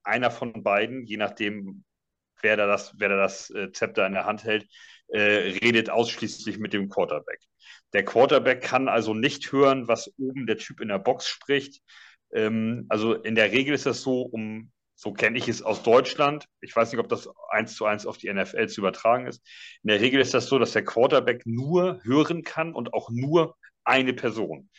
[0.05, 1.84] einer von beiden, je nachdem,
[2.40, 4.66] wer da das, wer da das äh, Zepter in der Hand hält,
[5.09, 7.40] äh, redet ausschließlich mit dem Quarterback.
[7.93, 11.82] Der Quarterback kann also nicht hören, was oben der Typ in der Box spricht.
[12.32, 16.47] Ähm, also in der Regel ist das so, um so kenne ich es aus Deutschland.
[16.61, 19.45] Ich weiß nicht, ob das eins zu eins auf die NFL zu übertragen ist.
[19.82, 23.57] In der Regel ist das so, dass der Quarterback nur hören kann und auch nur
[23.84, 24.70] eine Person.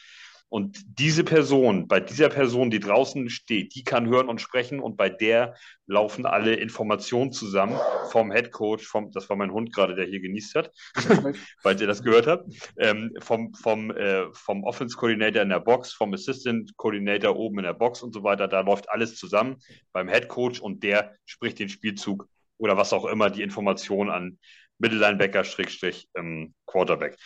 [0.53, 4.97] Und diese Person, bei dieser Person, die draußen steht, die kann hören und sprechen und
[4.97, 5.55] bei der
[5.87, 7.75] laufen alle Informationen zusammen
[8.11, 10.71] vom Head Coach, vom, das war mein Hund gerade, der hier genießt hat,
[11.63, 12.45] weil ihr das gehört habt,
[12.77, 17.65] ähm, vom, vom, äh, vom Offense Coordinator in der Box, vom Assistant Coordinator oben in
[17.65, 18.47] der Box und so weiter.
[18.47, 19.57] Da läuft alles zusammen
[19.91, 22.27] beim Head Coach und der spricht den Spielzug
[22.59, 24.37] oder was auch immer, die Information an
[24.77, 27.17] Mittellinebacker, Schrägstrich, ähm, Quarterback.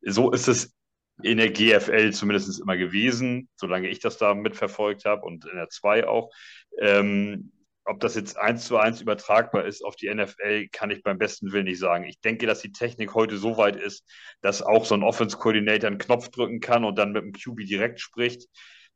[0.00, 0.74] So ist es
[1.22, 5.68] in der GFL zumindest immer gewesen, solange ich das da mitverfolgt habe und in der
[5.68, 6.30] 2 auch.
[6.78, 7.52] Ähm,
[7.84, 11.52] ob das jetzt eins zu eins übertragbar ist auf die NFL, kann ich beim besten
[11.52, 12.04] Willen nicht sagen.
[12.04, 14.04] Ich denke, dass die Technik heute so weit ist,
[14.42, 18.00] dass auch so ein Offense-Coordinator einen Knopf drücken kann und dann mit dem QB direkt
[18.00, 18.48] spricht.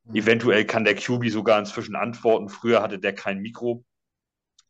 [0.04, 0.16] Mhm.
[0.16, 2.48] Eventuell kann der QB sogar inzwischen antworten.
[2.48, 3.84] Früher hatte der kein Mikro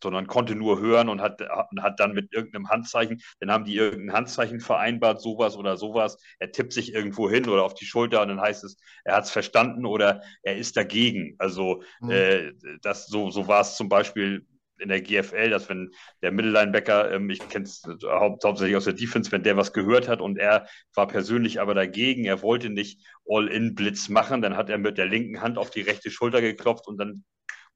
[0.05, 4.14] sondern konnte nur hören und hat, hat dann mit irgendeinem Handzeichen, dann haben die irgendein
[4.14, 6.18] Handzeichen vereinbart, sowas oder sowas.
[6.38, 9.24] Er tippt sich irgendwo hin oder auf die Schulter und dann heißt es, er hat
[9.24, 11.34] es verstanden oder er ist dagegen.
[11.38, 12.11] Also mhm.
[12.11, 12.52] äh,
[12.82, 14.46] das, so, so war es zum Beispiel
[14.78, 15.90] in der GFL, dass wenn
[16.22, 20.09] der Mittellinebacker, ähm, ich kenne es hau hauptsächlich aus der Defense, wenn der was gehört
[20.09, 24.78] hat und er war persönlich aber dagegen, er wollte nicht All-In-Blitz machen, dann hat er
[24.78, 27.24] mit der linken Hand auf die rechte Schulter geklopft und dann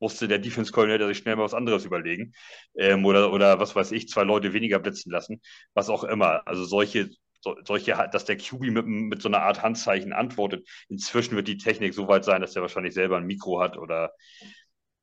[0.00, 2.32] musste der Defense Coordinator sich schnell mal was anderes überlegen
[2.76, 5.40] ähm, oder, oder was weiß ich, zwei Leute weniger blitzen lassen,
[5.74, 6.46] was auch immer.
[6.46, 10.68] Also solche, so, solche, dass der QB mit, mit so einer Art Handzeichen antwortet.
[10.88, 14.12] Inzwischen wird die Technik so weit sein, dass er wahrscheinlich selber ein Mikro hat oder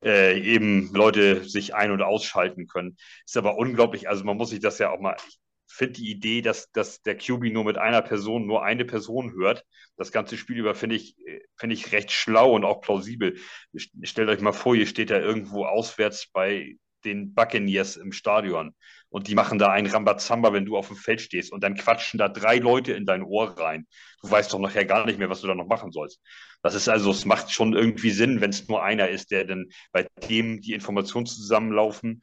[0.04, 2.96] äh, eben Leute sich ein- und ausschalten können.
[3.24, 6.42] Ist aber unglaublich, also man muss sich das ja auch mal, ich finde die Idee,
[6.42, 9.64] dass, dass der QB nur mit einer Person, nur eine Person hört,
[9.96, 11.16] das ganze Spiel über, finde ich,
[11.56, 13.38] finde ich recht schlau und auch plausibel.
[14.02, 18.74] Stellt euch mal vor, ihr steht da irgendwo auswärts bei den Buccaneers im Stadion
[19.08, 22.18] und die machen da einen Rambazamba, wenn du auf dem Feld stehst und dann quatschen
[22.18, 23.86] da drei Leute in dein Ohr rein.
[24.22, 26.20] Du weißt doch nachher gar nicht mehr, was du da noch machen sollst.
[26.62, 29.66] Das ist also, es macht schon irgendwie Sinn, wenn es nur einer ist, der dann
[29.92, 32.22] bei dem die Informationen zusammenlaufen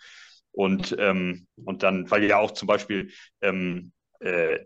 [0.53, 3.91] und, ähm, und dann, weil ja auch zum Beispiel ähm,
[4.21, 4.59] äh,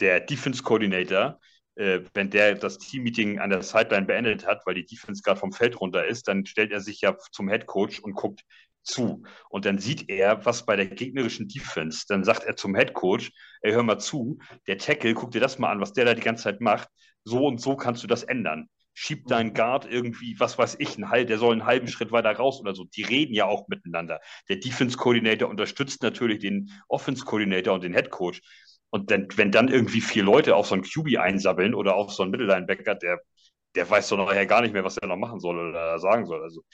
[0.00, 1.40] der Defense Coordinator,
[1.76, 5.52] äh, wenn der das Teammeeting an der Sideline beendet hat, weil die Defense gerade vom
[5.52, 8.42] Feld runter ist, dann stellt er sich ja zum Head Coach und guckt
[8.82, 9.22] zu.
[9.50, 13.30] Und dann sieht er, was bei der gegnerischen Defense, dann sagt er zum Head Coach,
[13.60, 16.22] ey, hör mal zu, der Tackle, guck dir das mal an, was der da die
[16.22, 16.88] ganze Zeit macht.
[17.24, 18.68] So und so kannst du das ändern
[19.00, 22.60] schiebt dein Guard irgendwie, was weiß ich, einen, der soll einen halben Schritt weiter raus
[22.60, 22.82] oder so.
[22.84, 24.20] Die reden ja auch miteinander.
[24.48, 28.40] Der Defense Coordinator unterstützt natürlich den Offense Coordinator und den Head Coach.
[28.90, 32.24] Und dann, wenn dann irgendwie vier Leute auf so einen QB einsabbeln oder auf so
[32.24, 33.20] einen Mittellinebacker, der,
[33.76, 36.42] der weiß doch nachher gar nicht mehr, was er noch machen soll oder sagen soll.
[36.42, 36.64] Also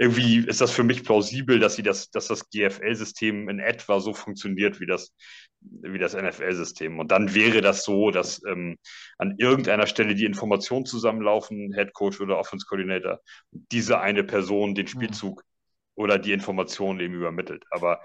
[0.00, 4.14] irgendwie ist das für mich plausibel, dass sie das, dass das GFL-System in etwa so
[4.14, 5.14] funktioniert wie das,
[5.60, 6.98] wie das NFL-System.
[6.98, 8.78] Und dann wäre das so, dass ähm,
[9.18, 13.20] an irgendeiner Stelle die Informationen zusammenlaufen, Head Coach oder Offense Coordinator,
[13.50, 14.86] diese eine Person den.
[14.86, 16.02] Spielzug mhm.
[16.02, 17.64] oder die Informationen eben übermittelt.
[17.70, 18.00] Aber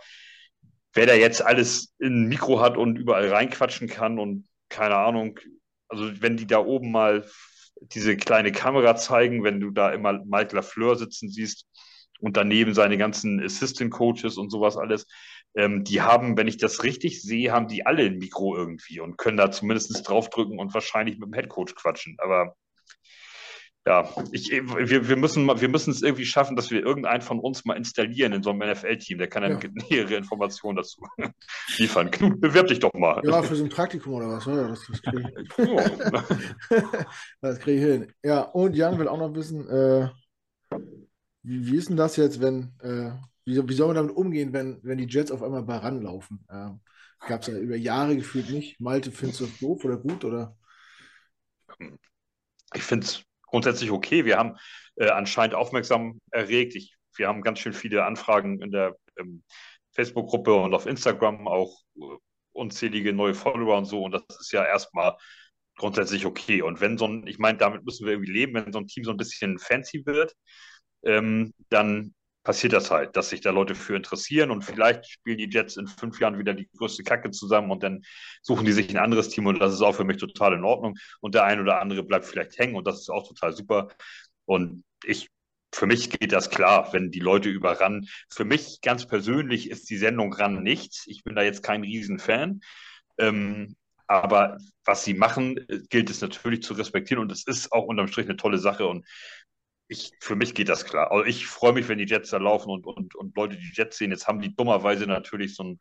[0.95, 5.39] wer da jetzt alles in Mikro hat und überall reinquatschen kann und keine Ahnung,
[5.87, 7.25] also wenn die da oben mal
[7.82, 11.65] diese kleine Kamera zeigen, wenn du da immer Mike Lafleur sitzen siehst
[12.19, 15.07] und daneben seine ganzen Assistant Coaches und sowas alles.
[15.55, 19.17] Ähm, die haben, wenn ich das richtig sehe, haben die alle ein Mikro irgendwie und
[19.17, 22.17] können da zumindest draufdrücken und wahrscheinlich mit dem Head Coach quatschen.
[22.19, 22.55] Aber
[23.88, 27.65] ja, ich, wir, wir, müssen, wir müssen es irgendwie schaffen, dass wir irgendeinen von uns
[27.65, 29.19] mal installieren in so einem NFL-Team.
[29.19, 29.69] Der kann dann ja.
[29.89, 31.05] nähere Informationen dazu
[31.77, 32.09] liefern.
[32.09, 33.21] Knut, bewirb dich doch mal.
[33.23, 34.45] Ja, für so ein Praktikum oder was?
[34.45, 35.49] Ja, das, das kriege ich.
[37.41, 38.13] das krieg ich hin.
[38.23, 40.09] Ja, und Jan will auch noch wissen, äh,
[41.43, 43.11] wie, wie, ist denn das jetzt, wenn, äh,
[43.45, 46.43] wie, wie soll man damit umgehen, wenn, wenn die Jets auf einmal bei ranlaufen?
[46.49, 46.71] Äh,
[47.27, 48.79] Gab es ja über Jahre gefühlt nicht.
[48.79, 50.25] Malte, findest du das doof oder gut?
[50.25, 50.57] Oder?
[52.73, 54.25] Ich finde es grundsätzlich okay.
[54.25, 54.57] Wir haben
[54.95, 56.75] äh, anscheinend aufmerksam erregt.
[56.75, 59.43] Ich, wir haben ganz schön viele Anfragen in der ähm,
[59.91, 62.17] Facebook-Gruppe und auf Instagram auch äh,
[62.53, 64.03] unzählige neue Follower und so.
[64.03, 65.15] Und das ist ja erstmal
[65.77, 66.61] grundsätzlich okay.
[66.61, 69.03] Und wenn so ein, ich meine, damit müssen wir irgendwie leben, wenn so ein Team
[69.03, 70.34] so ein bisschen fancy wird,
[71.03, 72.13] ähm, dann
[72.45, 75.88] passiert das halt, dass sich da Leute für interessieren und vielleicht spielen die Jets in
[75.88, 78.03] fünf Jahren wieder die größte Kacke zusammen und dann
[78.41, 80.95] suchen die sich ein anderes Team und das ist auch für mich total in Ordnung
[81.19, 83.89] und der ein oder andere bleibt vielleicht hängen und das ist auch total super
[84.45, 85.27] und ich
[85.73, 89.89] für mich geht das klar, wenn die Leute über RAN, für mich ganz persönlich ist
[89.89, 91.05] die Sendung RAN nichts.
[91.05, 92.61] Ich bin da jetzt kein Riesenfan.
[93.17, 93.76] Ähm,
[94.07, 98.27] aber was sie machen, gilt es natürlich zu respektieren und es ist auch unterm Strich
[98.27, 99.05] eine tolle Sache und
[99.88, 101.12] ich, für mich geht das klar.
[101.12, 103.98] Also ich freue mich, wenn die Jets da laufen und, und, und Leute die Jets
[103.98, 104.12] sehen.
[104.12, 105.80] Jetzt haben die dummerweise natürlich so ein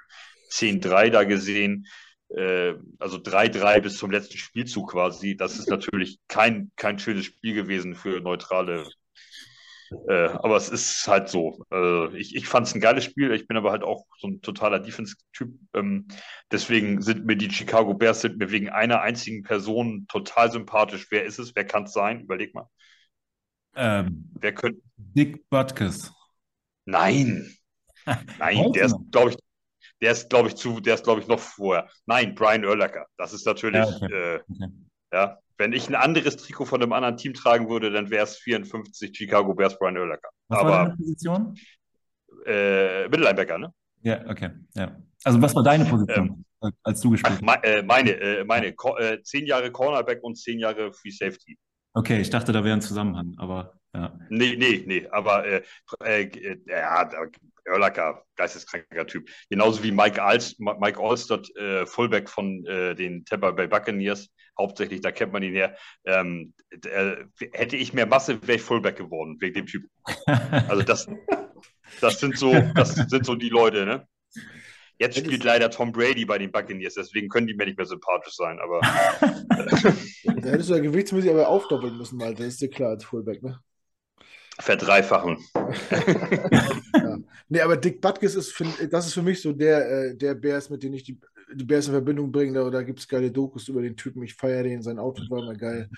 [0.50, 1.86] 10-3 da gesehen.
[2.28, 5.36] Äh, also 3-3 bis zum letzten Spielzug quasi.
[5.36, 8.86] Das ist natürlich kein, kein schönes Spiel gewesen für neutrale.
[10.08, 11.64] Äh, aber es ist halt so.
[11.70, 13.32] Äh, ich ich fand es ein geiles Spiel.
[13.32, 15.50] Ich bin aber halt auch so ein totaler Defense-Typ.
[15.74, 16.08] Ähm,
[16.50, 21.06] deswegen sind mir die Chicago Bears sind mir wegen einer einzigen Person total sympathisch.
[21.10, 21.54] Wer ist es?
[21.54, 22.20] Wer kann es sein?
[22.22, 22.68] Überleg mal.
[23.76, 24.80] Ähm, Wer könnte?
[24.96, 26.12] Dick Butkus.
[26.84, 27.54] Nein.
[28.38, 29.36] Nein, der ist, glaube ich,
[30.00, 31.88] der ist, glaube ich, zu, der ist, glaube ich, noch vorher.
[32.06, 33.06] Nein, Brian Urlacher.
[33.16, 34.34] Das ist natürlich, ja, okay.
[34.34, 34.72] Äh, okay.
[35.12, 38.36] ja, wenn ich ein anderes Trikot von einem anderen Team tragen würde, dann wäre es
[38.36, 40.28] 54 Chicago Bears Brian Urlacher.
[40.48, 41.54] Was Aber, war deine Position?
[42.46, 43.72] Äh, Mittellinebacker, ne?
[44.02, 44.50] Ja, okay.
[44.74, 44.96] Ja.
[45.22, 47.42] Also was war deine Position, ähm, als du gespielt hast?
[47.46, 48.66] Ach, äh, meine, äh, meine,
[48.98, 51.56] äh, zehn Jahre Cornerback und zehn Jahre Free Safety.
[51.94, 54.18] Okay, ich dachte, da wäre ein Zusammenhang, aber ja.
[54.28, 55.62] Nee, nee, nee, aber äh,
[56.04, 57.08] äh, ja,
[57.64, 59.30] Erlacher, geisteskranker Typ.
[59.48, 65.00] Genauso wie Mike, Alst, Mike Alstott, äh, Fullback von äh, den Tampa Bay Buccaneers, hauptsächlich,
[65.00, 65.76] da kennt man ihn her.
[66.04, 69.84] Ähm, der, hätte ich mehr Masse, wäre ich Fullback geworden, wegen dem Typ.
[70.26, 71.06] Also das,
[72.00, 74.06] Das sind so, das sind so die Leute, ne?
[74.98, 78.36] Jetzt spielt leider Tom Brady bei den Buccaneers, deswegen können die mir nicht mehr sympathisch
[78.36, 78.80] sein, aber.
[80.24, 83.42] da hättest du ja gewichtsmäßig aber aufdoppeln müssen, weil das ist dir klar als Fullback,
[83.42, 83.58] ne?
[84.60, 85.38] Verdreifachen.
[86.94, 87.18] ja.
[87.48, 90.70] Nee, aber Dick Butkus ist, für, das ist für mich so der, äh, der Bears,
[90.70, 91.18] mit dem ich die,
[91.52, 92.52] die Bears in Verbindung bringe.
[92.52, 94.22] Da, da gibt es geile Dokus über den Typen.
[94.22, 95.90] Ich feiere den, sein Outfit war immer geil.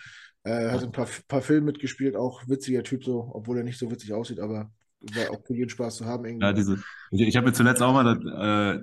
[0.42, 3.78] Er äh, hat ein paar, paar Filme mitgespielt, auch witziger Typ so, obwohl er nicht
[3.78, 4.70] so witzig aussieht, aber
[5.14, 6.24] war auch für jeden Spaß zu haben.
[6.24, 6.46] Irgendwie.
[6.46, 8.80] Ja, diese, ich, ich habe mir zuletzt auch mal, äh,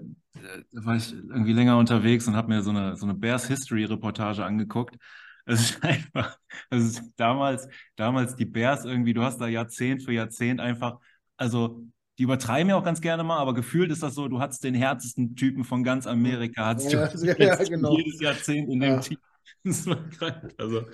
[0.72, 3.86] da war ich irgendwie länger unterwegs und habe mir so eine, so eine Bears History
[3.86, 4.98] Reportage angeguckt.
[5.46, 6.38] Es ist einfach,
[6.70, 11.00] also damals, damals die Bears irgendwie, du hast da Jahrzehnt für Jahrzehnt einfach,
[11.38, 11.84] also
[12.20, 14.76] die übertreiben ja auch ganz gerne mal, aber gefühlt ist das so, du hattest den
[14.76, 17.98] härtesten Typen von ganz Amerika, hattest ja, du ja, ja, genau.
[17.98, 19.18] jedes Jahrzehnt in dem Team.
[19.66, 20.54] Das war krank.
[20.58, 20.86] Also,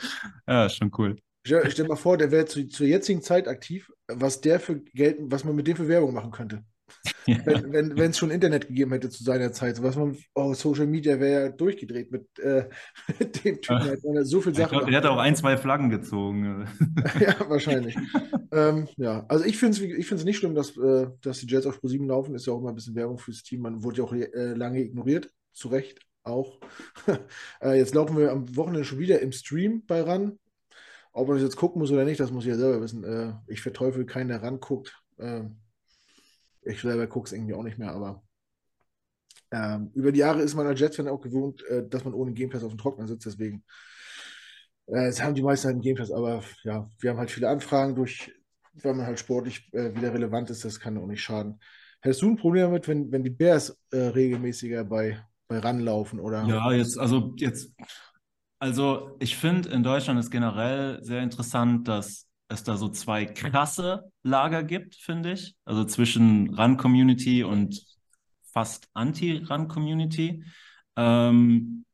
[0.47, 1.15] ja, schon cool.
[1.45, 5.17] Stell, stell mal vor, der wäre zu, zur jetzigen Zeit aktiv, was der für Geld,
[5.21, 6.63] was man mit dem für Werbung machen könnte.
[7.25, 7.37] Ja.
[7.45, 11.19] Wenn es wenn, schon Internet gegeben hätte zu seiner Zeit, was man, oh, Social Media
[11.19, 12.67] wäre ja durchgedreht mit, äh,
[13.19, 13.79] mit dem Typen.
[13.79, 14.79] Halt, so viel Sachen.
[14.79, 16.67] Glaub, der hat auch ein, zwei Flaggen gezogen.
[17.19, 17.95] ja, wahrscheinlich.
[18.51, 21.79] ähm, ja, also ich finde es ich nicht schlimm, dass, äh, dass die Jets auf
[21.79, 22.35] Pro7 laufen.
[22.35, 23.61] Ist ja auch immer ein bisschen Werbung fürs Team.
[23.61, 26.59] Man wurde ja auch äh, lange ignoriert, zu Recht auch.
[27.61, 30.39] äh, jetzt laufen wir am Wochenende schon wieder im Stream bei RAN.
[31.11, 33.03] Ob man das jetzt gucken muss oder nicht, das muss ich ja selber wissen.
[33.03, 35.01] Äh, ich verteufel keinen, der ranguckt.
[35.17, 35.43] Äh,
[36.61, 38.23] ich selber gucke es irgendwie auch nicht mehr, aber
[39.51, 42.49] ähm, über die Jahre ist man als Jets-Fan auch gewohnt, äh, dass man ohne Game
[42.49, 43.25] Pass auf dem Trockner sitzt.
[43.25, 43.63] Deswegen
[44.87, 47.95] äh, haben die meisten halt einen Game Pass, aber ja, wir haben halt viele Anfragen
[47.95, 48.31] durch,
[48.73, 50.63] weil man halt sportlich äh, wieder relevant ist.
[50.65, 51.59] Das kann auch nicht schaden.
[52.01, 56.19] Hättest du ein Problem damit, wenn, wenn die Bears äh, regelmäßiger bei, bei ranlaufen?
[56.19, 56.45] Oder?
[56.45, 57.73] Ja, jetzt, also jetzt
[58.59, 64.11] also ich finde, in Deutschland ist generell sehr interessant, dass es da so zwei krasse
[64.23, 65.55] Lager gibt, finde ich.
[65.65, 67.81] Also zwischen Run-Community und
[68.51, 70.43] fast Anti-Run-Community.
[70.97, 71.85] Ähm,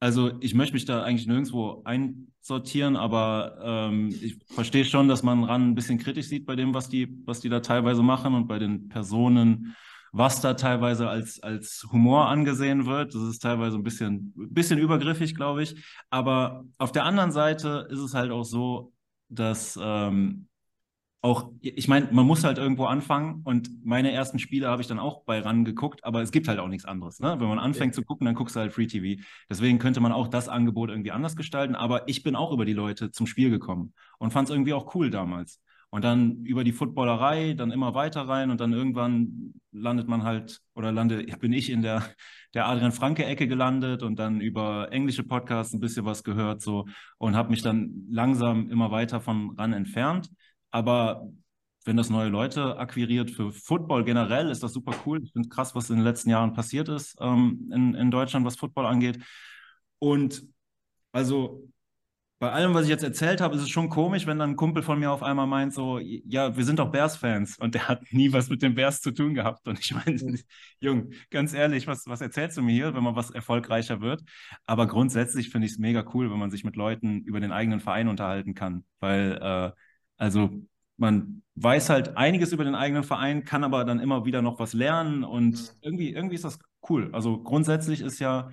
[0.00, 5.44] also ich möchte mich da eigentlich nirgendwo einsortieren, aber ähm, ich verstehe schon, dass man
[5.44, 8.48] Run ein bisschen kritisch sieht bei dem, was die, was die da teilweise machen und
[8.48, 9.76] bei den Personen,
[10.12, 13.14] was da teilweise als, als Humor angesehen wird.
[13.14, 15.76] Das ist teilweise ein bisschen, bisschen übergriffig, glaube ich.
[16.10, 18.92] Aber auf der anderen Seite ist es halt auch so,
[19.28, 20.48] dass ähm,
[21.22, 24.98] auch, ich meine, man muss halt irgendwo anfangen und meine ersten Spiele habe ich dann
[24.98, 27.20] auch bei RAN geguckt, aber es gibt halt auch nichts anderes.
[27.20, 27.36] Ne?
[27.38, 28.00] Wenn man anfängt ja.
[28.00, 29.22] zu gucken, dann guckst du halt Free TV.
[29.50, 32.72] Deswegen könnte man auch das Angebot irgendwie anders gestalten, aber ich bin auch über die
[32.72, 35.60] Leute zum Spiel gekommen und fand es irgendwie auch cool damals.
[35.90, 40.60] Und dann über die Footballerei, dann immer weiter rein und dann irgendwann landet man halt,
[40.74, 42.04] oder lande, bin ich in der,
[42.54, 46.86] der Adrian Franke-Ecke gelandet und dann über englische Podcasts ein bisschen was gehört so
[47.18, 50.30] und habe mich dann langsam immer weiter von ran entfernt.
[50.70, 51.28] Aber
[51.84, 55.22] wenn das neue Leute akquiriert für Football generell, ist das super cool.
[55.24, 58.56] Ich finde krass, was in den letzten Jahren passiert ist ähm, in, in Deutschland, was
[58.56, 59.18] Football angeht.
[59.98, 60.44] Und
[61.12, 61.68] also
[62.40, 64.82] bei allem, was ich jetzt erzählt habe, ist es schon komisch, wenn dann ein Kumpel
[64.82, 68.32] von mir auf einmal meint, so, ja, wir sind doch Bears-Fans und der hat nie
[68.32, 69.68] was mit den Bears zu tun gehabt.
[69.68, 70.38] Und ich meine, mhm.
[70.80, 74.22] Jung, ganz ehrlich, was, was erzählst du mir hier, wenn man was erfolgreicher wird?
[74.64, 77.80] Aber grundsätzlich finde ich es mega cool, wenn man sich mit Leuten über den eigenen
[77.80, 79.70] Verein unterhalten kann, weil, äh,
[80.16, 80.50] also,
[80.96, 84.72] man weiß halt einiges über den eigenen Verein, kann aber dann immer wieder noch was
[84.72, 85.68] lernen und mhm.
[85.82, 86.58] irgendwie, irgendwie ist das
[86.88, 87.10] cool.
[87.12, 88.50] Also grundsätzlich ist ja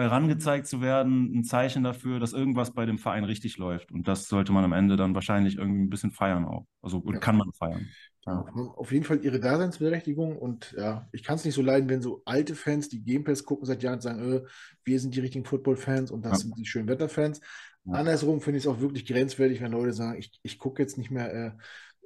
[0.00, 3.92] herangezeigt zu werden, ein Zeichen dafür, dass irgendwas bei dem Verein richtig läuft.
[3.92, 6.66] Und das sollte man am Ende dann wahrscheinlich irgendwie ein bisschen feiern auch.
[6.82, 7.18] Also ja.
[7.18, 7.88] kann man feiern.
[8.26, 8.44] Ja.
[8.76, 12.22] Auf jeden Fall ihre Daseinsberechtigung und ja, ich kann es nicht so leiden, wenn so
[12.26, 14.42] alte Fans, die Game Pass gucken seit Jahren, sagen, äh,
[14.84, 16.38] wir sind die richtigen Football-Fans und das ja.
[16.38, 17.40] sind die schönen Wetterfans.
[17.84, 17.94] Ja.
[17.94, 21.10] Andersrum finde ich es auch wirklich grenzwertig, wenn Leute sagen, ich, ich gucke jetzt nicht
[21.10, 21.52] mehr, äh,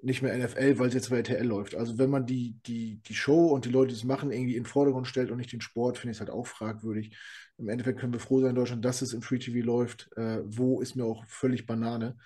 [0.03, 1.75] nicht mehr NFL, weil es jetzt bei RTL läuft.
[1.75, 4.63] Also wenn man die, die, die Show und die Leute, die es machen, irgendwie in
[4.63, 7.17] den Vordergrund stellt und nicht den Sport, finde ich es halt auch fragwürdig.
[7.59, 10.11] Im Endeffekt können wir froh sein in Deutschland, dass es im Free TV läuft.
[10.17, 12.17] Äh, wo ist mir auch völlig Banane.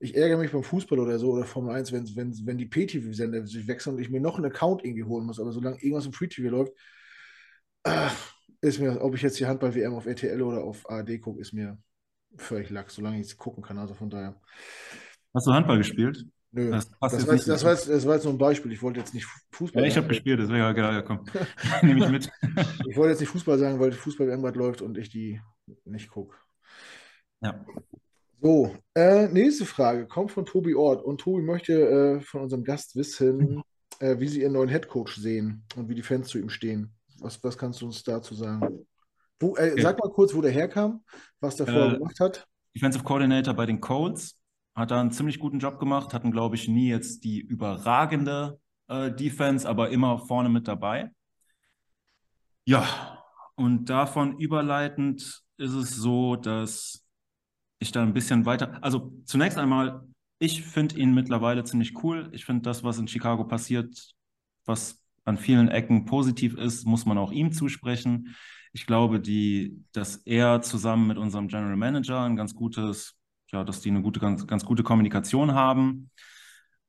[0.00, 3.46] Ich ärgere mich beim Fußball oder so oder Formel 1, wenn, wenn, wenn die Pay-TV-Sender
[3.46, 5.40] sich wechseln und ich mir noch einen Account irgendwie holen muss.
[5.40, 6.72] Aber solange irgendwas im Free TV läuft,
[7.82, 11.52] ach, ist mir, ob ich jetzt die Handball-WM auf RTL oder auf ARD gucke, ist
[11.52, 11.78] mir
[12.36, 13.78] völlig lax, solange ich es gucken kann.
[13.78, 14.40] Also von daher.
[15.34, 16.26] Hast du Handball gespielt?
[16.50, 18.72] Nö, das, das, war, jetzt, das, war jetzt, das war jetzt nur ein Beispiel.
[18.72, 19.82] Ich wollte jetzt nicht Fußball.
[19.82, 21.24] Ja, ich habe gespielt, deswegen ja, genau, ja, komm.
[21.82, 22.30] Nehme ich mit.
[22.88, 25.40] ich wollte jetzt nicht Fußball sagen, weil Fußball irgendwas läuft und ich die
[25.84, 26.36] nicht gucke.
[27.42, 27.64] Ja.
[28.40, 31.04] So, äh, nächste Frage kommt von Tobi Ort.
[31.04, 33.62] Und Tobi möchte äh, von unserem Gast wissen,
[33.98, 36.94] äh, wie sie ihren neuen Headcoach sehen und wie die Fans zu ihm stehen.
[37.18, 38.86] Was, was kannst du uns dazu sagen?
[39.40, 39.70] Wo, okay.
[39.76, 41.02] Äh, sag mal kurz, wo der herkam,
[41.40, 42.46] was der vorher äh, gemacht hat.
[42.74, 44.37] Defensive Coordinator bei den Colts
[44.78, 49.10] hat da einen ziemlich guten Job gemacht, hatten, glaube ich, nie jetzt die überragende äh,
[49.12, 51.10] Defense, aber immer vorne mit dabei.
[52.64, 53.24] Ja,
[53.56, 57.04] und davon überleitend ist es so, dass
[57.80, 60.06] ich da ein bisschen weiter, also zunächst einmal,
[60.38, 62.28] ich finde ihn mittlerweile ziemlich cool.
[62.32, 64.14] Ich finde das, was in Chicago passiert,
[64.64, 68.36] was an vielen Ecken positiv ist, muss man auch ihm zusprechen.
[68.72, 73.17] Ich glaube, die, dass er zusammen mit unserem General Manager ein ganz gutes,
[73.50, 76.10] ja, dass die eine gute, ganz, ganz gute Kommunikation haben.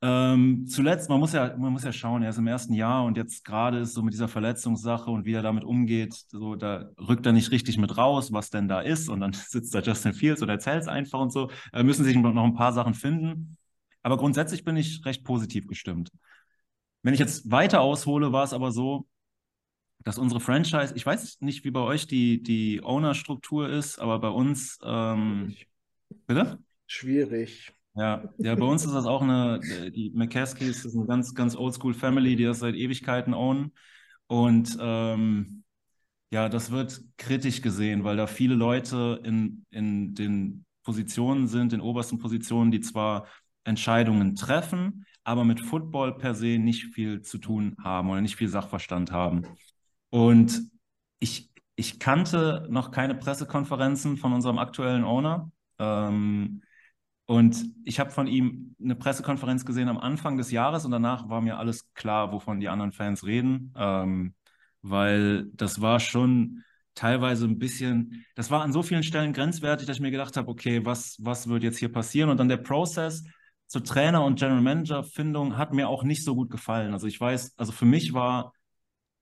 [0.01, 3.17] Ähm, zuletzt, man muss ja, man muss ja schauen, er ist im ersten Jahr und
[3.17, 7.25] jetzt gerade ist so mit dieser Verletzungssache und wie er damit umgeht, so da rückt
[7.25, 10.41] er nicht richtig mit raus, was denn da ist und dann sitzt da Justin Fields
[10.41, 11.51] und erzählt es einfach und so.
[11.73, 13.57] Da müssen sich noch ein paar Sachen finden.
[14.01, 16.11] Aber grundsätzlich bin ich recht positiv gestimmt.
[17.03, 19.05] Wenn ich jetzt weiter aushole, war es aber so,
[20.03, 24.29] dass unsere Franchise, ich weiß nicht, wie bei euch die, die Owner-Struktur ist, aber bei
[24.29, 25.55] uns, ähm,
[26.27, 26.59] bitte?
[26.87, 27.73] Schwierig.
[27.95, 29.59] Ja, ja, bei uns ist das auch eine,
[29.91, 33.73] die McCaskies ist eine ganz, ganz oldschool Family, die das seit Ewigkeiten ownen.
[34.27, 35.63] Und ähm,
[36.31, 41.81] ja, das wird kritisch gesehen, weil da viele Leute in, in den Positionen sind, in
[41.81, 43.27] obersten Positionen, die zwar
[43.63, 48.47] Entscheidungen treffen, aber mit Football per se nicht viel zu tun haben oder nicht viel
[48.47, 49.43] Sachverstand haben.
[50.09, 50.61] Und
[51.19, 55.51] ich, ich kannte noch keine Pressekonferenzen von unserem aktuellen Owner.
[55.79, 56.61] Ähm,
[57.25, 61.41] und ich habe von ihm eine Pressekonferenz gesehen am Anfang des Jahres und danach war
[61.41, 64.33] mir alles klar, wovon die anderen Fans reden, ähm,
[64.81, 66.63] weil das war schon
[66.95, 70.49] teilweise ein bisschen, das war an so vielen Stellen grenzwertig, dass ich mir gedacht habe,
[70.49, 72.29] okay, was, was wird jetzt hier passieren?
[72.29, 73.23] Und dann der Prozess
[73.67, 76.93] zur Trainer- und General Manager-Findung hat mir auch nicht so gut gefallen.
[76.93, 78.53] Also ich weiß, also für mich war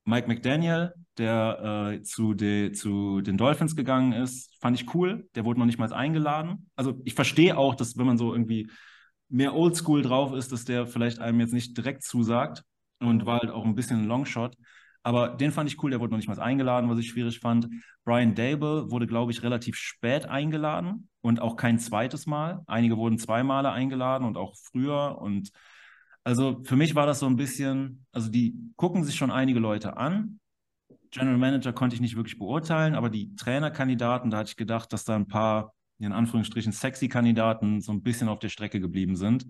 [0.05, 5.27] Mike McDaniel, der äh, zu, de, zu den Dolphins gegangen ist, fand ich cool.
[5.35, 6.69] Der wurde noch nicht mal eingeladen.
[6.75, 8.69] Also ich verstehe auch, dass wenn man so irgendwie
[9.29, 12.63] mehr Oldschool drauf ist, dass der vielleicht einem jetzt nicht direkt zusagt
[12.99, 14.55] und war halt auch ein bisschen ein Longshot.
[15.03, 17.67] Aber den fand ich cool, der wurde noch nicht mal eingeladen, was ich schwierig fand.
[18.03, 22.61] Brian Dable wurde, glaube ich, relativ spät eingeladen und auch kein zweites Mal.
[22.67, 25.51] Einige wurden zweimal eingeladen und auch früher und
[26.27, 29.95] also für mich war das so ein bisschen, also die gucken sich schon einige Leute
[29.95, 30.41] an.
[31.11, 35.05] General Manager konnte ich nicht wirklich beurteilen, aber die Trainerkandidaten, da hatte ich gedacht, dass
[35.05, 39.45] da ein paar, in Anführungsstrichen, sexy Kandidaten so ein bisschen auf der Strecke geblieben sind.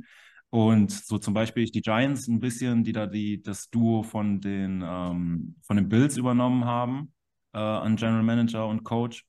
[0.49, 4.81] Und so zum Beispiel die Giants ein bisschen, die da die, das Duo von den,
[4.85, 7.13] ähm, von den Bills übernommen haben,
[7.53, 9.25] äh, an General Manager und Coach.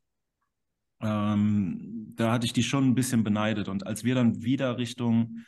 [1.00, 3.68] Ähm, da hatte ich die schon ein bisschen beneidet.
[3.68, 5.38] Und als wir dann wieder Richtung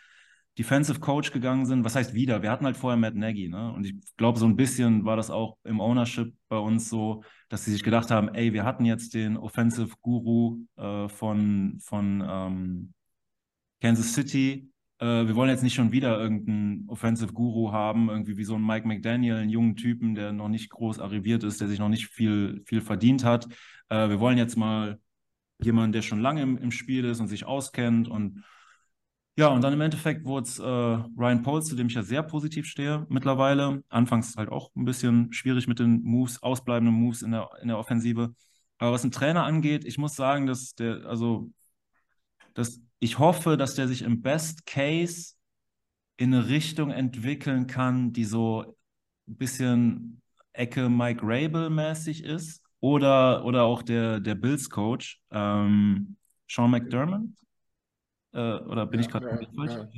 [0.61, 1.85] Defensive Coach gegangen sind.
[1.85, 2.43] Was heißt wieder?
[2.43, 3.73] Wir hatten halt vorher Matt Nagy, ne?
[3.73, 7.65] Und ich glaube, so ein bisschen war das auch im Ownership bei uns so, dass
[7.65, 12.93] sie sich gedacht haben, ey, wir hatten jetzt den Offensive Guru äh, von, von ähm,
[13.81, 14.71] Kansas City.
[14.99, 18.67] Äh, wir wollen jetzt nicht schon wieder irgendeinen Offensive Guru haben, irgendwie wie so ein
[18.67, 22.09] Mike McDaniel, einen jungen Typen, der noch nicht groß arriviert ist, der sich noch nicht
[22.09, 23.47] viel, viel verdient hat.
[23.89, 24.99] Äh, wir wollen jetzt mal
[25.59, 28.45] jemanden, der schon lange im, im Spiel ist und sich auskennt und
[29.41, 32.23] ja, und dann im Endeffekt wurde es äh, Ryan Poles, zu dem ich ja sehr
[32.23, 33.83] positiv stehe mittlerweile.
[33.89, 37.79] Anfangs halt auch ein bisschen schwierig mit den Moves, ausbleibenden Moves in der, in der
[37.79, 38.35] Offensive.
[38.77, 41.51] Aber was einen Trainer angeht, ich muss sagen, dass der, also,
[42.53, 45.37] dass ich hoffe, dass der sich im Best Case
[46.19, 48.77] in eine Richtung entwickeln kann, die so
[49.27, 50.21] ein bisschen
[50.53, 52.63] Ecke Mike Rabel-mäßig ist.
[52.81, 57.31] Oder, oder auch der, der Bills-Coach, ähm, Sean McDermott
[58.33, 59.89] äh, oder bin ja, ich gerade ja, falsch?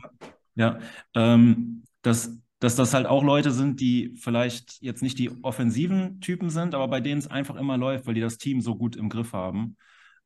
[0.55, 0.79] Ja,
[1.15, 6.51] ähm, dass, dass das halt auch Leute sind, die vielleicht jetzt nicht die offensiven Typen
[6.51, 9.09] sind, aber bei denen es einfach immer läuft, weil die das Team so gut im
[9.09, 9.77] Griff haben.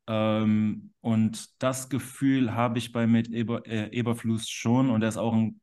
[0.08, 5.16] Ähm, und das Gefühl habe ich bei mit Eber, äh, Eberflus schon und er ist
[5.16, 5.60] auch ein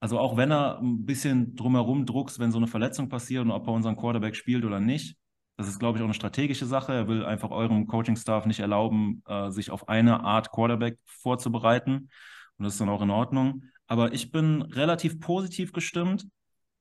[0.00, 3.66] also auch wenn er ein bisschen drumherum druckst, wenn so eine Verletzung passiert und ob
[3.66, 5.16] er unseren Quarterback spielt oder nicht,
[5.56, 6.92] das ist, glaube ich, auch eine strategische Sache.
[6.92, 12.10] Er will einfach eurem Coaching-Staff nicht erlauben, äh, sich auf eine Art Quarterback vorzubereiten.
[12.58, 13.64] Und das ist dann auch in Ordnung.
[13.86, 16.26] Aber ich bin relativ positiv gestimmt,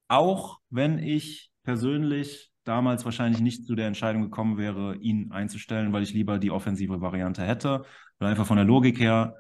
[0.08, 6.04] auch wenn ich persönlich damals wahrscheinlich nicht zu der Entscheidung gekommen wäre, ihn einzustellen, weil
[6.04, 7.86] ich lieber die offensive Variante hätte.
[8.20, 9.36] Weil einfach von der Logik her,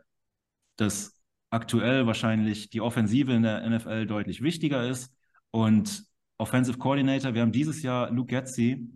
[0.77, 5.13] dass aktuell wahrscheinlich die Offensive in der NFL deutlich wichtiger ist.
[5.51, 6.05] Und
[6.37, 8.89] Offensive Coordinator, wir haben dieses Jahr Luke Getzi,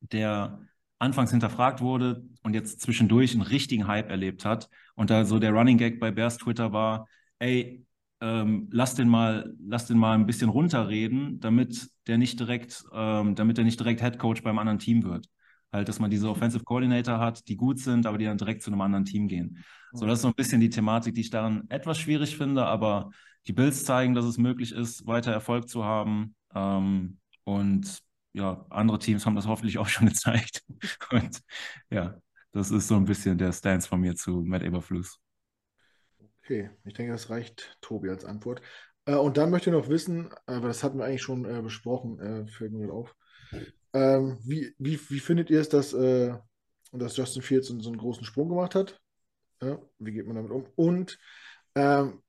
[0.00, 0.60] der
[0.98, 4.68] anfangs hinterfragt wurde und jetzt zwischendurch einen richtigen Hype erlebt hat.
[4.94, 7.06] Und da so der Running Gag bei Bears Twitter war,
[7.38, 7.84] ey,
[8.20, 13.34] ähm, lass den mal, lass den mal ein bisschen runterreden, damit der nicht direkt, ähm,
[13.34, 15.26] damit er nicht direkt Head Coach beim anderen Team wird.
[15.72, 18.70] Halt, dass man diese Offensive Coordinator hat, die gut sind, aber die dann direkt zu
[18.70, 19.64] einem anderen Team gehen.
[19.92, 23.10] So, das ist so ein bisschen die Thematik, die ich daran etwas schwierig finde, aber
[23.46, 26.34] die Bills zeigen, dass es möglich ist, weiter Erfolg zu haben.
[26.54, 28.02] Ähm, und
[28.32, 30.62] ja, andere Teams haben das hoffentlich auch schon gezeigt.
[31.10, 31.40] Und
[31.90, 32.20] ja,
[32.52, 35.18] das ist so ein bisschen der Stance von mir zu Matt Eberflus.
[36.42, 38.60] Okay, ich denke, das reicht Tobi als Antwort.
[39.04, 42.18] Äh, und dann möchte ich noch wissen, aber das hatten wir eigentlich schon äh, besprochen,
[42.18, 43.14] äh, fällt mir auf.
[43.92, 46.34] Ähm, wie, wie, wie findet ihr es, dass, äh,
[46.92, 49.00] dass Justin Fields so, einen großen Sprung gemacht hat?
[49.62, 50.66] Ja, wie geht man damit um?
[50.76, 51.18] Und
[51.74, 52.22] ähm,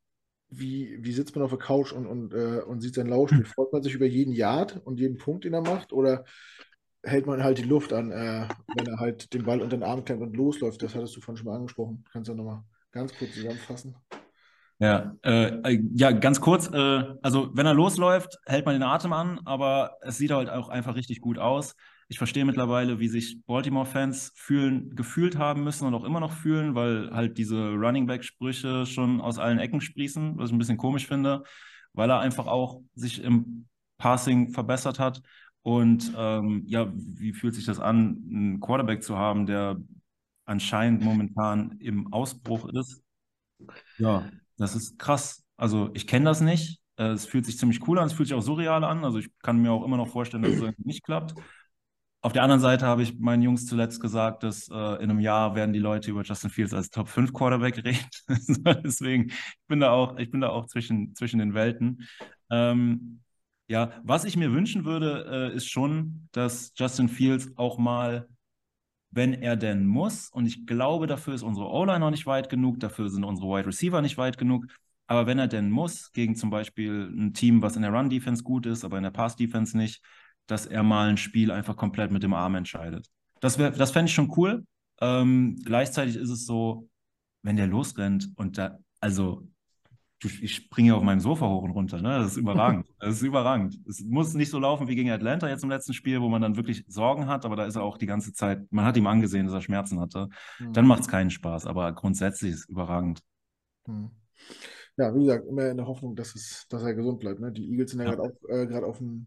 [0.52, 3.45] wie, wie sitzt man auf der Couch und, und, äh, und sieht sein Laufspiel?
[3.45, 5.94] Freut man sich über jeden Yard und jeden Punkt, den er macht?
[5.94, 6.26] Oder
[7.03, 10.03] hält man halt die Luft an, äh, wenn er halt den Ball unter den Arm
[10.03, 10.84] klemmt und losläuft?
[10.84, 12.03] Das hattest du vorhin schon mal angesprochen.
[12.11, 13.95] Kannst du nochmal ganz kurz zusammenfassen?
[14.80, 16.68] Ja, äh, ja, ganz kurz.
[16.68, 20.69] Äh, also, wenn er losläuft, hält man den Atem an, aber es sieht halt auch
[20.69, 21.76] einfach richtig gut aus.
[22.11, 26.75] Ich verstehe mittlerweile, wie sich Baltimore-Fans fühlen, gefühlt haben müssen und auch immer noch fühlen,
[26.75, 31.07] weil halt diese Running Back-Sprüche schon aus allen Ecken sprießen, was ich ein bisschen komisch
[31.07, 31.43] finde,
[31.93, 35.21] weil er einfach auch sich im Passing verbessert hat.
[35.61, 39.77] Und ähm, ja, wie fühlt sich das an, einen Quarterback zu haben, der
[40.43, 43.01] anscheinend momentan im Ausbruch ist?
[43.97, 45.45] Ja, das ist krass.
[45.55, 46.81] Also ich kenne das nicht.
[46.97, 49.05] Äh, es fühlt sich ziemlich cool an, es fühlt sich auch surreal an.
[49.05, 51.35] Also ich kann mir auch immer noch vorstellen, dass es nicht klappt.
[52.22, 55.56] Auf der anderen Seite habe ich meinen Jungs zuletzt gesagt, dass äh, in einem Jahr
[55.56, 58.06] werden die Leute über Justin Fields als Top 5 Quarterback reden.
[58.84, 62.07] Deswegen, ich bin da auch, ich bin da auch zwischen, zwischen den Welten.
[62.52, 63.22] Ähm,
[63.68, 68.27] ja, was ich mir wünschen würde, äh, ist schon, dass Justin Fields auch mal
[69.11, 70.30] wenn er denn muss.
[70.30, 73.68] Und ich glaube, dafür ist unsere O-Line noch nicht weit genug, dafür sind unsere Wide
[73.68, 74.65] Receiver nicht weit genug.
[75.07, 78.65] Aber wenn er denn muss, gegen zum Beispiel ein Team, was in der Run-Defense gut
[78.65, 80.02] ist, aber in der Pass-Defense nicht,
[80.47, 83.07] dass er mal ein Spiel einfach komplett mit dem Arm entscheidet.
[83.39, 84.65] Das, das fände ich schon cool.
[84.99, 86.88] Ähm, gleichzeitig ist es so,
[87.41, 89.47] wenn der losrennt und da, also
[90.23, 91.99] ich springe auf meinem Sofa hoch und runter.
[91.99, 92.19] Ne?
[92.19, 92.88] Das ist überragend.
[92.99, 93.80] Das ist überragend.
[93.88, 96.55] Es muss nicht so laufen wie gegen Atlanta jetzt im letzten Spiel, wo man dann
[96.55, 99.47] wirklich Sorgen hat, aber da ist er auch die ganze Zeit, man hat ihm angesehen,
[99.47, 100.30] dass er Schmerzen hatte.
[100.59, 100.73] Mhm.
[100.73, 103.22] Dann macht es keinen Spaß, aber grundsätzlich ist es überragend.
[103.88, 104.11] Mhm.
[104.97, 107.39] Ja, wie gesagt, immer in der Hoffnung, dass, es, dass er gesund bleibt.
[107.39, 107.51] Ne?
[107.51, 108.15] Die Eagles sind ja, ja.
[108.15, 109.26] gerade äh, auf dem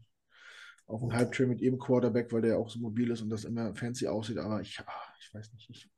[0.86, 3.74] auf dem Halbtrail mit ihrem Quarterback, weil der auch so mobil ist und das immer
[3.74, 5.70] fancy aussieht, aber ich, ah, ich weiß nicht.
[5.70, 5.90] Ich,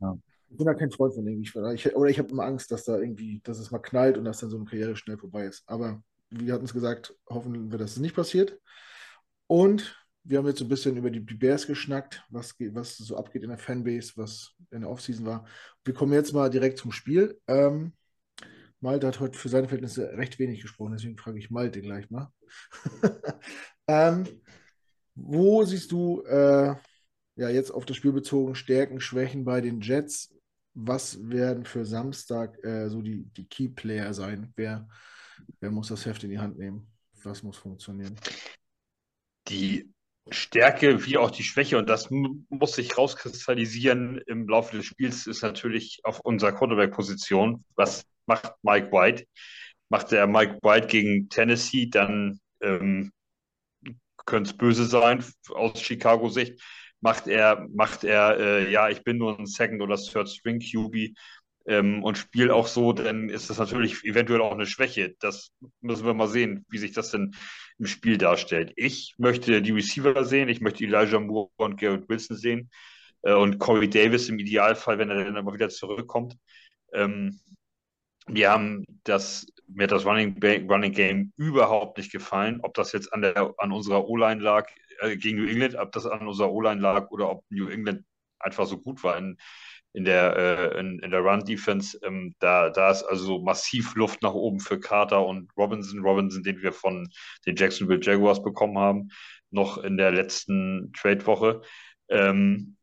[0.00, 0.18] ja.
[0.50, 1.50] Ich bin da kein Freund von irgendwie.
[1.74, 4.38] Ich, oder ich habe immer Angst, dass da irgendwie, dass es mal knallt und dass
[4.38, 5.62] dann so eine Karriere schnell vorbei ist.
[5.66, 8.58] Aber wir hatten es gesagt, hoffen wir, dass es nicht passiert.
[9.46, 9.94] Und
[10.24, 13.42] wir haben jetzt so ein bisschen über die, die Bears geschnackt, was, was so abgeht
[13.42, 15.46] in der Fanbase, was in der Offseason war.
[15.84, 17.38] Wir kommen jetzt mal direkt zum Spiel.
[17.46, 17.92] Ähm,
[18.80, 22.32] Malte hat heute für seine Verhältnisse recht wenig gesprochen, deswegen frage ich Malte gleich mal.
[23.88, 24.24] ähm,
[25.14, 26.74] wo siehst du äh,
[27.36, 30.32] ja jetzt auf das Spiel bezogen Stärken, Schwächen bei den Jets?
[30.80, 34.52] was werden für Samstag äh, so die, die Key-Player sein?
[34.56, 34.88] Wer,
[35.60, 36.86] wer muss das Heft in die Hand nehmen?
[37.24, 38.16] Was muss funktionieren?
[39.48, 39.92] Die
[40.30, 45.42] Stärke wie auch die Schwäche, und das muss sich rauskristallisieren im Laufe des Spiels, ist
[45.42, 47.64] natürlich auf unserer Quarterback-Position.
[47.74, 49.24] Was macht Mike White?
[49.88, 53.10] Macht er Mike White gegen Tennessee, dann ähm,
[54.26, 56.60] könnte es böse sein aus Chicago-Sicht
[57.00, 61.14] macht er, macht er, äh, ja, ich bin nur ein Second- oder Third-String QB
[61.66, 65.14] ähm, und spielt auch so, dann ist das natürlich eventuell auch eine Schwäche.
[65.20, 67.34] Das müssen wir mal sehen, wie sich das denn
[67.78, 68.72] im Spiel darstellt.
[68.76, 72.70] Ich möchte die Receiver sehen, ich möchte Elijah Moore und Garrett Wilson sehen
[73.22, 76.36] äh, und Corey Davis im Idealfall, wenn er dann immer wieder zurückkommt.
[76.92, 77.38] Ähm,
[78.28, 80.36] wir haben das, mir hat das Running,
[80.68, 82.60] Running Game überhaupt nicht gefallen.
[82.62, 84.68] Ob das jetzt an, der, an unserer O-Line lag,
[85.00, 88.04] äh, gegen New England, ob das an unserer O-Line lag oder ob New England
[88.38, 89.36] einfach so gut war in,
[89.92, 91.98] in der, äh, in, in, der Run-Defense.
[92.02, 96.00] Ähm, da, da ist also massiv Luft nach oben für Carter und Robinson.
[96.00, 97.08] Robinson, den wir von
[97.46, 99.08] den Jacksonville Jaguars bekommen haben,
[99.50, 101.62] noch in der letzten Trade-Woche.
[102.08, 102.77] Ähm,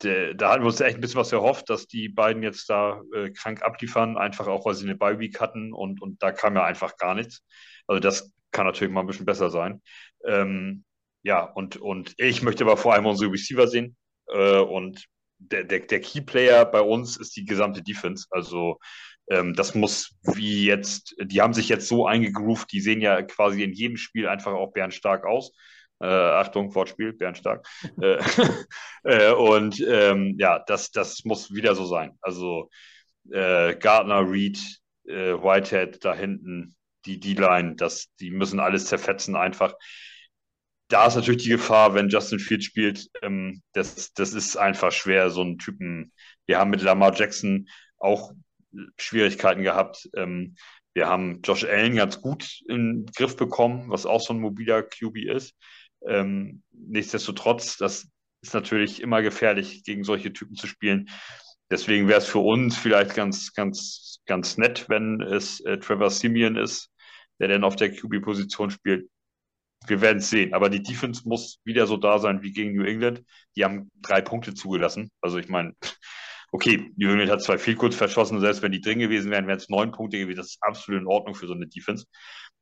[0.00, 3.30] da hatten wir uns echt ein bisschen was erhofft, dass die beiden jetzt da äh,
[3.30, 6.96] krank abliefern, einfach auch, weil sie eine Bye-Week hatten und, und da kam ja einfach
[6.96, 7.44] gar nichts.
[7.86, 9.82] Also das kann natürlich mal ein bisschen besser sein.
[10.24, 10.84] Ähm,
[11.22, 13.96] ja, und, und ich möchte aber vor allem unsere Receiver sehen.
[14.28, 15.04] Äh, und
[15.38, 18.26] der, der, der Key-Player bei uns ist die gesamte Defense.
[18.30, 18.78] Also
[19.30, 23.62] ähm, das muss wie jetzt, die haben sich jetzt so eingegroovt, die sehen ja quasi
[23.62, 25.52] in jedem Spiel einfach auch bärenstark aus.
[26.00, 27.66] Äh, Achtung, Wortspiel, bärenstark.
[28.00, 28.18] äh,
[29.04, 32.16] äh, und ähm, ja, das, das muss wieder so sein.
[32.20, 32.70] Also
[33.30, 34.58] äh, Gardner, Reed,
[35.06, 36.74] äh, Whitehead da hinten,
[37.06, 37.76] die D-Line,
[38.20, 39.74] die müssen alles zerfetzen einfach
[40.90, 45.30] da ist natürlich die Gefahr, wenn Justin Fields spielt, ähm, das, das ist einfach schwer,
[45.30, 46.12] so einen Typen.
[46.46, 47.68] Wir haben mit Lamar Jackson
[47.98, 48.32] auch
[48.98, 50.08] Schwierigkeiten gehabt.
[50.16, 50.56] Ähm,
[50.92, 54.82] wir haben Josh Allen ganz gut in den Griff bekommen, was auch so ein mobiler
[54.82, 55.54] QB ist.
[56.06, 58.08] Ähm, nichtsdestotrotz, das
[58.42, 61.08] ist natürlich immer gefährlich, gegen solche Typen zu spielen.
[61.70, 66.56] Deswegen wäre es für uns vielleicht ganz, ganz, ganz nett, wenn es äh, Trevor Simeon
[66.56, 66.90] ist,
[67.38, 69.08] der dann auf der QB-Position spielt.
[69.86, 70.52] Wir werden es sehen.
[70.52, 73.22] Aber die Defense muss wieder so da sein wie gegen New England.
[73.56, 75.10] Die haben drei Punkte zugelassen.
[75.20, 75.74] Also ich meine,
[76.52, 78.40] okay, New England hat zwei viel kurz verschossen.
[78.40, 80.38] Selbst wenn die drin gewesen wären, wären es neun Punkte gewesen.
[80.38, 82.06] Das ist absolut in Ordnung für so eine Defense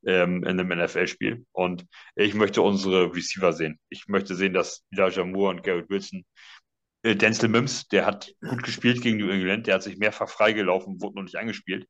[0.06, 1.44] ähm, in einem NFL-Spiel.
[1.52, 3.78] Und ich möchte unsere Receiver sehen.
[3.88, 6.24] Ich möchte sehen, dass Elijah Moore und Garrett Wilson
[7.02, 11.00] äh, Denzel Mims, der hat gut gespielt gegen New England, der hat sich mehrfach freigelaufen,
[11.00, 11.86] wurde noch nicht angespielt.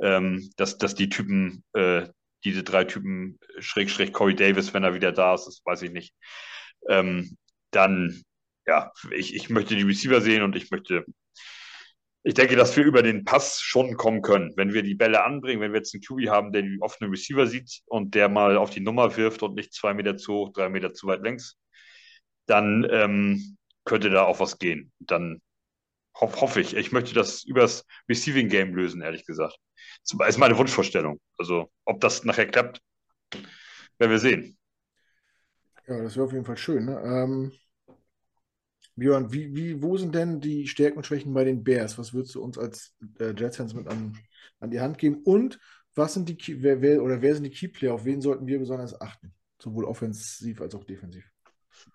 [0.00, 2.08] Ähm, dass, dass die Typen, äh,
[2.44, 5.92] diese drei Typen, schräg, schräg Corey Davis, wenn er wieder da ist, das weiß ich
[5.92, 6.14] nicht.
[6.88, 7.36] Ähm,
[7.70, 8.22] dann,
[8.66, 11.04] ja, ich, ich möchte die Receiver sehen und ich möchte,
[12.24, 14.52] ich denke, dass wir über den Pass schon kommen können.
[14.56, 17.46] Wenn wir die Bälle anbringen, wenn wir jetzt einen QB haben, der die offenen Receiver
[17.46, 20.68] sieht und der mal auf die Nummer wirft und nicht zwei Meter zu hoch, drei
[20.68, 21.58] Meter zu weit längs,
[22.46, 24.92] dann ähm, könnte da auch was gehen.
[25.00, 25.40] Dann
[26.20, 26.76] ho hoffe ich.
[26.76, 29.56] Ich möchte das übers Receiving Game lösen, ehrlich gesagt.
[30.06, 31.20] Das ist meine Wunschvorstellung.
[31.38, 32.80] Also, ob das nachher klappt,
[33.98, 34.56] werden wir sehen.
[35.88, 36.84] Ja, das wäre auf jeden Fall schön.
[36.84, 37.00] Ne?
[37.04, 37.52] Ähm,
[38.96, 41.98] Björn, wie, wie, wo sind denn die Stärken und Schwächen bei den Bears?
[41.98, 44.18] Was würdest du uns als äh, Jets-Fans mit an,
[44.60, 45.22] an die Hand geben?
[45.24, 45.58] Und
[45.94, 47.94] was sind die wer, wer, oder wer sind die Keyplayer?
[47.94, 49.32] Auf wen sollten wir besonders achten?
[49.58, 51.24] Sowohl offensiv als auch defensiv.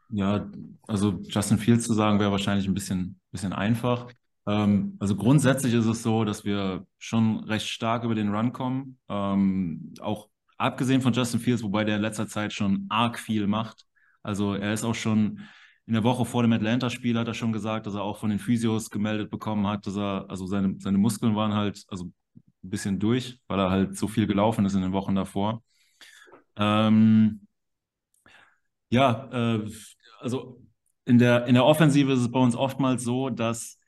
[0.10, 0.50] Ja,
[0.88, 4.08] also Justin Fields zu sagen, wäre wahrscheinlich ein bisschen, bisschen einfach.
[4.48, 8.98] Ähm, also grundsätzlich ist es so, dass wir schon recht stark über den Run kommen.
[9.10, 13.86] Ähm, auch abgesehen von Justin Fields, wobei der in letzter Zeit schon arg viel macht.
[14.24, 15.42] Also er ist auch schon
[15.88, 18.40] in der Woche vor dem Atlanta-Spiel hat er schon gesagt, dass er auch von den
[18.40, 23.00] Physios gemeldet bekommen hat, dass er, also seine, seine Muskeln waren halt also ein bisschen
[23.00, 25.64] durch, weil er halt so viel gelaufen ist in den Wochen davor.
[26.58, 27.48] Ähm,
[28.90, 29.70] ja, äh,
[30.20, 30.62] also
[31.06, 33.80] in der, in der Offensive ist es bei uns oftmals so, dass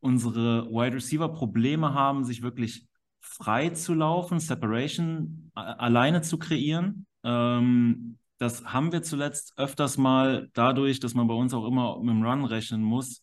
[0.00, 2.88] unsere Wide Receiver Probleme haben, sich wirklich
[3.20, 7.06] frei zu laufen, Separation alleine zu kreieren.
[7.22, 12.10] Ähm, das haben wir zuletzt öfters mal dadurch, dass man bei uns auch immer mit
[12.10, 13.22] dem Run rechnen muss,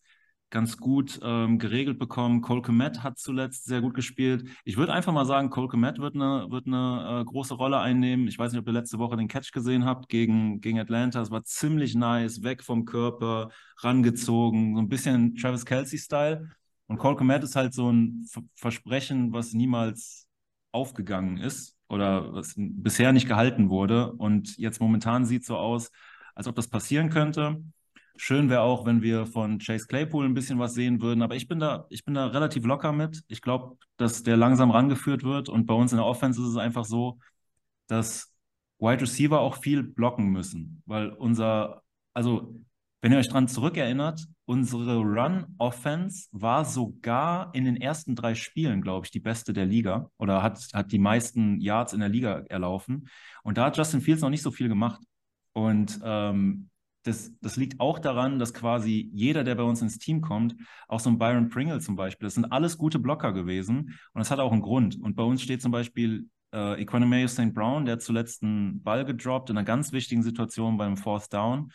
[0.49, 2.41] ganz gut ähm, geregelt bekommen.
[2.41, 4.47] Cole Komet hat zuletzt sehr gut gespielt.
[4.65, 8.27] Ich würde einfach mal sagen, Cole Komet wird eine, wird eine äh, große Rolle einnehmen.
[8.27, 11.21] Ich weiß nicht, ob ihr letzte Woche den Catch gesehen habt gegen, gegen Atlanta.
[11.21, 13.49] Es war ziemlich nice, weg vom Körper,
[13.79, 16.49] rangezogen, so ein bisschen Travis Kelsey-Style.
[16.87, 20.27] Und Cole Komet ist halt so ein Versprechen, was niemals
[20.71, 24.11] aufgegangen ist oder was bisher nicht gehalten wurde.
[24.13, 25.91] Und jetzt momentan sieht es so aus,
[26.35, 27.63] als ob das passieren könnte.
[28.15, 31.47] Schön wäre auch, wenn wir von Chase Claypool ein bisschen was sehen würden, aber ich
[31.47, 33.23] bin da, ich bin da relativ locker mit.
[33.27, 36.57] Ich glaube, dass der langsam rangeführt wird und bei uns in der Offense ist es
[36.57, 37.17] einfach so,
[37.87, 38.31] dass
[38.79, 41.83] Wide Receiver auch viel blocken müssen, weil unser,
[42.13, 42.55] also
[43.03, 49.05] wenn ihr euch dran zurückerinnert, unsere Run-Offense war sogar in den ersten drei Spielen, glaube
[49.05, 53.09] ich, die beste der Liga oder hat, hat die meisten Yards in der Liga erlaufen.
[53.43, 55.01] Und da hat Justin Fields noch nicht so viel gemacht.
[55.51, 56.69] Und ähm,
[57.03, 60.55] das, das liegt auch daran, dass quasi jeder, der bei uns ins Team kommt,
[60.87, 64.31] auch so ein Byron Pringle zum Beispiel, das sind alles gute Blocker gewesen und das
[64.31, 64.97] hat auch einen Grund.
[65.01, 67.53] Und bei uns steht zum Beispiel äh, Equanimous St.
[67.53, 71.69] Brown, der hat zuletzt einen Ball gedroppt in einer ganz wichtigen Situation beim Fourth Down.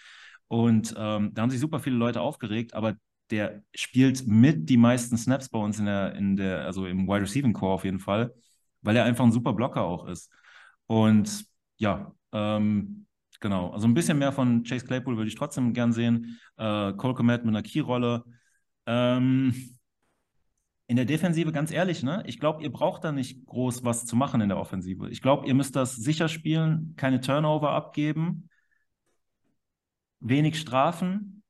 [0.48, 2.96] Und ähm, da haben sich super viele Leute aufgeregt, aber
[3.30, 7.22] der spielt mit die meisten Snaps bei uns in der, in der, also im Wide
[7.22, 8.34] Receiving Core auf jeden Fall,
[8.80, 10.32] weil er einfach ein super Blocker auch ist.
[10.86, 11.44] Und
[11.76, 13.06] ja, ähm,
[13.40, 16.40] Genau, also ein bisschen mehr von Chase Claypool würde ich trotzdem gern sehen.
[16.56, 18.24] Äh, Cole Komet mit einer Key-Rolle.
[18.86, 19.54] Ähm,
[20.88, 22.22] in der Defensive, ganz ehrlich, ne?
[22.26, 25.08] ich glaube, ihr braucht da nicht groß was zu machen in der Offensive.
[25.10, 28.48] Ich glaube, ihr müsst das sicher spielen, keine Turnover abgeben,
[30.20, 31.42] wenig Strafen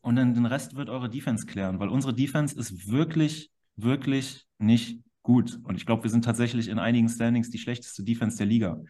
[0.00, 5.00] und dann den Rest wird eure Defense klären, weil unsere Defense ist wirklich, wirklich nicht
[5.22, 5.58] gut.
[5.64, 8.80] Und ich glaube, wir sind tatsächlich in einigen Standings die schlechteste Defense der Liga.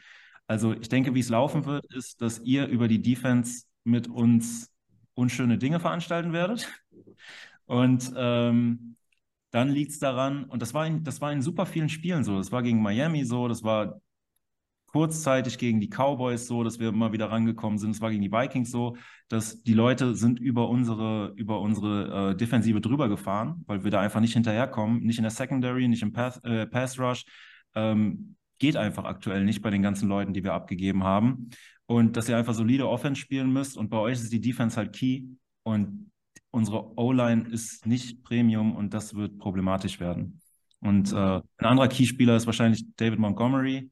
[0.46, 4.70] Also ich denke, wie es laufen wird, ist, dass ihr über die Defense mit uns
[5.14, 6.68] unschöne Dinge veranstalten werdet.
[7.64, 8.96] Und ähm,
[9.50, 12.36] dann liegt es daran, und das war, in, das war in super vielen Spielen so.
[12.36, 14.00] Das war gegen Miami so, das war
[14.96, 17.90] kurzzeitig gegen die Cowboys so, dass wir immer wieder rangekommen sind.
[17.90, 18.96] Es war gegen die Vikings so,
[19.28, 24.00] dass die Leute sind über unsere, über unsere äh, Defensive drüber gefahren, weil wir da
[24.00, 27.26] einfach nicht hinterherkommen, nicht in der Secondary, nicht im Path, äh, Pass Rush.
[27.74, 31.50] Ähm, geht einfach aktuell nicht bei den ganzen Leuten, die wir abgegeben haben.
[31.84, 34.94] und dass ihr einfach solide Offense spielen müsst und bei euch ist die Defense halt
[34.94, 35.24] key
[35.62, 36.10] und
[36.50, 40.40] unsere O-Line ist nicht Premium und das wird problematisch werden.
[40.80, 43.90] Und äh, ein anderer Keyspieler ist wahrscheinlich David Montgomery.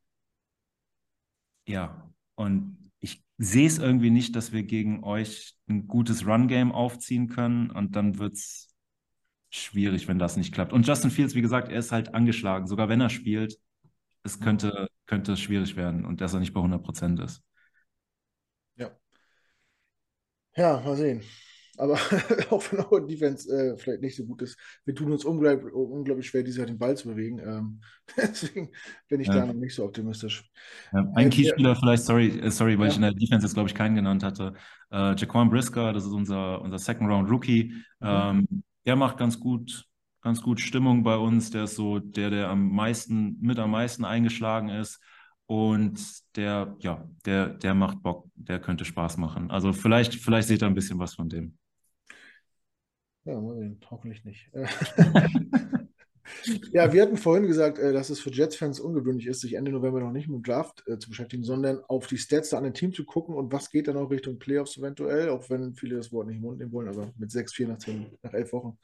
[1.66, 7.28] Ja, und ich sehe es irgendwie nicht, dass wir gegen euch ein gutes Run-Game aufziehen
[7.28, 8.74] können und dann wird es
[9.51, 10.73] schwierig, wenn das nicht klappt.
[10.73, 12.66] Und Justin Fields, wie gesagt, er ist halt angeschlagen.
[12.66, 13.59] Sogar wenn er spielt,
[14.24, 17.43] es könnte, könnte schwierig werden und dass er nicht bei 100 Prozent ist.
[18.77, 18.95] Ja.
[20.57, 21.23] Ja, mal sehen.
[21.79, 21.95] Aber
[22.51, 26.27] auch wenn eure Defense äh, vielleicht nicht so gut ist, wir tun uns unglaublich, unglaublich
[26.27, 27.39] schwer, dieses Jahr den Ball zu bewegen.
[27.39, 27.81] Ähm,
[28.17, 28.71] deswegen
[29.09, 29.35] bin ich ja.
[29.35, 30.51] da noch nicht so optimistisch.
[30.93, 33.69] Ja, ein äh, Keyspieler vielleicht, sorry, äh, sorry, weil ich in der Defense jetzt, glaube
[33.69, 34.55] ich, keinen genannt hatte.
[34.91, 37.73] Äh, Jaquan Brisker, das ist unser, unser Second-Round-Rookie.
[38.01, 38.07] Mhm.
[38.07, 39.87] Ähm, der macht ganz gut,
[40.21, 41.51] ganz gut Stimmung bei uns.
[41.51, 45.01] Der ist so der, der am meisten, mit am meisten eingeschlagen ist.
[45.47, 46.01] Und
[46.37, 49.51] der, ja, der, der macht Bock, der könnte Spaß machen.
[49.51, 51.59] Also vielleicht, vielleicht seht ihr ein bisschen was von dem.
[53.25, 53.81] Ja, mal sehen.
[53.91, 54.51] Hoffentlich nicht.
[56.73, 60.01] ja, wir hatten vorhin gesagt, äh, dass es für Jets-Fans ungewöhnlich ist, sich Ende November
[60.01, 62.93] noch nicht mit dem Draft äh, zu beschäftigen, sondern auf die Stats an dem Team
[62.93, 66.27] zu gucken und was geht dann auch Richtung Playoffs eventuell, auch wenn viele das Wort
[66.27, 68.79] nicht im Mund nehmen wollen, aber mit 6-4 nach, 10, nach 11 Wochen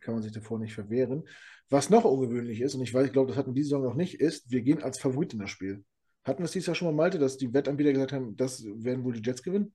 [0.00, 1.24] kann man sich davor nicht verwehren.
[1.68, 3.94] Was noch ungewöhnlich ist, und ich weiß, ich glaube, das hatten wir diese Saison noch
[3.94, 5.84] nicht, ist, wir gehen als Favorit in das Spiel.
[6.22, 9.02] Hatten wir es dieses Jahr schon mal, Malte, dass die Wettanbieter gesagt haben, das werden
[9.02, 9.74] wohl die Jets gewinnen?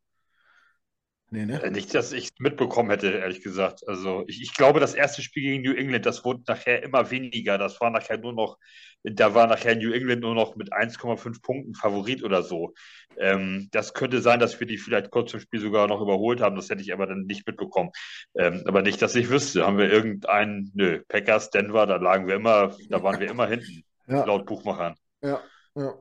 [1.34, 1.64] Nee, ne?
[1.64, 3.88] Äh, nicht, dass ich es mitbekommen hätte, ehrlich gesagt.
[3.88, 7.58] Also ich, ich, glaube, das erste Spiel gegen New England, das wurde nachher immer weniger.
[7.58, 8.58] Das war nachher nur noch,
[9.04, 12.74] da war nachher New England nur noch mit 1,5 Punkten Favorit oder so.
[13.18, 16.58] Ähm, das könnte sein, dass wir die vielleicht kurz im Spiel sogar noch überholt haben.
[16.58, 17.92] Das hätte ich aber dann nicht mitbekommen.
[18.36, 19.66] Ähm, aber nicht, dass ich wüsste.
[19.66, 23.86] Haben wir irgendeinen, nö, Packers, Denver, da lagen wir immer, da waren wir immer hinten,
[24.08, 24.26] ja.
[24.26, 24.96] laut Buchmachern.
[25.22, 25.42] Ja,
[25.76, 25.94] ja.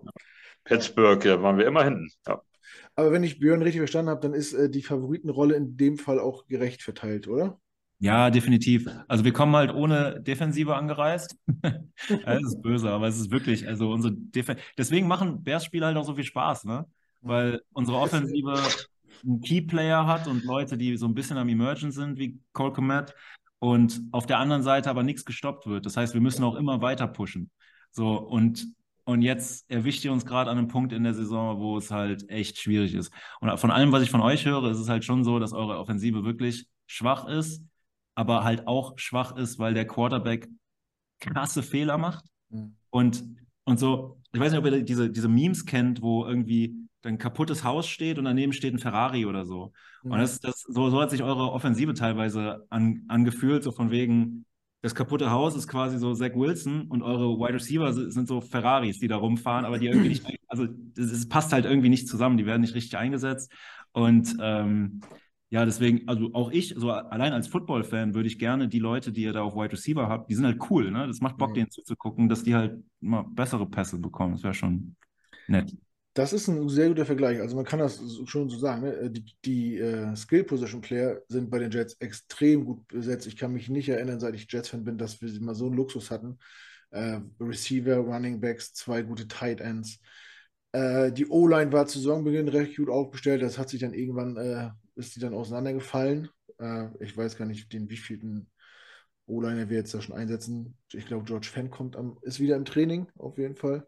[0.65, 2.09] Pittsburgh, da waren wir immer hinten.
[2.27, 2.43] Ja.
[3.01, 6.21] Aber wenn ich Björn richtig verstanden habe, dann ist äh, die Favoritenrolle in dem Fall
[6.21, 7.59] auch gerecht verteilt, oder?
[7.99, 8.89] Ja, definitiv.
[9.09, 11.37] Also wir kommen halt ohne Defensive angereist.
[12.27, 16.05] das ist böse, aber es ist wirklich, also unsere Defen deswegen machen Bears-Spiele halt auch
[16.05, 16.87] so viel Spaß, ne?
[17.23, 18.55] Weil unsere Offensive
[19.23, 23.15] einen Key-Player hat und Leute, die so ein bisschen am Emergen sind, wie Cole Komet,
[23.59, 25.87] und auf der anderen Seite aber nichts gestoppt wird.
[25.87, 27.51] Das heißt, wir müssen auch immer weiter pushen.
[27.93, 28.67] So, und
[29.11, 32.31] und jetzt erwischt ihr uns gerade an einem Punkt in der Saison, wo es halt
[32.31, 33.13] echt schwierig ist.
[33.41, 35.79] Und von allem, was ich von euch höre, ist es halt schon so, dass eure
[35.79, 37.61] Offensive wirklich schwach ist,
[38.15, 40.49] aber halt auch schwach ist, weil der Quarterback
[41.19, 42.25] krasse Fehler macht.
[42.51, 42.77] Mhm.
[42.91, 43.25] Und,
[43.65, 47.65] und so, ich weiß nicht, ob ihr diese, diese Memes kennt, wo irgendwie ein kaputtes
[47.65, 49.73] Haus steht und daneben steht ein Ferrari oder so.
[50.05, 50.13] Mhm.
[50.13, 54.45] Und das, das, so, so hat sich eure Offensive teilweise an, angefühlt, so von wegen,
[54.83, 58.99] das kaputte Haus ist quasi so Zach Wilson und eure Wide Receiver sind so Ferraris,
[58.99, 60.67] die da rumfahren, aber die irgendwie nicht, also
[60.97, 63.53] es passt halt irgendwie nicht zusammen, die werden nicht richtig eingesetzt.
[63.93, 65.01] Und ähm,
[65.51, 69.23] ja, deswegen, also auch ich, so allein als Football-Fan würde ich gerne die Leute, die
[69.23, 71.07] ihr da auf Wide Receiver habt, die sind halt cool, ne?
[71.09, 71.55] Das macht Bock, mhm.
[71.55, 74.35] denen zuzugucken, dass die halt immer bessere Pässe bekommen.
[74.35, 74.95] Das wäre schon
[75.49, 75.77] nett.
[76.15, 77.41] Das ist ein sehr guter Vergleich.
[77.41, 78.83] Also man kann das schon so sagen.
[78.83, 78.95] Ne?
[78.95, 83.29] Äh, die, die uh, Skill-Position-Player sind bei den Jets extrem gut besetzt.
[83.29, 86.11] Ich kann mich nicht erinnern, seit ich Jets-Fan bin, dass wir mal so einen Luxus
[86.11, 86.39] hatten.
[86.93, 90.01] Uh, Receiver, Running Backs, zwei gute Tight Ends.
[90.75, 93.43] Uh, die O-Line war zu Saisonbeginn recht gut aufgestellt.
[93.43, 96.29] Das hat sich dann irgendwann, ist die dann auseinandergefallen.
[97.01, 98.49] ich weiß gar nicht, den wievielten
[99.27, 100.77] O-Liner wir jetzt da schon einsetzen.
[100.93, 103.87] Ich glaube, George Fenn kommt am, ist wieder im Training, auf jeden Fall.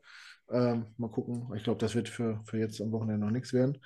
[0.53, 1.51] Ähm, mal gucken.
[1.57, 3.79] Ich glaube, das wird für, für jetzt am Wochenende noch nichts werden.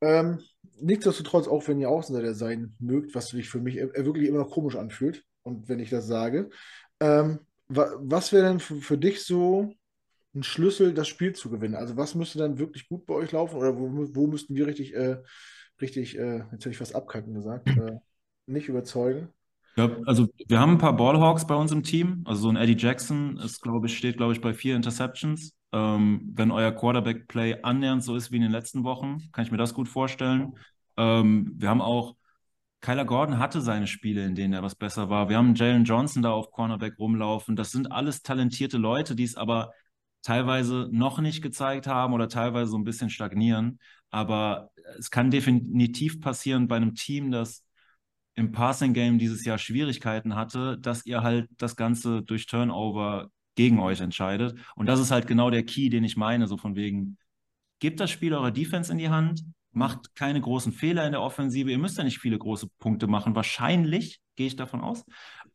[0.00, 0.40] Ähm,
[0.80, 4.76] nichtsdestotrotz, auch wenn ihr Außenseiter sein mögt, was sich für mich wirklich immer noch komisch
[4.76, 6.50] anfühlt, und wenn ich das sage,
[7.00, 9.72] ähm, wa was wäre denn für, für, dich so
[10.34, 11.74] ein Schlüssel, das Spiel zu gewinnen?
[11.74, 14.94] Also, was müsste dann wirklich gut bei euch laufen oder wo, wo müssten wir richtig,
[14.94, 15.18] äh,
[15.80, 17.98] richtig, äh, jetzt hätte ich was abkacken gesagt, äh,
[18.46, 19.28] nicht überzeugen?
[19.76, 22.22] Ja, also wir haben ein paar Ballhawks bei uns im Team.
[22.26, 25.54] Also so ein Eddie Jackson ist, glaube ich, steht, glaube ich, bei vier Interceptions.
[25.72, 29.56] Ähm, wenn euer Quarterback-Play annähernd so ist wie in den letzten Wochen, kann ich mir
[29.56, 30.54] das gut vorstellen.
[30.98, 32.16] Ähm, wir haben auch,
[32.82, 35.28] Kyler Gordon hatte seine Spiele, in denen er was besser war.
[35.28, 37.56] Wir haben Jalen Johnson da auf Cornerback rumlaufen.
[37.56, 39.72] Das sind alles talentierte Leute, die es aber
[40.22, 43.78] teilweise noch nicht gezeigt haben oder teilweise so ein bisschen stagnieren.
[44.10, 47.64] Aber es kann definitiv passieren bei einem Team, das
[48.34, 53.78] im Passing Game dieses Jahr Schwierigkeiten hatte, dass ihr halt das Ganze durch Turnover gegen
[53.78, 54.58] euch entscheidet.
[54.74, 57.18] Und das ist halt genau der Key, den ich meine, so von wegen,
[57.78, 59.42] gebt das Spiel eurer Defense in die Hand,
[59.72, 61.70] macht keine großen Fehler in der Offensive.
[61.70, 63.34] Ihr müsst ja nicht viele große Punkte machen.
[63.34, 65.04] Wahrscheinlich gehe ich davon aus.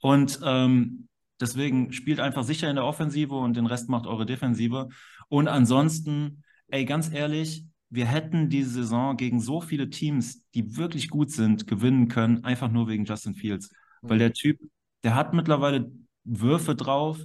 [0.01, 1.07] Und ähm,
[1.39, 4.89] deswegen spielt einfach sicher in der Offensive und den Rest macht eure Defensive.
[5.29, 11.09] Und ansonsten, ey, ganz ehrlich, wir hätten diese Saison gegen so viele Teams, die wirklich
[11.09, 13.71] gut sind, gewinnen können, einfach nur wegen Justin Fields.
[14.01, 14.09] Mhm.
[14.09, 14.59] Weil der Typ,
[15.03, 15.91] der hat mittlerweile
[16.23, 17.19] Würfe drauf,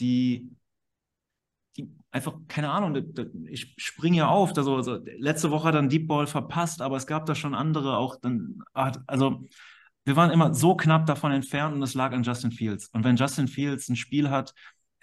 [0.00, 0.50] die,
[1.76, 3.14] die einfach, keine Ahnung,
[3.48, 4.56] ich springe ja auf.
[4.56, 7.54] Also, also, letzte Woche hat er einen Deep Ball verpasst, aber es gab da schon
[7.54, 9.44] andere auch dann, also
[10.04, 12.88] wir waren immer so knapp davon entfernt und es lag an Justin Fields.
[12.88, 14.54] Und wenn Justin Fields ein Spiel hat,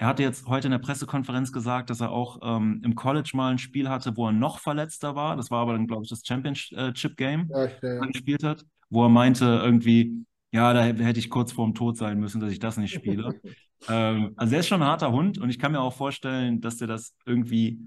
[0.03, 3.53] er hatte jetzt heute in der Pressekonferenz gesagt, dass er auch ähm, im College mal
[3.53, 5.37] ein Spiel hatte, wo er noch verletzter war.
[5.37, 7.99] Das war aber dann, glaube ich, das Championship Game, ja, ja, ja.
[8.07, 12.41] gespielt hat, wo er meinte irgendwie, ja, da hätte ich kurz vorm Tod sein müssen,
[12.41, 13.39] dass ich das nicht spiele.
[13.87, 16.75] ähm, also er ist schon ein harter Hund und ich kann mir auch vorstellen, dass
[16.75, 17.79] der das irgendwie,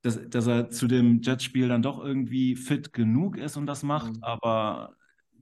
[0.00, 4.16] dass, dass er zu dem Jetspiel dann doch irgendwie fit genug ist und das macht,
[4.16, 4.24] mhm.
[4.24, 4.96] aber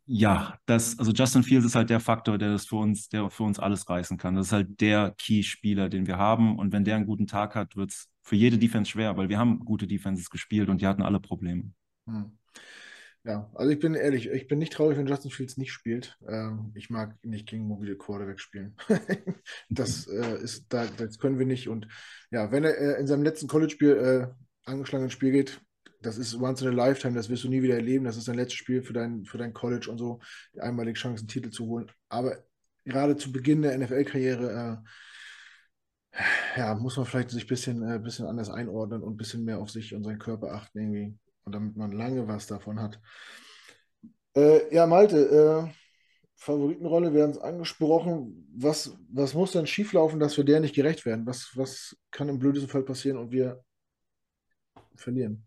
[0.06, 3.44] ja, das, also Justin Fields ist halt der Faktor, der das für uns, der für
[3.44, 4.34] uns alles reißen kann.
[4.34, 6.58] Das ist halt der Key-Spieler, den wir haben.
[6.58, 9.38] Und wenn der einen guten Tag hat, wird es für jede Defense schwer, weil wir
[9.38, 11.72] haben gute Defenses gespielt und die hatten alle Probleme.
[12.06, 12.38] Hm.
[13.26, 16.18] Ja, also ich bin ehrlich, ich bin nicht traurig, wenn Justin Fields nicht spielt.
[16.28, 18.76] Ähm, ich mag nicht gegen mobile Quarterback spielen.
[19.70, 21.68] das äh, ist, da, das können wir nicht.
[21.68, 21.88] Und
[22.30, 25.62] ja, wenn er äh, in seinem letzten College-Spiel äh, angeschlagen ins Spiel geht,
[26.04, 28.04] das ist once in a lifetime, das wirst du nie wieder erleben.
[28.04, 30.20] Das ist dein letztes Spiel für dein, für dein College und so,
[30.54, 31.90] die einmalige Chance, einen Titel zu holen.
[32.08, 32.36] Aber
[32.84, 34.82] gerade zu Beginn der NFL-Karriere,
[36.12, 36.18] äh,
[36.58, 39.58] ja, muss man vielleicht sich ein bisschen, äh, bisschen anders einordnen und ein bisschen mehr
[39.58, 41.18] auf sich und seinen Körper achten irgendwie.
[41.44, 43.00] Und damit man lange was davon hat.
[44.34, 45.72] Äh, ja, Malte, äh,
[46.36, 48.48] Favoritenrolle, wir haben es angesprochen.
[48.56, 51.26] Was, was muss denn schieflaufen, dass wir der nicht gerecht werden?
[51.26, 53.62] Was, was kann im blödesten Fall passieren und wir
[54.96, 55.46] verlieren?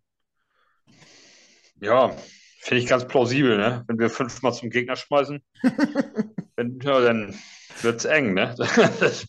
[1.82, 2.16] Ja,
[2.60, 3.84] finde ich ganz plausibel, ne?
[3.88, 5.41] Wenn wir fünfmal zum Gegner schmeißen,
[6.56, 7.36] wenn, ja, dann
[7.82, 8.56] wird es eng, ne?
[8.99, 9.28] Das,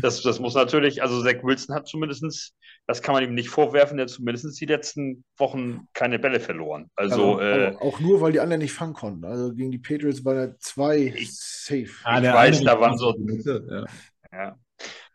[0.00, 2.54] das, das, muss natürlich, also Zach Wilson hat zumindest,
[2.86, 6.90] das kann man ihm nicht vorwerfen, der hat zumindest die letzten Wochen keine Bälle verloren.
[6.96, 9.24] Also, also äh, auch nur, weil die anderen nicht fangen konnten.
[9.24, 11.90] Also gegen die Patriots war er zwei ich, safe.
[12.04, 13.14] Ah, ich weiß, da waren so.
[13.70, 13.84] Ja.
[14.32, 14.58] ja.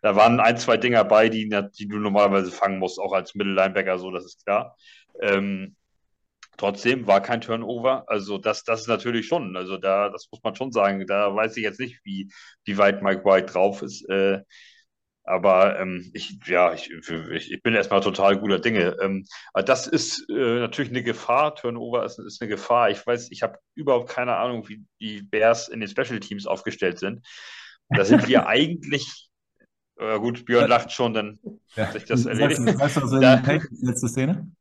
[0.02, 1.48] Da waren ein, zwei Dinger bei, die,
[1.78, 4.76] die du normalerweise fangen musst, auch als Mittellinebacker, so, das ist klar.
[5.22, 5.76] Ähm,
[6.57, 8.03] Trotzdem war kein Turnover.
[8.07, 9.56] Also das, das ist natürlich schon.
[9.56, 11.06] Also da, das muss man schon sagen.
[11.07, 12.32] Da weiß ich jetzt nicht, wie,
[12.65, 14.07] wie weit Mike White drauf ist.
[14.10, 14.41] Äh,
[15.23, 18.98] aber ähm, ich, ja, ich, ich, bin erstmal total guter Dinge.
[19.02, 21.56] Ähm, das ist äh, natürlich eine Gefahr.
[21.56, 22.90] Turnover ist, ist eine Gefahr.
[22.90, 26.99] Ich weiß, ich habe überhaupt keine Ahnung, wie die Bears in den Special Teams aufgestellt
[26.99, 27.26] sind.
[27.90, 29.30] Da sind wir eigentlich.
[29.98, 31.40] Äh, gut, Björn lacht schon, dann
[31.76, 31.91] ja.
[31.91, 32.60] sich das erledigt.
[32.60, 34.52] Weißt du, du, also letzte Szene?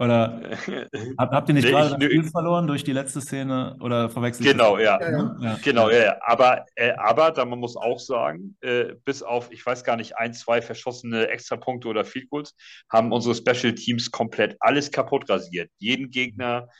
[0.00, 0.40] Oder
[1.18, 4.48] habt, habt ihr nicht nee, gerade das Spiel verloren durch die letzte Szene oder verwechselt?
[4.48, 4.98] Genau, ja.
[4.98, 5.58] Ja, ja.
[5.62, 6.16] Genau, ja.
[6.22, 10.16] Aber, äh, aber da man muss auch sagen, äh, bis auf, ich weiß gar nicht,
[10.16, 12.56] ein, zwei verschossene Extrapunkte oder Field Goals,
[12.90, 15.70] haben unsere Special Teams komplett alles kaputt rasiert.
[15.76, 16.70] Jeden Gegner,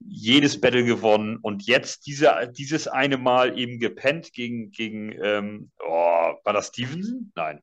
[0.00, 6.34] jedes Battle gewonnen und jetzt diese, dieses eine Mal eben gepennt gegen, gegen ähm, oh,
[6.44, 7.32] war das Stevenson?
[7.34, 7.60] Nein.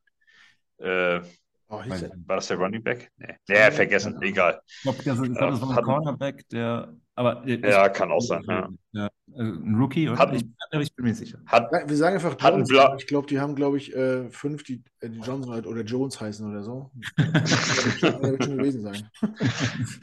[0.79, 1.21] Äh,
[1.67, 3.11] Oh, war das der Running Back?
[3.17, 4.61] Nee, nee vergessen, egal.
[4.65, 6.93] Ich glaube, das, glaub, das war ein Cornerback, der.
[7.15, 8.43] Aber ja, kann auch sein.
[8.47, 8.69] Ja.
[8.91, 9.09] ja.
[9.33, 10.19] Äh, ein Rookie, oder?
[10.19, 11.39] Hat, ich, ich, bin mir sicher.
[11.47, 12.97] Hat, wir sagen einfach Johnson.
[12.97, 16.19] Ich glaube, die haben, glaube ich, äh, fünf, die, äh, die Johnson halt oder Jones
[16.19, 16.91] heißen oder so.
[17.17, 19.09] das wird schon gewesen sein.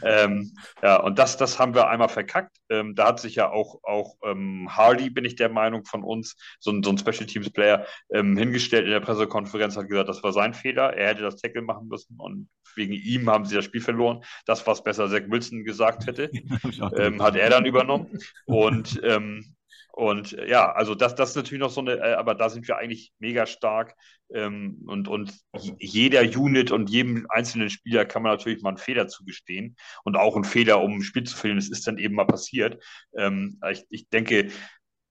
[0.03, 0.53] ähm,
[0.83, 2.57] ja, und das, das haben wir einmal verkackt.
[2.73, 6.37] Ähm, da hat sich ja auch, auch ähm, Hardy, bin ich der Meinung, von uns,
[6.59, 10.23] so ein, so ein Special Teams Player, ähm, hingestellt in der Pressekonferenz, hat gesagt, das
[10.23, 10.95] war sein Fehler.
[10.95, 14.25] Er hätte das Tackle machen müssen und wegen ihm haben sie das Spiel verloren.
[14.47, 16.31] Das, was besser Zach Wilson gesagt hätte,
[16.97, 18.19] ähm, hat er dann übernommen.
[18.47, 19.55] Und ähm,
[19.93, 22.67] und äh, ja, also das, das ist natürlich noch so eine, äh, aber da sind
[22.67, 23.95] wir eigentlich mega stark.
[24.35, 29.07] Ähm, und, und jeder Unit und jedem einzelnen Spieler kann man natürlich mal einen Fehler
[29.09, 29.77] zugestehen.
[30.05, 31.59] Und auch einen Fehler, um ein Spiel zu verlieren.
[31.59, 32.83] Das ist dann eben mal passiert.
[33.17, 34.51] Ähm, ich, ich denke,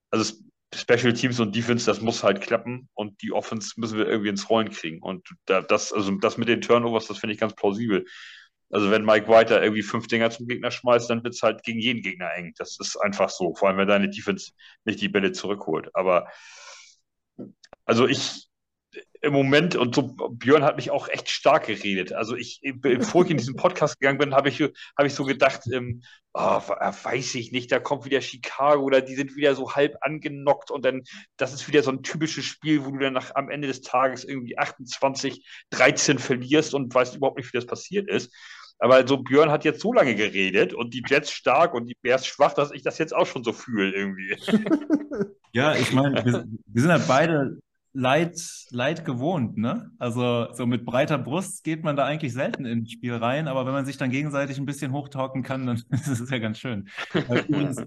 [0.10, 0.34] also
[0.74, 4.50] Special Teams und Defense, das muss halt klappen und die Offense müssen wir irgendwie ins
[4.50, 5.02] Rollen kriegen.
[5.02, 8.06] Und das, also das mit den Turnovers, das finde ich ganz plausibel.
[8.72, 11.64] Also wenn Mike White da irgendwie fünf Dinger zum Gegner schmeißt, dann wird es halt
[11.64, 12.54] gegen jeden Gegner eng.
[12.58, 14.52] Das ist einfach so, vor allem wenn deine Defense
[14.86, 15.90] nicht die Bälle zurückholt.
[15.94, 16.28] Aber
[17.86, 18.52] also ich
[19.22, 22.12] im Moment, und so Björn hat mich auch echt stark geredet.
[22.12, 25.62] Also ich, bevor ich in diesen Podcast gegangen bin, habe ich, hab ich so gedacht,
[25.72, 26.02] ähm,
[26.34, 30.72] oh, weiß ich nicht, da kommt wieder Chicago oder die sind wieder so halb angenockt
[30.72, 31.04] und dann,
[31.38, 34.24] das ist wieder so ein typisches Spiel, wo du dann nach, am Ende des Tages
[34.24, 38.34] irgendwie 28, 13 verlierst und weißt überhaupt nicht, wie das passiert ist.
[38.82, 42.26] Aber so Björn hat jetzt so lange geredet und die Jets stark und die Bears
[42.26, 44.36] schwach, dass ich das jetzt auch schon so fühle irgendwie.
[45.54, 47.60] Ja, ich meine, wir, wir, sind halt beide
[47.92, 48.40] Leid,
[48.70, 49.92] Leid gewohnt, ne?
[50.00, 53.74] Also so mit breiter Brust geht man da eigentlich selten ins Spiel rein, aber wenn
[53.74, 56.88] man sich dann gegenseitig ein bisschen hochtalken kann, dann ist es ja ganz schön.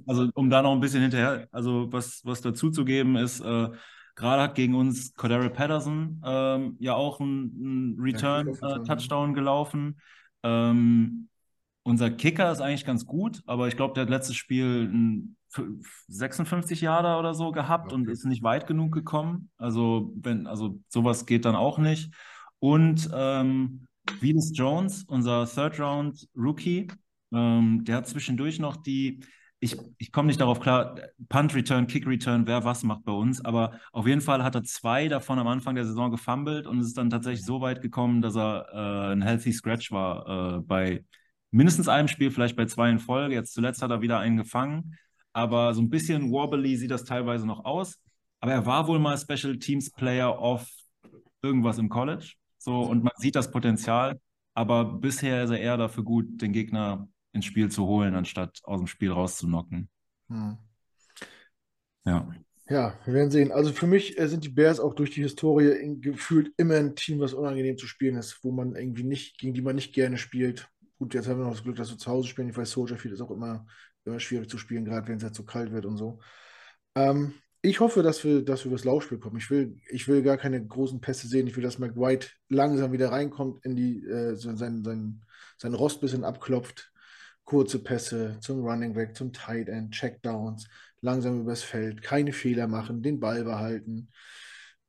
[0.06, 3.70] Also um da noch ein bisschen hinterher, also was, was dazu zu geben ist, äh,
[4.14, 9.96] gerade hat gegen uns Cordero Patterson ähm, ja auch ein, ein Return-Touchdown äh, gelaufen.
[10.44, 11.28] Ähm,
[11.82, 15.36] unser Kicker ist eigentlich ganz gut, aber ich glaube, der hat letztes Spiel ein
[16.08, 17.94] 56 Jahre oder so gehabt okay.
[17.94, 19.50] und ist nicht weit genug gekommen.
[19.56, 22.12] Also, wenn, also sowas geht dann auch nicht.
[22.58, 23.86] Und ähm,
[24.20, 26.88] Venus Jones, unser Third Round Rookie,
[27.32, 29.20] ähm, der hat zwischendurch noch die,
[29.64, 30.96] ich, ich komme nicht darauf klar,
[31.28, 34.62] Punt Return, Kick Return, wer was macht bei uns, aber auf jeden Fall hat er
[34.62, 38.22] zwei davon am Anfang der Saison gefummelt und es ist dann tatsächlich so weit gekommen,
[38.22, 41.04] dass er äh, ein Healthy Scratch war äh, bei
[41.50, 43.34] mindestens einem Spiel, vielleicht bei zwei in Folge.
[43.34, 44.96] Jetzt zuletzt hat er wieder einen gefangen
[45.34, 48.00] aber so ein bisschen wobbly sieht das teilweise noch aus.
[48.40, 50.66] Aber er war wohl mal Special Teams Player of
[51.42, 52.34] irgendwas im College.
[52.58, 54.18] So, und man sieht das Potenzial,
[54.54, 58.80] aber bisher ist er eher dafür gut, den Gegner ins Spiel zu holen, anstatt aus
[58.80, 59.88] dem Spiel rauszunocken.
[60.28, 60.56] Hm.
[62.04, 62.28] Ja.
[62.66, 63.52] Ja, wir werden sehen.
[63.52, 67.20] Also für mich äh, sind die Bears auch durch die Historie gefühlt immer ein Team,
[67.20, 70.70] was unangenehm zu spielen ist, wo man irgendwie nicht, gegen die man nicht gerne spielt.
[70.98, 72.48] Gut, jetzt haben wir noch das Glück, dass wir zu Hause spielen.
[72.48, 73.66] Ich weiß, Soldier Field ist auch immer
[74.04, 76.18] immer schwierig zu spielen, gerade wenn es jetzt so kalt wird und so.
[76.94, 79.38] Ähm, ich hoffe, dass wir, dass wir das Laufspiel kommen.
[79.38, 81.46] Ich will, ich will gar keine großen Pässe sehen.
[81.46, 85.24] Ich will, dass McWhite langsam wieder reinkommt in die, äh, sein, sein,
[85.56, 86.92] sein Rost bisschen abklopft.
[87.44, 90.68] Kurze Pässe zum Running Back, zum Tight End, Checkdowns,
[91.00, 94.08] langsam übers Feld, keine Fehler machen, den Ball behalten.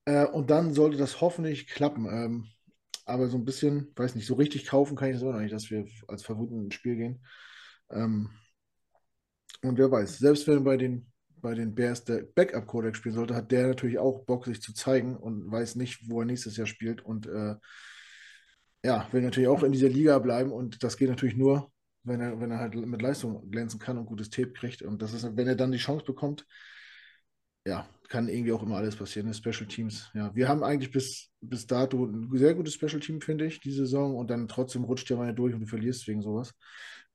[0.05, 2.05] Äh, und dann sollte das hoffentlich klappen.
[2.05, 2.47] Ähm,
[3.05, 5.53] aber so ein bisschen, weiß nicht, so richtig kaufen kann ich das auch noch nicht,
[5.53, 7.25] dass wir als Verwundeten ins Spiel gehen.
[7.91, 8.29] Ähm,
[9.61, 11.11] und wer weiß, selbst wenn bei den,
[11.41, 15.15] bei den Bears der Backup-Codec spielen sollte, hat der natürlich auch Bock, sich zu zeigen
[15.17, 17.01] und weiß nicht, wo er nächstes Jahr spielt.
[17.01, 17.55] Und äh,
[18.83, 20.51] ja, will natürlich auch in dieser Liga bleiben.
[20.51, 21.71] Und das geht natürlich nur,
[22.05, 24.81] wenn er, wenn er halt mit Leistung glänzen kann und gutes Tape kriegt.
[24.81, 26.45] Und das ist, wenn er dann die Chance bekommt,
[27.67, 29.33] ja, kann irgendwie auch immer alles passieren.
[29.33, 30.33] Special Teams, ja.
[30.35, 34.15] Wir haben eigentlich bis, bis dato ein sehr gutes Special Team, finde ich, die Saison.
[34.15, 36.53] Und dann trotzdem rutscht der mal durch und du verlierst wegen sowas.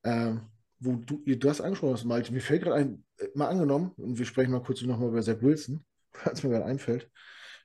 [0.03, 0.41] Ähm,
[0.79, 4.17] wo du, du hast angesprochen hast, Malte, mir fällt gerade ein, äh, mal angenommen, und
[4.17, 5.85] wir sprechen mal kurz nochmal über Zach Wilson,
[6.25, 7.09] als mir gerade einfällt.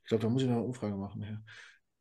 [0.03, 1.23] Ich glaube, da muss ich noch eine Umfrage machen.
[1.23, 1.40] Ja.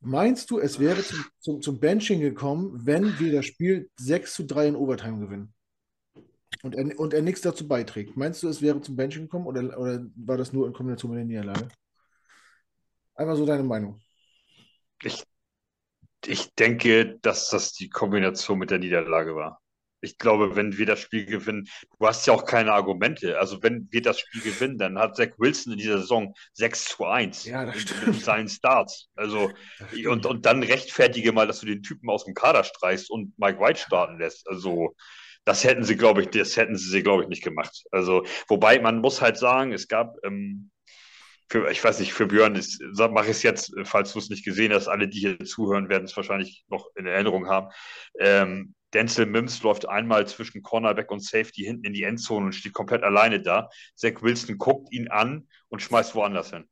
[0.06, 4.46] Meinst du, es wäre zum, zum, zum Benching gekommen, wenn wir das Spiel 6 zu
[4.46, 5.52] 3 in Overtime gewinnen?
[6.62, 8.16] Und er, und er nichts dazu beiträgt.
[8.16, 11.18] Meinst du, es wäre zum Benching gekommen oder, oder war das nur in Kombination mit
[11.18, 11.68] der Niederlage?
[13.16, 14.00] Einmal so deine Meinung.
[15.02, 15.24] Ich,
[16.24, 19.60] ich denke, dass das die Kombination mit der Niederlage war
[20.06, 21.68] ich glaube, wenn wir das Spiel gewinnen,
[22.00, 23.40] du hast ja auch keine Argumente.
[23.40, 27.06] Also wenn wir das Spiel gewinnen, dann hat Zach Wilson in dieser Saison 6 zu
[27.06, 29.10] 1 ja, das in, in seinen Starts.
[29.16, 29.52] Also
[30.08, 33.60] und, und dann rechtfertige mal, dass du den Typen aus dem Kader streichst und Mike
[33.60, 34.48] White starten lässt.
[34.48, 34.96] Also
[35.46, 37.84] das hätten sie, glaube ich, das hätten sie, glaube ich, nicht gemacht.
[37.92, 40.72] Also, wobei man muss halt sagen, es gab, ähm,
[41.50, 42.60] für, ich weiß nicht, für Björn
[43.12, 46.06] mache ich es jetzt, falls du es nicht gesehen hast, alle, die hier zuhören, werden
[46.06, 47.68] es wahrscheinlich noch in Erinnerung haben.
[48.20, 52.72] Ähm, Denzel Mims läuft einmal zwischen Cornerback und Safety hinten in die Endzone und steht
[52.72, 53.70] komplett alleine da.
[53.94, 56.68] Zach Wilson guckt ihn an und schmeißt woanders hin.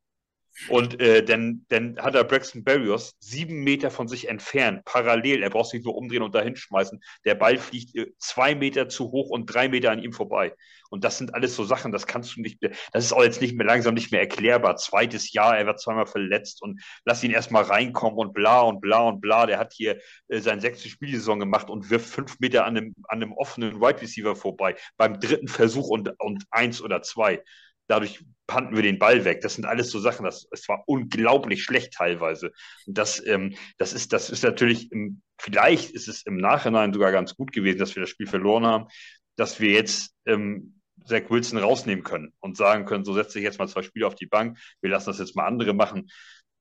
[0.69, 5.41] Und äh, dann, dann hat er Braxton Berrios sieben Meter von sich entfernt, parallel.
[5.41, 7.01] Er braucht sich nur umdrehen und dahin schmeißen.
[7.25, 10.53] Der Ball fliegt äh, zwei Meter zu hoch und drei Meter an ihm vorbei.
[10.93, 13.41] Und das sind alles so Sachen, das kannst du nicht mehr, das ist auch jetzt
[13.41, 14.75] nicht mehr langsam nicht mehr erklärbar.
[14.75, 18.99] Zweites Jahr, er wird zweimal verletzt und lass ihn erstmal reinkommen und bla und bla
[19.01, 19.47] und bla.
[19.47, 23.23] Der hat hier äh, sein sechste Spielsaison gemacht und wirft fünf Meter an einem, an
[23.23, 24.75] einem offenen Wide Receiver vorbei.
[24.95, 27.41] Beim dritten Versuch und, und eins oder zwei.
[27.87, 29.41] Dadurch panten wir den Ball weg.
[29.41, 32.51] Das sind alles so Sachen, das, es war unglaublich schlecht teilweise.
[32.85, 37.11] Und das, ähm, das, ist, das ist natürlich, im, vielleicht ist es im Nachhinein sogar
[37.11, 38.87] ganz gut gewesen, dass wir das Spiel verloren haben,
[39.35, 43.59] dass wir jetzt ähm, Zach Wilson rausnehmen können und sagen können, so setze ich jetzt
[43.59, 46.09] mal zwei Spiele auf die Bank, wir lassen das jetzt mal andere machen.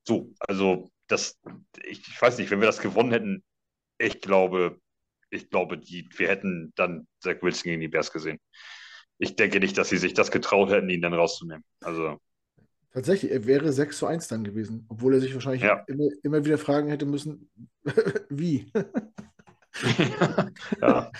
[0.05, 1.39] So, also das,
[1.85, 3.43] ich, ich weiß nicht, wenn wir das gewonnen hätten,
[3.97, 4.79] ich glaube,
[5.29, 8.39] ich glaube, die, wir hätten dann Zach Wilson gegen die Bears gesehen
[9.17, 11.63] ich denke nicht, dass sie sich das getraut hätten, ihn dann rauszunehmen.
[11.81, 12.17] Also.
[12.93, 15.83] Tatsächlich, er wäre 6 zu 1 dann gewesen, obwohl er sich wahrscheinlich ja.
[15.87, 17.49] immer, immer, wieder fragen hätte müssen,
[18.29, 18.71] wie?
[20.81, 21.11] ja.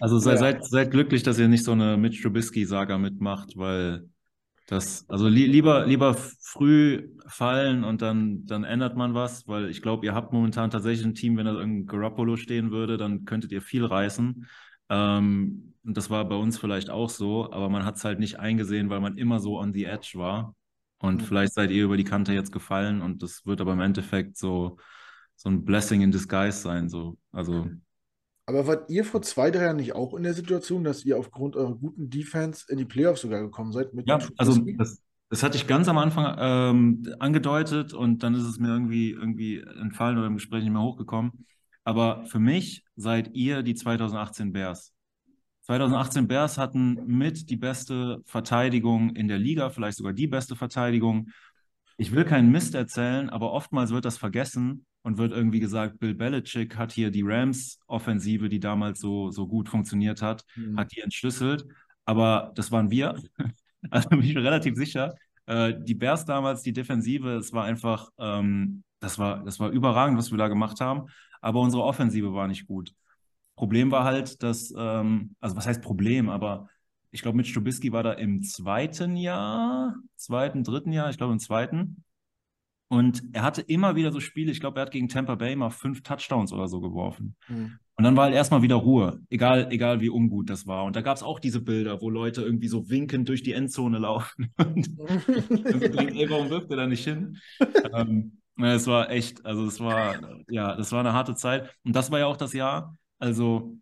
[0.00, 0.36] Also sei, ja.
[0.38, 4.08] seid, seid glücklich, dass ihr nicht so eine Mitch Trubisky-Saga mitmacht, weil
[4.66, 9.82] das, also li lieber, lieber früh fallen und dann, dann ändert man was, weil ich
[9.82, 13.52] glaube, ihr habt momentan tatsächlich ein Team, wenn da irgendein Garoppolo stehen würde, dann könntet
[13.52, 14.46] ihr viel reißen.
[14.88, 18.38] Ähm, und das war bei uns vielleicht auch so, aber man hat es halt nicht
[18.38, 20.54] eingesehen, weil man immer so on the edge war.
[20.98, 21.24] Und mhm.
[21.24, 24.78] vielleicht seid ihr über die Kante jetzt gefallen und das wird aber im Endeffekt so,
[25.34, 26.88] so ein Blessing in disguise sein.
[26.88, 27.18] So.
[27.32, 27.68] Also,
[28.46, 31.56] aber wart ihr vor zwei, drei Jahren nicht auch in der Situation, dass ihr aufgrund
[31.56, 33.90] eurer guten Defense in die Playoffs sogar gekommen seid?
[34.04, 38.58] ja, also das, das hatte ich ganz am Anfang ähm, angedeutet und dann ist es
[38.58, 41.46] mir irgendwie, irgendwie entfallen oder im Gespräch nicht mehr hochgekommen.
[41.84, 44.92] Aber für mich seid ihr die 2018 Bears.
[45.62, 51.28] 2018 Bears hatten mit die beste Verteidigung in der Liga, vielleicht sogar die beste Verteidigung.
[51.96, 56.14] Ich will keinen Mist erzählen, aber oftmals wird das vergessen und wird irgendwie gesagt, Bill
[56.14, 60.78] Belichick hat hier die Rams-Offensive, die damals so, so gut funktioniert hat, mhm.
[60.78, 61.64] hat die entschlüsselt.
[62.04, 63.20] Aber das waren wir.
[63.90, 65.16] Also bin ich mir relativ sicher.
[65.46, 70.16] Äh, die Bears damals, die Defensive, es war einfach, ähm, das, war, das war überragend,
[70.16, 71.08] was wir da gemacht haben.
[71.42, 72.94] Aber unsere Offensive war nicht gut.
[73.56, 76.68] Problem war halt, dass, ähm, also was heißt Problem, aber
[77.10, 81.38] ich glaube, mit Strubisky war da im zweiten Jahr, zweiten, dritten Jahr, ich glaube im
[81.38, 82.04] zweiten.
[82.88, 85.70] Und er hatte immer wieder so Spiele, ich glaube, er hat gegen Tampa Bay mal
[85.70, 87.36] fünf Touchdowns oder so geworfen.
[87.48, 87.78] Mhm.
[87.96, 90.84] Und dann war halt erstmal wieder Ruhe, egal, egal wie ungut das war.
[90.84, 93.98] Und da gab es auch diese Bilder, wo Leute irgendwie so winkend durch die Endzone
[93.98, 94.52] laufen.
[94.58, 97.38] und denkt, ey, warum wirft er da nicht hin?
[97.94, 100.18] ähm, es war echt, also es war,
[100.48, 101.74] ja, das war eine harte Zeit.
[101.84, 103.78] Und das war ja auch das Jahr, also,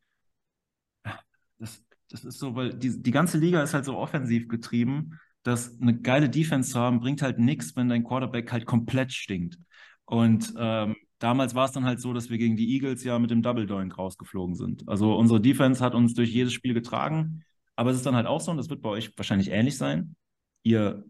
[1.58, 5.80] das, das ist so, weil die, die ganze Liga ist halt so offensiv getrieben, dass
[5.80, 9.58] eine geile Defense zu haben, bringt halt nichts, wenn dein Quarterback halt komplett stinkt.
[10.04, 13.30] Und ähm, damals war es dann halt so, dass wir gegen die Eagles ja mit
[13.30, 14.88] dem Double Doink rausgeflogen sind.
[14.88, 17.44] Also unsere Defense hat uns durch jedes Spiel getragen,
[17.76, 20.16] aber es ist dann halt auch so, und das wird bei euch wahrscheinlich ähnlich sein.
[20.62, 21.04] Ihr,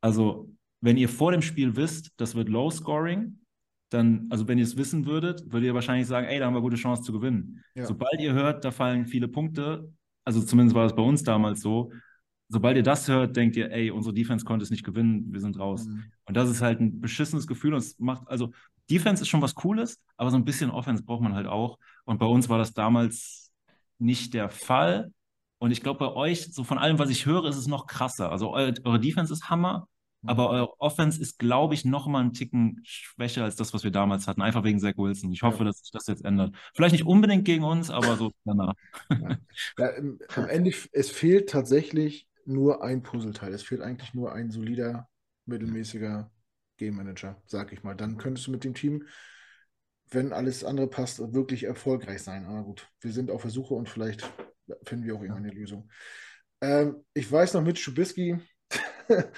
[0.00, 3.38] also wenn ihr vor dem Spiel wisst, das wird Low Scoring,
[3.90, 6.60] dann, also wenn ihr es wissen würdet, würdet ihr wahrscheinlich sagen, ey, da haben wir
[6.60, 7.62] gute Chance zu gewinnen.
[7.74, 7.86] Ja.
[7.86, 9.92] Sobald ihr hört, da fallen viele Punkte,
[10.24, 11.90] also zumindest war es bei uns damals so,
[12.48, 15.58] sobald ihr das hört, denkt ihr, ey, unsere Defense konnte es nicht gewinnen, wir sind
[15.58, 15.86] raus.
[15.86, 16.04] Mhm.
[16.24, 18.52] Und das ist halt ein beschissenes Gefühl und es macht, also
[18.90, 21.78] Defense ist schon was Cooles, aber so ein bisschen Offense braucht man halt auch.
[22.04, 23.52] Und bei uns war das damals
[23.98, 25.12] nicht der Fall.
[25.58, 28.32] Und ich glaube, bei euch, so von allem, was ich höre, ist es noch krasser.
[28.32, 29.86] Also eure, eure Defense ist Hammer,
[30.26, 30.54] aber mhm.
[30.54, 34.26] eure Offense ist, glaube ich, noch mal einen Ticken schwächer als das, was wir damals
[34.26, 34.42] hatten.
[34.42, 35.32] Einfach wegen Zach Wilson.
[35.32, 35.64] Ich hoffe, ja.
[35.64, 36.54] dass sich das jetzt ändert.
[36.74, 38.74] Vielleicht nicht unbedingt gegen uns, aber so danach.
[39.10, 39.38] Ja.
[39.78, 39.90] Ja,
[40.36, 43.52] am Ende, es fehlt tatsächlich nur ein Puzzleteil.
[43.52, 45.08] Es fehlt eigentlich nur ein solider,
[45.46, 46.30] mittelmäßiger
[46.76, 47.94] Game Manager, sag ich mal.
[47.94, 49.06] Dann könntest du mit dem Team,
[50.10, 52.44] wenn alles andere passt, wirklich erfolgreich sein.
[52.44, 54.30] Aber gut, wir sind auf der Suche und vielleicht
[54.84, 55.88] finden wir auch irgendeine Lösung.
[56.60, 58.38] Ähm, ich weiß noch mit Schubisky,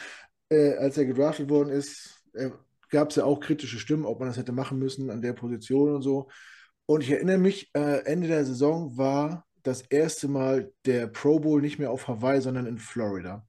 [0.53, 2.51] äh, als er gedraftet worden ist, äh,
[2.91, 5.95] gab es ja auch kritische Stimmen, ob man das hätte machen müssen an der Position
[5.95, 6.29] und so.
[6.85, 11.63] Und ich erinnere mich, äh, Ende der Saison war das erste Mal der Pro Bowl
[11.63, 13.47] nicht mehr auf Hawaii, sondern in Florida.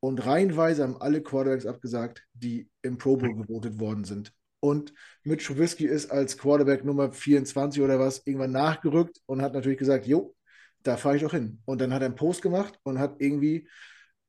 [0.00, 4.32] Und reihenweise haben alle Quarterbacks abgesagt, die im Pro Bowl gewotet worden sind.
[4.60, 4.92] Und
[5.22, 10.06] Mitch Trubisky ist als Quarterback Nummer 24 oder was irgendwann nachgerückt und hat natürlich gesagt,
[10.06, 10.34] jo,
[10.82, 11.62] da fahre ich doch hin.
[11.64, 13.68] Und dann hat er einen Post gemacht und hat irgendwie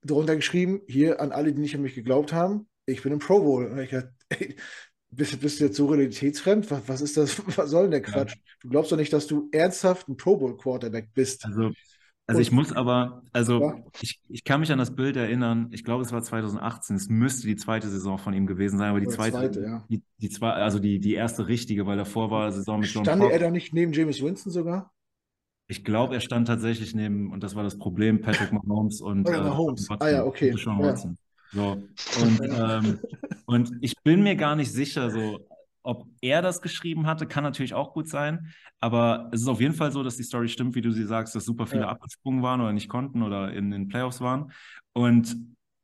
[0.06, 3.40] drunter geschrieben, hier an alle, die nicht an mich geglaubt haben, ich bin im Pro
[3.40, 3.66] Bowl.
[3.66, 4.56] Und ich dachte, ey,
[5.10, 6.70] bist, bist du jetzt so realitätsfremd?
[6.72, 7.42] Was, was ist das?
[7.58, 8.36] Was soll denn der Quatsch?
[8.36, 8.42] Ja.
[8.62, 11.46] Du glaubst doch nicht, dass du ernsthaft ein Pro Bowl Quarterback bist.
[11.46, 11.72] Also,
[12.26, 13.76] also ich muss aber, also ja.
[14.00, 17.48] ich, ich kann mich an das Bild erinnern, ich glaube, es war 2018, es müsste
[17.48, 19.86] die zweite Saison von ihm gewesen sein, aber die zweite, zweite ja.
[19.90, 23.24] die, die zwei, also die, die erste richtige, weil davor war Saison mit John Stand
[23.24, 24.93] er da nicht neben James Winston sogar?
[25.74, 29.32] Ich glaube, er stand tatsächlich neben, und das war das Problem, Patrick Mahomes und, oh
[29.32, 29.90] Mahomes.
[29.90, 30.54] Äh, ah ja, okay.
[30.56, 31.18] Sean Watson.
[31.52, 31.82] So.
[32.22, 33.00] Und, ähm,
[33.48, 35.40] und ich bin mir gar nicht sicher, so,
[35.82, 38.54] ob er das geschrieben hatte, kann natürlich auch gut sein.
[38.82, 41.34] Aber es ist auf jeden Fall so, dass die Story stimmt, wie du sie sagst,
[41.34, 41.90] dass super viele ja.
[41.90, 44.52] abgesprungen waren oder nicht konnten oder in den Playoffs waren.
[44.94, 45.36] Und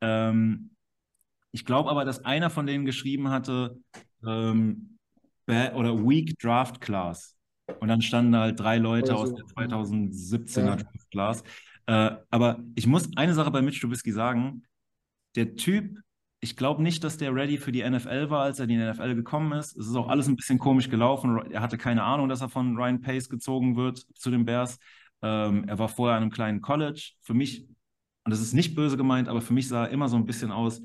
[0.02, 0.70] ähm,
[1.50, 3.76] ich glaube aber, dass einer von denen geschrieben hatte,
[4.24, 4.98] ähm,
[5.48, 7.34] oder Weak Draft Class.
[7.78, 10.78] Und dann standen halt drei Leute also, aus der 2017er ja.
[11.10, 11.42] Class.
[11.86, 14.62] Äh, aber ich muss eine Sache bei Mitch Trubisky sagen.
[15.36, 15.98] Der Typ,
[16.40, 19.14] ich glaube nicht, dass der ready für die NFL war, als er in die NFL
[19.14, 19.76] gekommen ist.
[19.76, 21.38] Es ist auch alles ein bisschen komisch gelaufen.
[21.50, 24.78] Er hatte keine Ahnung, dass er von Ryan Pace gezogen wird zu den Bears.
[25.22, 27.12] Ähm, er war vorher an einem kleinen College.
[27.22, 27.66] Für mich,
[28.24, 30.50] und das ist nicht böse gemeint, aber für mich sah er immer so ein bisschen
[30.50, 30.80] aus,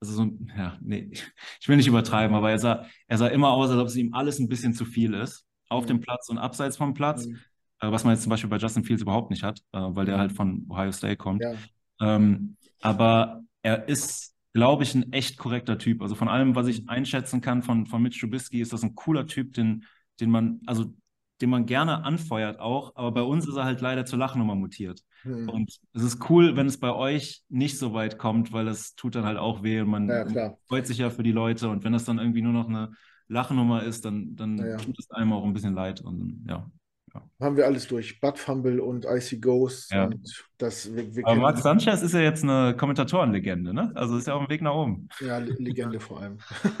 [0.00, 1.10] also so, ja, nee,
[1.60, 4.14] ich will nicht übertreiben, aber er sah, er sah immer aus, als ob es ihm
[4.14, 5.88] alles ein bisschen zu viel ist auf mhm.
[5.88, 7.38] dem Platz und abseits vom Platz, mhm.
[7.80, 10.18] äh, was man jetzt zum Beispiel bei Justin Fields überhaupt nicht hat, äh, weil der
[10.18, 11.42] halt von Ohio State kommt.
[11.42, 11.54] Ja.
[12.00, 16.02] Ähm, aber er ist, glaube ich, ein echt korrekter Typ.
[16.02, 19.26] Also von allem, was ich einschätzen kann von, von Mitch Trubisky, ist das ein cooler
[19.26, 19.84] Typ, den,
[20.20, 20.92] den man, also
[21.40, 25.00] den man gerne anfeuert auch, aber bei uns ist er halt leider zur Lachnummer mutiert.
[25.24, 25.48] Mhm.
[25.48, 29.14] Und es ist cool, wenn es bei euch nicht so weit kommt, weil es tut
[29.14, 31.92] dann halt auch weh und man ja, freut sich ja für die Leute und wenn
[31.92, 32.92] das dann irgendwie nur noch eine
[33.30, 36.70] Lachnummer ist, dann, dann ja, tut es einem auch ein bisschen leid und ja.
[37.14, 37.22] Ja.
[37.40, 38.20] Haben wir alles durch.
[38.20, 39.90] Butt Fumble und Icy Ghost.
[39.92, 40.06] Ja.
[40.06, 43.92] Und das, wir, wir Aber Max Sanchez ist ja jetzt eine Kommentatorenlegende, ne?
[43.94, 45.08] Also ist ja auf dem Weg nach oben.
[45.20, 46.38] Ja, Legende vor allem.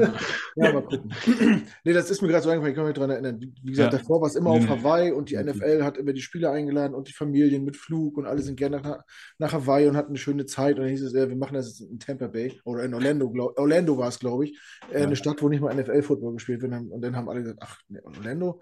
[0.56, 1.12] ja, mal gucken.
[1.84, 3.38] nee, das ist mir gerade so eingefallen, ich kann mich daran erinnern.
[3.62, 3.98] Wie gesagt, ja.
[3.98, 7.08] davor war es immer auf Hawaii und die NFL hat immer die Spieler eingeladen und
[7.08, 9.02] die Familien mit Flug und alle sind gerne nach,
[9.38, 10.76] nach Hawaii und hatten eine schöne Zeit.
[10.76, 13.58] Und dann hieß es, ja, wir machen das in Tampa Bay oder in Orlando, glaub,
[13.58, 14.58] Orlando war es, glaube ich.
[14.90, 16.72] Äh, eine Stadt, wo nicht mal NFL-Football gespielt wird.
[16.72, 18.60] Und dann haben alle gesagt, ach, nee, Orlando,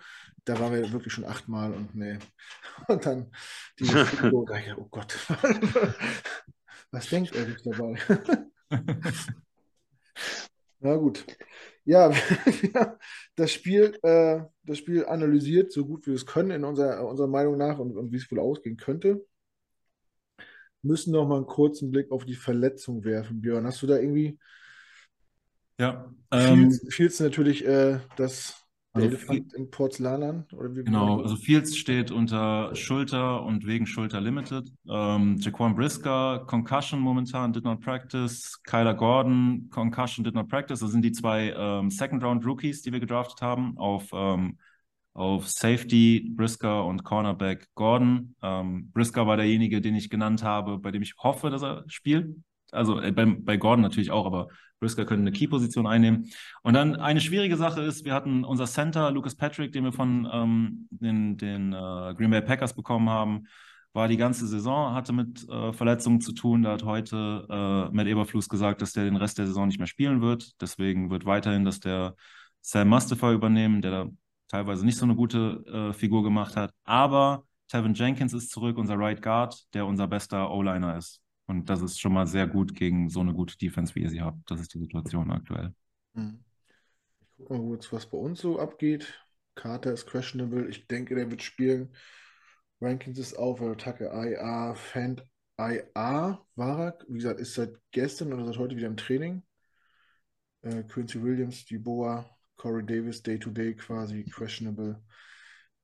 [0.50, 2.18] da waren wir wirklich schon achtmal und nee.
[2.88, 3.30] Und dann
[3.78, 4.46] die Figur,
[4.76, 5.16] oh Gott,
[6.90, 7.96] was denkt er sich dabei?
[10.80, 11.24] Na gut.
[11.84, 12.10] Ja,
[13.36, 17.28] das Spiel, äh, das Spiel analysiert, so gut wie wir es können, in unserer, unserer
[17.28, 19.24] Meinung nach und, und wie es wohl ausgehen könnte.
[20.82, 23.66] Müssen noch mal einen kurzen Blick auf die Verletzung werfen, Björn.
[23.66, 24.38] Hast du da irgendwie.
[25.78, 26.12] Ja.
[26.30, 28.59] Ähm, Fields natürlich äh, das
[28.94, 30.46] der also Elefant in Porzellan?
[30.52, 34.72] Oder wie genau, also Fields steht unter Schulter und wegen Schulter Limited.
[34.88, 38.60] Ähm, Jaquan Brisker, Concussion momentan, did not practice.
[38.64, 40.80] Kyler Gordon, Concussion, did not practice.
[40.80, 44.58] Das sind die zwei ähm, Second-Round-Rookies, die wir gedraftet haben, auf, ähm,
[45.14, 48.34] auf Safety Brisker und Cornerback Gordon.
[48.42, 52.34] Ähm, Brisker war derjenige, den ich genannt habe, bei dem ich hoffe, dass er spielt.
[52.72, 54.48] Also äh, bei, bei Gordon natürlich auch, aber
[54.80, 56.30] Brisker könnte eine Key-Position einnehmen.
[56.62, 60.28] Und dann eine schwierige Sache ist, wir hatten unser Center, Lucas Patrick, den wir von
[60.32, 63.46] ähm, den, den äh, Green Bay Packers bekommen haben,
[63.92, 66.62] war die ganze Saison, hatte mit äh, Verletzungen zu tun.
[66.62, 69.88] Da hat heute äh, Matt Eberfluss gesagt, dass der den Rest der Saison nicht mehr
[69.88, 70.60] spielen wird.
[70.60, 72.14] Deswegen wird weiterhin, dass der
[72.60, 74.06] Sam Mustafa übernehmen, der da
[74.48, 76.72] teilweise nicht so eine gute äh, Figur gemacht hat.
[76.84, 81.20] Aber Tevin Jenkins ist zurück, unser Right Guard, der unser bester O-Liner ist.
[81.50, 84.20] Und das ist schon mal sehr gut gegen so eine gute Defense, wie ihr sie
[84.20, 84.48] habt.
[84.48, 85.74] Das ist die Situation aktuell.
[86.14, 86.44] Hm.
[87.20, 89.20] Ich gucke mal kurz, was bei uns so abgeht.
[89.56, 90.68] Carter ist questionable.
[90.68, 91.92] Ich denke, der wird spielen.
[92.80, 95.24] Rankins ist auf, Attacke IA, Fand
[95.58, 96.98] IA war er.
[97.08, 99.42] Wie gesagt, ist seit gestern oder seit heute wieder im Training.
[100.62, 105.02] Äh, Quincy Williams, Boa, Corey Davis, Day-to-Day -Day quasi questionable.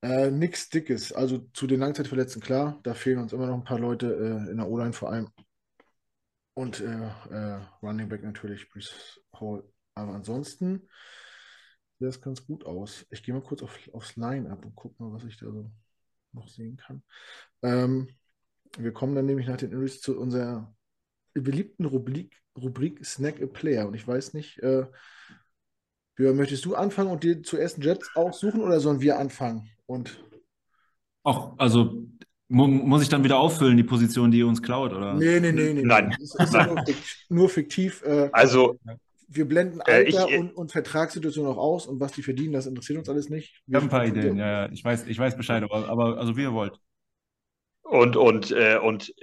[0.01, 1.13] Äh, nix Dickes.
[1.13, 4.59] Also zu den Langzeitverletzten, klar, da fehlen uns immer noch ein paar Leute äh, in
[4.59, 5.29] der O-Line vor allem.
[6.57, 9.63] Und äh, äh, Running Back natürlich Bruce Hall.
[9.95, 10.89] Aber ansonsten
[11.99, 13.05] sieht das ganz gut aus.
[13.11, 15.71] Ich gehe mal kurz auf, aufs Line-Up und gucke mal, was ich da so
[16.33, 17.03] noch sehen kann.
[17.61, 18.09] Ähm,
[18.79, 20.75] wir kommen dann nämlich nach den Injuries zu unserer
[21.35, 23.87] beliebten Rubrik, Rubrik Snack a Player.
[23.87, 24.87] Und ich weiß nicht, äh,
[26.15, 29.69] Björn, möchtest du anfangen und dir zuerst Jets aussuchen oder sollen wir anfangen?
[29.85, 30.25] Und
[31.23, 32.07] Ach, also
[32.49, 35.15] muss ich dann wieder auffüllen, die Position, die ihr uns klaut, oder?
[35.15, 35.83] Nee, nee, nee, nee.
[35.83, 36.15] Nein.
[36.19, 36.69] Das ist Nein.
[36.69, 38.03] Nur, fiktiv, nur fiktiv.
[38.05, 38.79] Äh, also.
[39.29, 42.67] Wir blenden Alter äh, ich, und, und Vertragssituation auch aus und was die verdienen, das
[42.67, 43.61] interessiert uns alles nicht.
[43.67, 44.73] Wir haben ein paar Ideen, ja, ja.
[44.73, 46.79] Ich weiß, ich weiß Bescheid, aber, aber also wie ihr wollt.
[47.89, 49.15] Und, und, äh, und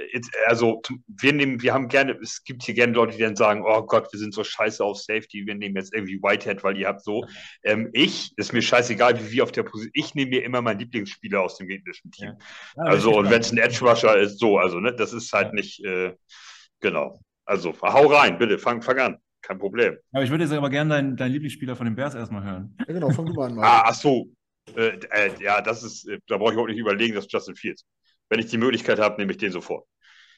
[0.45, 3.81] also wir nehmen, wir haben gerne, es gibt hier gerne Leute, die dann sagen, oh
[3.83, 7.03] Gott, wir sind so scheiße auf Safety, wir nehmen jetzt irgendwie Whitehead, weil ihr habt
[7.03, 7.25] so.
[7.65, 10.79] Ähm, ich, ist mir scheißegal, wie wir auf der Position, ich nehme mir immer meinen
[10.79, 12.27] Lieblingsspieler aus dem gegnerischen Team.
[12.27, 12.37] Ja.
[12.77, 15.47] Ja, also, und wenn es ein Edge Rusher ist, so, also, ne, das ist halt
[15.47, 15.53] ja.
[15.53, 16.13] nicht, äh,
[16.81, 17.21] genau.
[17.45, 19.17] Also, hau rein, bitte, fang, fang an.
[19.41, 19.97] Kein Problem.
[20.11, 22.75] Aber ich würde jetzt aber gerne deinen dein Lieblingsspieler von den Bears erstmal hören.
[22.79, 23.55] Ja, genau, fang du mal an.
[23.55, 23.65] Mal.
[23.65, 24.27] Ah, ach so.
[24.75, 27.85] Äh, äh, ja, das ist, äh, da brauche ich auch nicht überlegen, dass Justin Fields
[28.33, 29.85] wenn ich die Möglichkeit habe, nehme ich den sofort.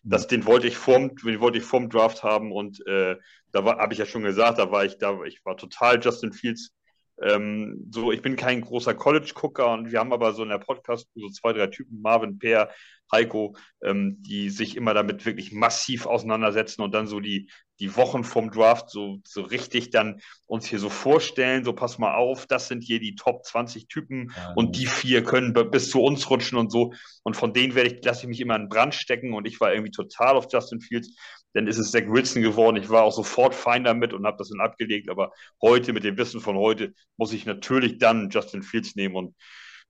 [0.04, 0.28] Das, mhm.
[0.28, 3.16] den wollte ich vorm, den wollte ich vorm Draft haben und äh,
[3.54, 6.74] da habe ich ja schon gesagt, da war ich da, ich war total Justin Fields.
[7.22, 11.08] Ähm, so, ich bin kein großer College-Gucker und wir haben aber so in der Podcast
[11.16, 12.70] so zwei, drei Typen, Marvin, Peer,
[13.12, 18.24] Heiko, ähm, die sich immer damit wirklich massiv auseinandersetzen und dann so die, die Wochen
[18.24, 22.68] vom Draft so, so richtig dann uns hier so vorstellen, so pass mal auf, das
[22.68, 26.58] sind hier die Top 20 Typen ja, und die vier können bis zu uns rutschen
[26.58, 26.94] und so.
[27.24, 29.74] Und von denen werde ich, lasse ich mich immer in Brand stecken und ich war
[29.74, 31.16] irgendwie total auf Justin Fields.
[31.56, 32.76] Dann ist es Zach Wilson geworden.
[32.76, 35.10] Ich war auch sofort fein damit und habe das dann abgelegt.
[35.10, 39.36] Aber heute, mit dem Wissen von heute, muss ich natürlich dann Justin Fields nehmen und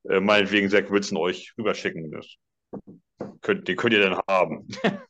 [0.08, 2.12] äh, meinetwegen Zach Wilson euch rüberschicken.
[2.12, 2.28] Das
[3.42, 4.68] könnt, den könnt ihr dann haben.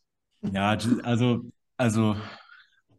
[0.53, 1.41] Ja, also,
[1.75, 2.15] also,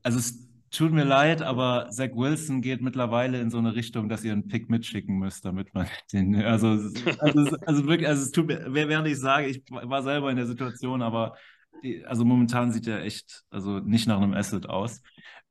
[0.03, 4.25] also es tut mir leid, aber Zach Wilson geht mittlerweile in so eine Richtung, dass
[4.25, 6.35] ihr einen Pick mitschicken müsst, damit man den.
[6.43, 6.67] Also,
[7.21, 10.47] also, also wirklich, also es tut mir, während ich sage, ich war selber in der
[10.47, 11.37] Situation, aber
[12.07, 15.03] also momentan sieht er echt, also nicht nach einem Asset aus.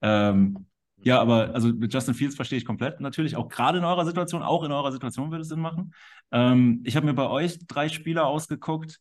[0.02, 0.68] Ähm,
[1.03, 4.41] Ja, aber also mit Justin Fields verstehe ich komplett natürlich, auch gerade in eurer Situation,
[4.41, 5.93] auch in eurer Situation würde es Sinn machen.
[6.31, 8.99] Ähm, ich habe mir bei euch drei Spieler ausgeguckt,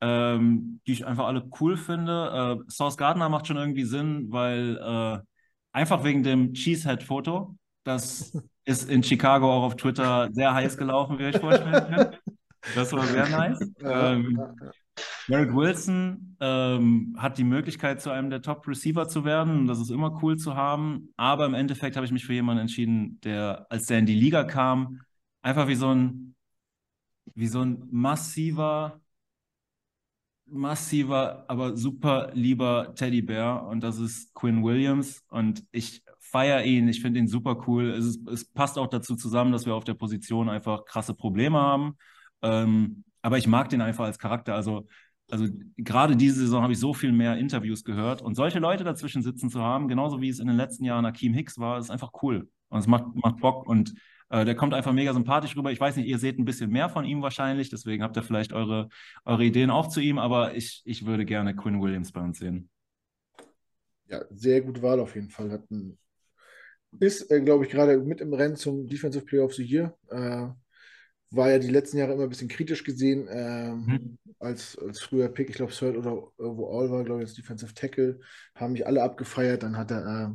[0.00, 2.62] ähm, die ich einfach alle cool finde.
[2.66, 5.18] Äh, Source Gardner macht schon irgendwie Sinn, weil äh,
[5.72, 8.32] einfach wegen dem Cheesehead-Foto, das
[8.64, 12.20] ist in Chicago auch auf Twitter sehr heiß gelaufen, wie euch vorstellen könnt.
[12.74, 13.60] Das war sehr nice.
[13.82, 14.40] Ähm,
[15.28, 19.66] Merrick Wilson ähm, hat die Möglichkeit, zu einem der Top-Receiver zu werden.
[19.66, 21.12] Das ist immer cool zu haben.
[21.16, 24.44] Aber im Endeffekt habe ich mich für jemanden entschieden, der, als der in die Liga
[24.44, 25.00] kam,
[25.42, 26.36] einfach wie so ein,
[27.34, 29.00] wie so ein massiver,
[30.46, 33.64] massiver, aber super lieber Teddybär.
[33.68, 35.24] Und das ist Quinn Williams.
[35.28, 36.88] Und ich feiere ihn.
[36.88, 37.90] Ich finde ihn super cool.
[37.90, 41.58] Es, ist, es passt auch dazu zusammen, dass wir auf der Position einfach krasse Probleme
[41.58, 41.96] haben.
[42.42, 44.54] Ähm, aber ich mag den einfach als Charakter.
[44.54, 44.86] Also
[45.30, 45.46] also
[45.76, 49.50] gerade diese Saison habe ich so viel mehr Interviews gehört und solche Leute dazwischen sitzen
[49.50, 52.48] zu haben, genauso wie es in den letzten Jahren Akeem Hicks war, ist einfach cool
[52.68, 53.94] und es macht, macht Bock und
[54.28, 55.72] äh, der kommt einfach mega sympathisch rüber.
[55.72, 58.52] Ich weiß nicht, ihr seht ein bisschen mehr von ihm wahrscheinlich, deswegen habt ihr vielleicht
[58.52, 58.88] eure,
[59.24, 62.68] eure Ideen auch zu ihm, aber ich, ich würde gerne Quinn Williams bei uns sehen.
[64.08, 65.50] Ja, sehr gute Wahl auf jeden Fall.
[65.50, 65.98] Hat ein,
[67.00, 69.96] ist, äh, glaube ich, gerade mit im Rennen zum Defensive Player of the Year.
[70.08, 70.48] Äh,
[71.36, 74.18] war ja die letzten Jahre immer ein bisschen kritisch gesehen ähm, hm.
[74.38, 75.50] als, als früher Pick.
[75.50, 78.20] Ich glaube, Third oder wo All war, glaube ich, als Defensive Tackle.
[78.54, 79.62] Haben mich alle abgefeiert.
[79.62, 80.34] Dann hat er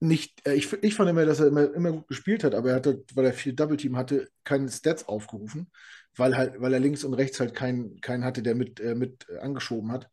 [0.00, 2.76] nicht, äh, ich, ich fand immer, dass er immer, immer gut gespielt hat, aber er
[2.76, 5.70] hatte, weil er viel Double Team hatte, keine Stats aufgerufen,
[6.16, 9.28] weil halt, weil er links und rechts halt keinen, keinen hatte, der mit, äh, mit
[9.40, 10.08] angeschoben hat.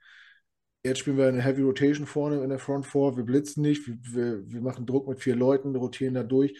[0.84, 3.17] Jetzt spielen wir eine Heavy Rotation vorne in der Front 4.
[3.17, 6.57] Wir blitzen nicht, wir, wir, wir machen Druck mit vier Leuten, rotieren da durch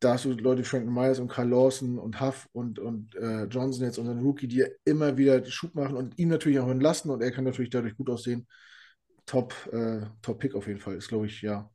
[0.00, 3.44] da hast du Leute wie Franklin Myers und Carl Lawson und Huff und, und äh,
[3.44, 7.22] Johnson jetzt, unseren Rookie, die immer wieder Schub machen und ihm natürlich auch entlasten und
[7.22, 8.46] er kann natürlich dadurch gut aussehen.
[9.24, 10.96] Top, äh, Top Pick auf jeden Fall.
[10.96, 11.70] Ist, glaube ich, ja.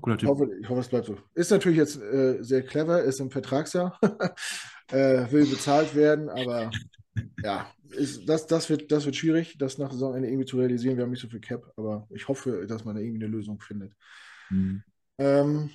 [0.00, 0.28] Cooler Typ.
[0.28, 1.18] Ich hoffe, ich hoffe, es bleibt so.
[1.34, 3.98] Ist natürlich jetzt äh, sehr clever, ist im Vertragsjahr,
[4.92, 6.70] äh, will bezahlt werden, aber
[7.42, 10.96] ja, ist, das, das, wird, das wird schwierig, das nach Saisonende irgendwie zu realisieren.
[10.96, 13.58] Wir haben nicht so viel Cap, aber ich hoffe, dass man da irgendwie eine Lösung
[13.60, 13.92] findet.
[14.50, 14.82] Mhm.
[15.18, 15.70] Ähm,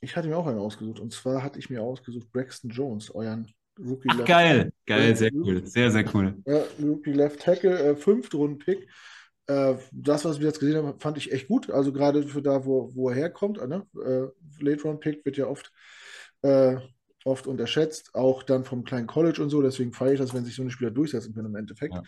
[0.00, 1.00] ich hatte mir auch einen ausgesucht.
[1.00, 3.46] Und zwar hatte ich mir ausgesucht Braxton Jones, euren
[3.78, 6.34] Rookie Ach, Left geil, geil, sehr cool, sehr, sehr cool.
[6.46, 8.88] Ja, Rookie Left Tackle, äh, Fünftrunden-Pick.
[9.48, 11.70] Äh, das, was wir jetzt gesehen haben, fand ich echt gut.
[11.70, 13.58] Also gerade für da, wo, wo er herkommt.
[13.58, 13.86] Äh, ne?
[13.94, 15.72] Äh, Late-Round-Pick wird ja oft,
[16.42, 16.76] äh,
[17.24, 19.60] oft unterschätzt, auch dann vom kleinen College und so.
[19.62, 21.94] Deswegen feiere ich das, wenn sich so eine Spieler durchsetzen können im Endeffekt.
[21.94, 22.02] Ja.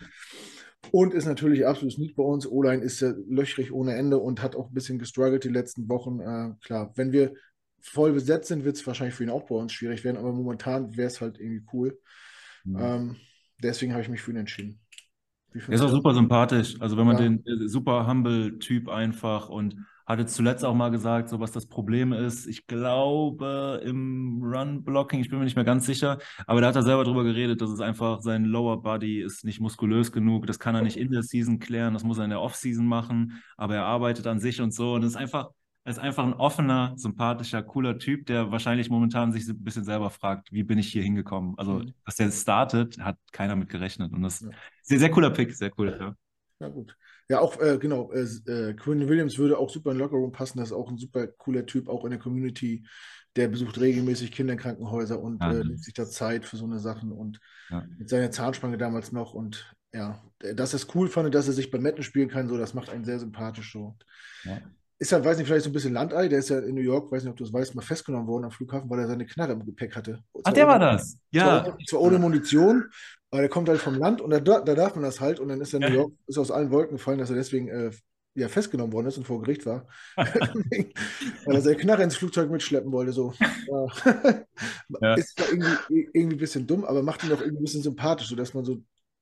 [0.91, 2.47] Und ist natürlich absolut nicht bei uns.
[2.47, 6.19] O-Line ist ja löchrig ohne Ende und hat auch ein bisschen gestruggelt die letzten Wochen.
[6.61, 7.33] Klar, wenn wir
[7.81, 10.95] voll besetzt sind, wird es wahrscheinlich für ihn auch bei uns schwierig werden, aber momentan
[10.95, 11.99] wäre es halt irgendwie cool.
[12.63, 12.77] Mhm.
[12.79, 13.15] Ähm,
[13.61, 14.79] deswegen habe ich mich für ihn entschieden.
[15.53, 16.79] Er ist auch super sympathisch.
[16.79, 17.23] Also wenn man ja.
[17.23, 19.75] den super humble Typ einfach und
[20.09, 22.47] hatte zuletzt auch mal gesagt, so was das Problem ist.
[22.47, 26.81] Ich glaube im Run-Blocking, ich bin mir nicht mehr ganz sicher, aber da hat er
[26.81, 30.47] selber drüber geredet, dass es einfach sein Lower Body ist nicht muskulös genug.
[30.47, 33.39] Das kann er nicht in der Season klären, das muss er in der Off-Season machen,
[33.55, 34.93] aber er arbeitet an sich und so.
[34.93, 35.51] Und es ist einfach,
[35.89, 40.11] er ist einfach ein offener, sympathischer, cooler Typ, der wahrscheinlich momentan sich ein bisschen selber
[40.11, 41.55] fragt, wie bin ich hier hingekommen?
[41.57, 41.95] Also, mhm.
[42.05, 44.13] dass der startet, hat keiner mit gerechnet.
[44.13, 44.57] Und das ist ja.
[44.83, 45.97] sehr, sehr cooler Pick, sehr cool.
[45.99, 46.15] Ja,
[46.59, 46.95] ja gut.
[47.27, 50.59] Ja, auch, äh, genau, äh, äh, Quinn Williams würde auch super in den Lockerroom passen.
[50.59, 52.85] Das ist auch ein super cooler Typ, auch in der Community.
[53.35, 57.11] Der besucht regelmäßig Kinderkrankenhäuser und ja, äh, nimmt sich da Zeit für so eine Sachen
[57.11, 57.39] und
[57.71, 57.83] ja.
[57.97, 59.33] mit seiner Zahnspange damals noch.
[59.33, 62.59] Und ja, dass er es cool fand, dass er sich beim Metten spielen kann, so,
[62.59, 63.97] das macht einen sehr sympathisch so.
[64.43, 64.61] Ja
[64.99, 67.09] ist halt, weiß nicht, vielleicht so ein bisschen Landei, der ist ja in New York,
[67.09, 69.53] weiß nicht, ob du das weißt, mal festgenommen worden am Flughafen, weil er seine Knarre
[69.53, 70.21] im Gepäck hatte.
[70.43, 71.17] Ach, der ohne, war das?
[71.31, 71.63] Ja.
[71.63, 72.85] Zwar, zwar, ohne Munition,
[73.31, 75.61] aber der kommt halt vom Land und da, da darf man das halt und dann
[75.61, 77.91] ist er in New York, ist aus allen Wolken gefallen, dass er deswegen äh,
[78.35, 79.87] ja, festgenommen worden ist und vor Gericht war.
[80.15, 83.13] weil er seine Knarre ins Flugzeug mitschleppen wollte.
[83.13, 83.33] So.
[85.01, 85.13] ja.
[85.15, 88.27] Ist da irgendwie, irgendwie ein bisschen dumm, aber macht ihn auch irgendwie ein bisschen sympathisch,
[88.27, 88.81] sodass man so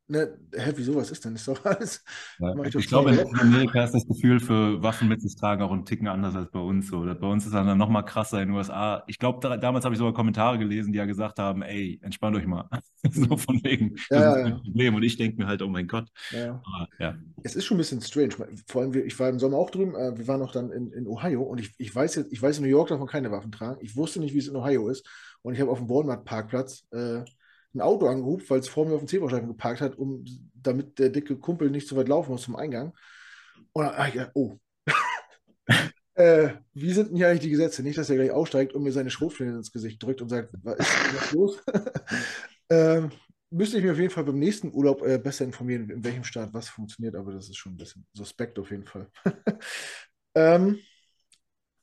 [0.10, 1.36] Ne, hä, wieso, was ist denn?
[1.36, 2.02] Ist doch alles.
[2.40, 5.72] Ja, ich, ich glaube, in Amerika ist das Gefühl für Waffen mit sich tragen auch
[5.72, 6.88] ein Ticken anders als bei uns.
[6.88, 7.02] So.
[7.02, 9.04] Bei uns ist es dann noch mal krasser in den USA.
[9.08, 12.38] Ich glaube, da, damals habe ich sogar Kommentare gelesen, die ja gesagt haben: ey, entspannt
[12.38, 12.70] euch mal.
[13.12, 14.60] so von wegen, das ja, ist kein ja.
[14.60, 14.96] Problem.
[14.96, 16.08] Und ich denke mir halt, oh mein Gott.
[16.32, 16.52] Ja.
[16.52, 17.16] Aber, ja.
[17.44, 18.30] Es ist schon ein bisschen strange.
[18.66, 21.06] Vor allem, ich war im Sommer auch drüben, äh, wir waren auch dann in, in
[21.06, 23.52] Ohio und ich, ich weiß jetzt, ich weiß in New York darf man keine Waffen
[23.52, 23.80] tragen.
[23.82, 25.06] Ich wusste nicht, wie es in Ohio ist.
[25.42, 26.86] Und ich habe auf dem Walmart-Parkplatz.
[26.92, 27.24] Äh,
[27.74, 31.10] ein Auto angehupt, weil es vor mir auf dem Zebrastreifen geparkt hat, um, damit der
[31.10, 32.94] dicke Kumpel nicht so weit laufen muss zum Eingang.
[33.74, 34.58] Und dann, ah, ja, oh.
[36.16, 37.84] äh, wie sind denn hier eigentlich die Gesetze?
[37.84, 40.80] Nicht, dass er gleich aussteigt und mir seine Schrotflinte ins Gesicht drückt und sagt, was
[40.80, 41.64] ist was los?
[42.70, 43.12] ähm,
[43.50, 46.54] müsste ich mir auf jeden Fall beim nächsten Urlaub äh, besser informieren, in welchem Staat
[46.54, 49.08] was funktioniert, aber das ist schon ein bisschen suspekt auf jeden Fall.
[50.36, 50.80] ähm,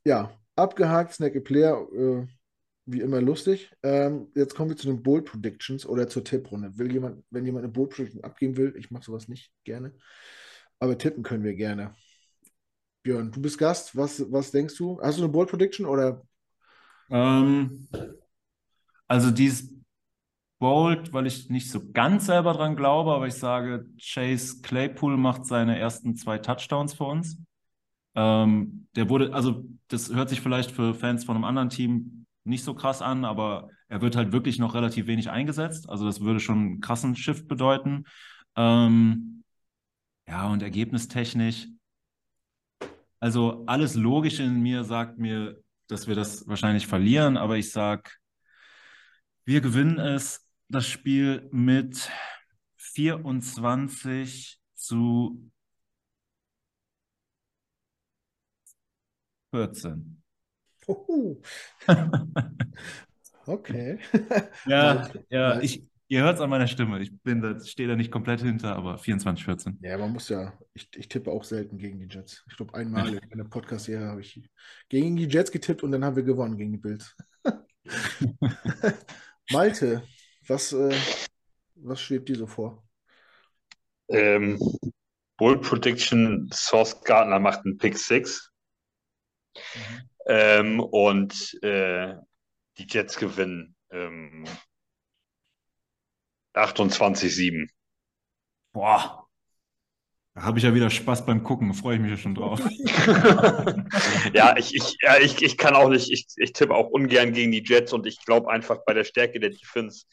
[0.04, 2.26] ja, abgehakt, Snack a Player, äh,
[2.86, 3.72] wie immer lustig.
[3.82, 6.76] Ähm, jetzt kommen wir zu den Bold Predictions oder zur Tipprunde.
[6.78, 9.94] Will jemand, wenn jemand eine Bold Prediction abgeben will, ich mache sowas nicht gerne,
[10.78, 11.94] aber tippen können wir gerne.
[13.02, 13.96] Björn, du bist Gast.
[13.96, 15.00] Was, was denkst du?
[15.00, 16.22] Hast du eine Bold Prediction oder?
[17.10, 17.88] Ähm,
[19.06, 19.52] also die
[20.58, 25.44] bold, weil ich nicht so ganz selber dran glaube, aber ich sage, Chase Claypool macht
[25.44, 27.38] seine ersten zwei Touchdowns für uns.
[28.14, 32.64] Ähm, der wurde, also das hört sich vielleicht für Fans von einem anderen Team nicht
[32.64, 35.88] so krass an, aber er wird halt wirklich noch relativ wenig eingesetzt.
[35.88, 38.04] Also das würde schon einen krassen Shift bedeuten.
[38.56, 39.44] Ähm,
[40.28, 41.68] ja, und ergebnistechnisch,
[43.20, 48.18] also alles Logische in mir sagt mir, dass wir das wahrscheinlich verlieren, aber ich sag,
[49.44, 52.10] wir gewinnen es, das Spiel mit
[52.76, 55.50] 24 zu
[59.52, 60.23] 14.
[63.46, 63.98] Okay.
[64.66, 67.00] Ja, ja, ich, ihr hört es an meiner Stimme.
[67.00, 69.78] Ich bin da, stehe da nicht komplett hinter, aber 24, 14.
[69.82, 72.44] Ja, man muss ja, ich, ich tippe auch selten gegen die Jets.
[72.48, 74.48] Ich glaube, einmal in einer Podcast-Serie habe ich
[74.88, 77.14] gegen die Jets getippt und dann haben wir gewonnen gegen die Bills.
[79.50, 80.02] Malte,
[80.46, 80.96] was, äh,
[81.74, 82.82] was schwebt dir so vor?
[84.08, 84.58] Ähm,
[85.36, 88.50] Bull Prediction, Source Gardner macht einen Pick 6
[90.26, 92.14] ähm, und äh,
[92.78, 94.44] die Jets gewinnen ähm,
[96.54, 97.68] 28-7.
[98.72, 99.26] Boah.
[100.34, 102.58] Da habe ich ja wieder Spaß beim Gucken, freue ich mich ja schon drauf.
[104.34, 107.52] ja, ich, ich, ja ich, ich kann auch nicht, ich, ich tippe auch ungern gegen
[107.52, 110.06] die Jets und ich glaube einfach bei der Stärke der Defense,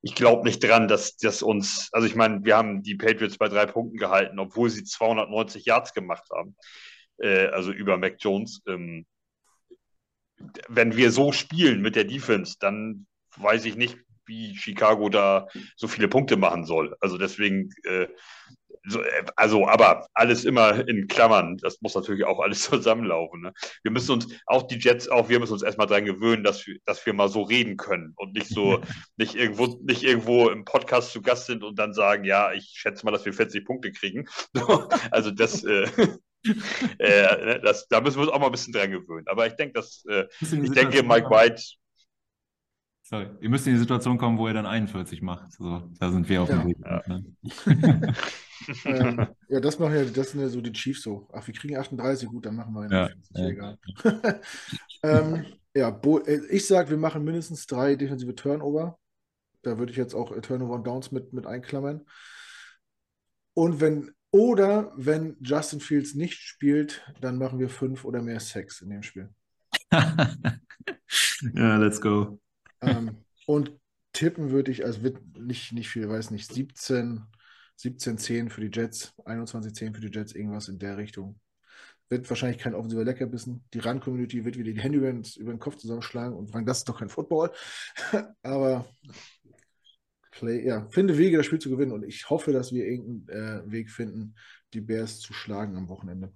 [0.00, 3.48] ich glaube nicht dran, dass das uns, also ich meine, wir haben die Patriots bei
[3.48, 6.56] drei Punkten gehalten, obwohl sie 290 Yards gemacht haben,
[7.18, 8.62] äh, also über Mac Jones.
[8.66, 9.04] Ähm,
[10.68, 13.06] wenn wir so spielen mit der Defense, dann
[13.36, 15.46] weiß ich nicht, wie Chicago da
[15.76, 16.96] so viele Punkte machen soll.
[17.00, 18.08] Also deswegen, äh,
[18.88, 21.56] so, äh, also, aber alles immer in Klammern.
[21.58, 23.42] Das muss natürlich auch alles zusammenlaufen.
[23.42, 23.52] Ne?
[23.82, 26.78] Wir müssen uns, auch die Jets, auch wir müssen uns erstmal daran gewöhnen, dass wir,
[26.84, 28.80] dass wir mal so reden können und nicht so,
[29.16, 33.04] nicht irgendwo, nicht irgendwo im Podcast zu Gast sind und dann sagen, ja, ich schätze
[33.04, 34.26] mal, dass wir 40 Punkte kriegen.
[35.10, 35.86] also das, äh,
[36.98, 39.26] äh, das, da müssen wir uns auch mal ein bisschen dran gewöhnen.
[39.28, 41.62] Aber ich denke, dass, äh, ich denke, Mike White,
[43.08, 43.28] Sorry.
[43.40, 45.52] Ihr müsst in die Situation kommen, wo ihr dann 41 macht.
[45.52, 46.66] So, da sind wir auf dem Ja.
[46.66, 46.76] Weg.
[46.84, 47.02] Ja.
[47.06, 47.24] Ne?
[48.84, 51.28] ähm, ja, das machen ja, das sind ja so die Chiefs so.
[51.32, 53.50] Ach, wir kriegen 38, gut, dann machen wir Ja, 41, ist ja ja.
[53.50, 54.40] egal.
[55.04, 58.98] ähm, ja, Bo äh, ich sage, wir machen mindestens drei defensive Turnover.
[59.62, 62.04] Da würde ich jetzt auch äh, Turnover und Downs mit, mit einklammern.
[63.54, 68.82] Und wenn, oder wenn Justin Fields nicht spielt, dann machen wir fünf oder mehr Sex
[68.82, 69.30] in dem Spiel.
[71.54, 72.38] ja, let's go.
[72.82, 73.72] Ähm, und
[74.12, 77.22] tippen würde ich, also wird nicht, nicht viel, weiß nicht, 17,
[77.76, 81.40] 17, 10 für die Jets, 21, 10 für die Jets, irgendwas in der Richtung.
[82.10, 83.64] Wird wahrscheinlich kein offensiver Leckerbissen.
[83.74, 86.78] Die Run-Community wird wieder die Hände über, den- über den Kopf zusammenschlagen und sagen, das
[86.78, 87.52] ist doch kein Football.
[88.42, 88.86] Aber
[90.38, 91.92] Play, ja, finde Wege, das Spiel zu gewinnen.
[91.92, 94.34] Und ich hoffe, dass wir irgendeinen äh, Weg finden,
[94.72, 96.32] die Bears zu schlagen am Wochenende.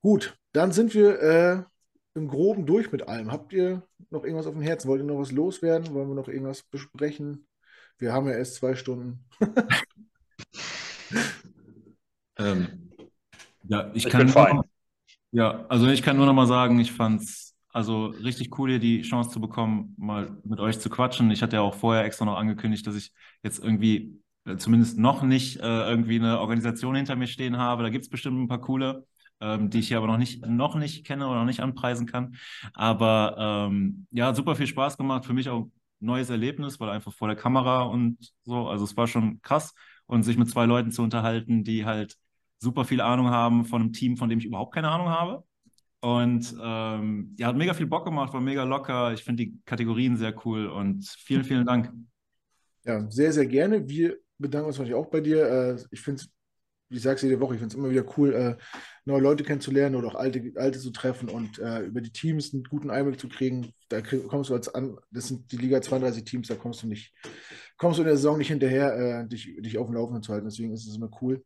[0.00, 1.62] Gut, dann sind wir äh,
[2.14, 3.32] im Groben durch mit allem.
[3.32, 4.88] Habt ihr noch irgendwas auf dem Herzen?
[4.88, 5.92] Wollt ihr noch was loswerden?
[5.94, 7.48] Wollen wir noch irgendwas besprechen?
[7.98, 9.24] Wir haben ja erst zwei Stunden.
[12.38, 12.90] Ähm,
[13.64, 14.64] ja, ich ich kann bin nur
[15.32, 17.45] ja, also ich kann nur noch mal sagen, ich fand's
[17.76, 21.30] also richtig cool, hier die Chance zu bekommen, mal mit euch zu quatschen.
[21.30, 23.12] Ich hatte ja auch vorher extra noch angekündigt, dass ich
[23.42, 27.82] jetzt irgendwie äh, zumindest noch nicht äh, irgendwie eine Organisation hinter mir stehen habe.
[27.82, 29.06] Da gibt's bestimmt ein paar coole,
[29.42, 32.36] ähm, die ich hier aber noch nicht, noch nicht kenne oder noch nicht anpreisen kann.
[32.72, 35.26] Aber ähm, ja, super viel Spaß gemacht.
[35.26, 38.96] Für mich auch ein neues Erlebnis, weil einfach vor der Kamera und so, also es
[38.96, 39.74] war schon krass.
[40.06, 42.16] Und sich mit zwei Leuten zu unterhalten, die halt
[42.58, 45.44] super viel Ahnung haben von einem Team, von dem ich überhaupt keine Ahnung habe.
[46.06, 49.12] Und ähm, ja, hat mega viel Bock gemacht, war mega locker.
[49.12, 51.92] Ich finde die Kategorien sehr cool und vielen, vielen Dank.
[52.84, 53.88] Ja, sehr, sehr gerne.
[53.88, 55.44] Wir bedanken uns natürlich auch bei dir.
[55.44, 56.28] Äh, ich finde es,
[56.90, 58.56] ich sage es jede Woche, ich finde es immer wieder cool, äh,
[59.04, 62.62] neue Leute kennenzulernen oder auch alte, alte zu treffen und äh, über die Teams einen
[62.62, 63.72] guten Einblick zu kriegen.
[63.88, 67.12] Da kommst du als an, das sind die Liga 32 Teams, da kommst du nicht,
[67.78, 70.46] kommst du in der Saison nicht hinterher, dich, dich auf dem Laufenden zu halten.
[70.46, 71.42] Deswegen ist es immer cool.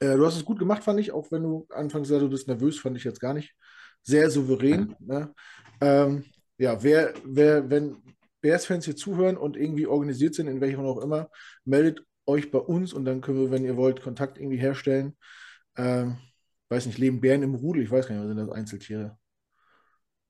[0.00, 2.48] Äh, du hast es gut gemacht, fand ich, auch wenn du anfangs sagst, du bist
[2.48, 3.54] nervös, fand ich jetzt gar nicht.
[4.02, 4.94] Sehr souverän.
[5.00, 5.34] Ne?
[5.80, 6.24] Ähm,
[6.56, 7.96] ja, wer, wer, wenn
[8.40, 11.28] Bears-Fans hier zuhören und irgendwie organisiert sind, in welcher auch immer,
[11.64, 15.16] meldet euch bei uns und dann können wir, wenn ihr wollt, Kontakt irgendwie herstellen.
[15.76, 16.18] Ähm,
[16.68, 17.82] weiß nicht, leben Bären im Rudel?
[17.82, 19.18] Ich weiß gar nicht, was sind das Einzeltiere?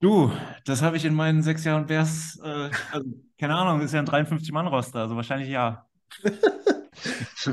[0.01, 0.31] Du,
[0.65, 4.07] das habe ich in meinen sechs Jahren Bears, äh, also, keine Ahnung, ist ja ein
[4.07, 5.87] 53-Mann-Roster, also wahrscheinlich ja.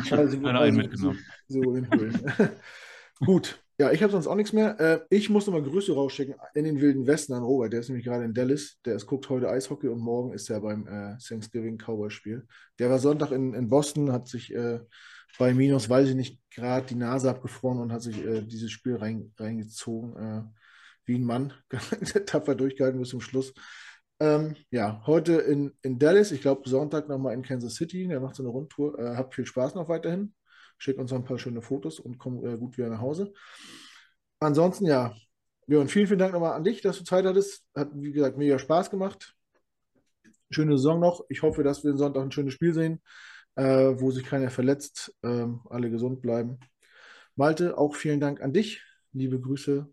[0.11, 1.19] Also, Einer einen mitgenommen.
[1.47, 1.75] So, so.
[3.25, 4.79] Gut, ja, ich habe sonst auch nichts mehr.
[4.79, 7.73] Äh, ich muss nochmal Grüße rausschicken in den Wilden Westen an Robert.
[7.73, 8.79] Der ist nämlich gerade in Dallas.
[8.85, 12.47] Der ist, guckt heute Eishockey und morgen ist er beim äh, Thanksgiving Cowboy-Spiel.
[12.79, 14.79] Der war Sonntag in, in Boston, hat sich äh,
[15.37, 18.95] bei minus, weiß ich nicht, gerade die Nase abgefroren und hat sich äh, dieses Spiel
[18.95, 20.15] rein, reingezogen.
[20.15, 20.43] Äh,
[21.05, 21.53] wie ein Mann.
[22.25, 23.53] Tapfer durchgehalten bis zum Schluss.
[24.19, 28.07] Ähm, ja, heute in, in Dallas, ich glaube Sonntag nochmal in Kansas City.
[28.07, 28.97] Der macht so eine Rundtour.
[28.97, 30.33] Äh, habt viel Spaß noch weiterhin.
[30.77, 33.33] Schickt uns noch ein paar schöne Fotos und kommt äh, gut wieder nach Hause.
[34.39, 35.15] Ansonsten, ja,
[35.67, 37.65] Björn, vielen, vielen Dank nochmal an dich, dass du Zeit hattest.
[37.75, 39.35] Hat, wie gesagt, mega Spaß gemacht.
[40.49, 41.25] Schöne Saison noch.
[41.29, 43.01] Ich hoffe, dass wir den Sonntag ein schönes Spiel sehen,
[43.55, 43.63] äh,
[43.99, 46.59] wo sich keiner verletzt, ähm, alle gesund bleiben.
[47.35, 48.81] Malte, auch vielen Dank an dich.
[49.11, 49.87] Liebe Grüße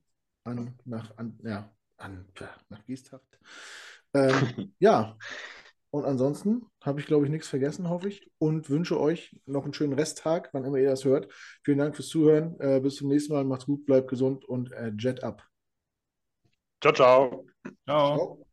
[0.44, 2.26] an, nach, an, ja, an,
[2.68, 3.38] nach Giestacht.
[4.14, 5.16] Ähm, ja,
[5.90, 8.30] und ansonsten habe ich, glaube ich, nichts vergessen, hoffe ich.
[8.38, 11.30] Und wünsche euch noch einen schönen Resttag, wann immer ihr das hört.
[11.64, 12.58] Vielen Dank fürs Zuhören.
[12.60, 13.44] Äh, bis zum nächsten Mal.
[13.44, 15.46] Macht's gut, bleibt gesund und äh, Jet up.
[16.80, 17.46] Ciao, ciao.
[17.86, 18.16] Ciao.
[18.16, 18.46] ciao.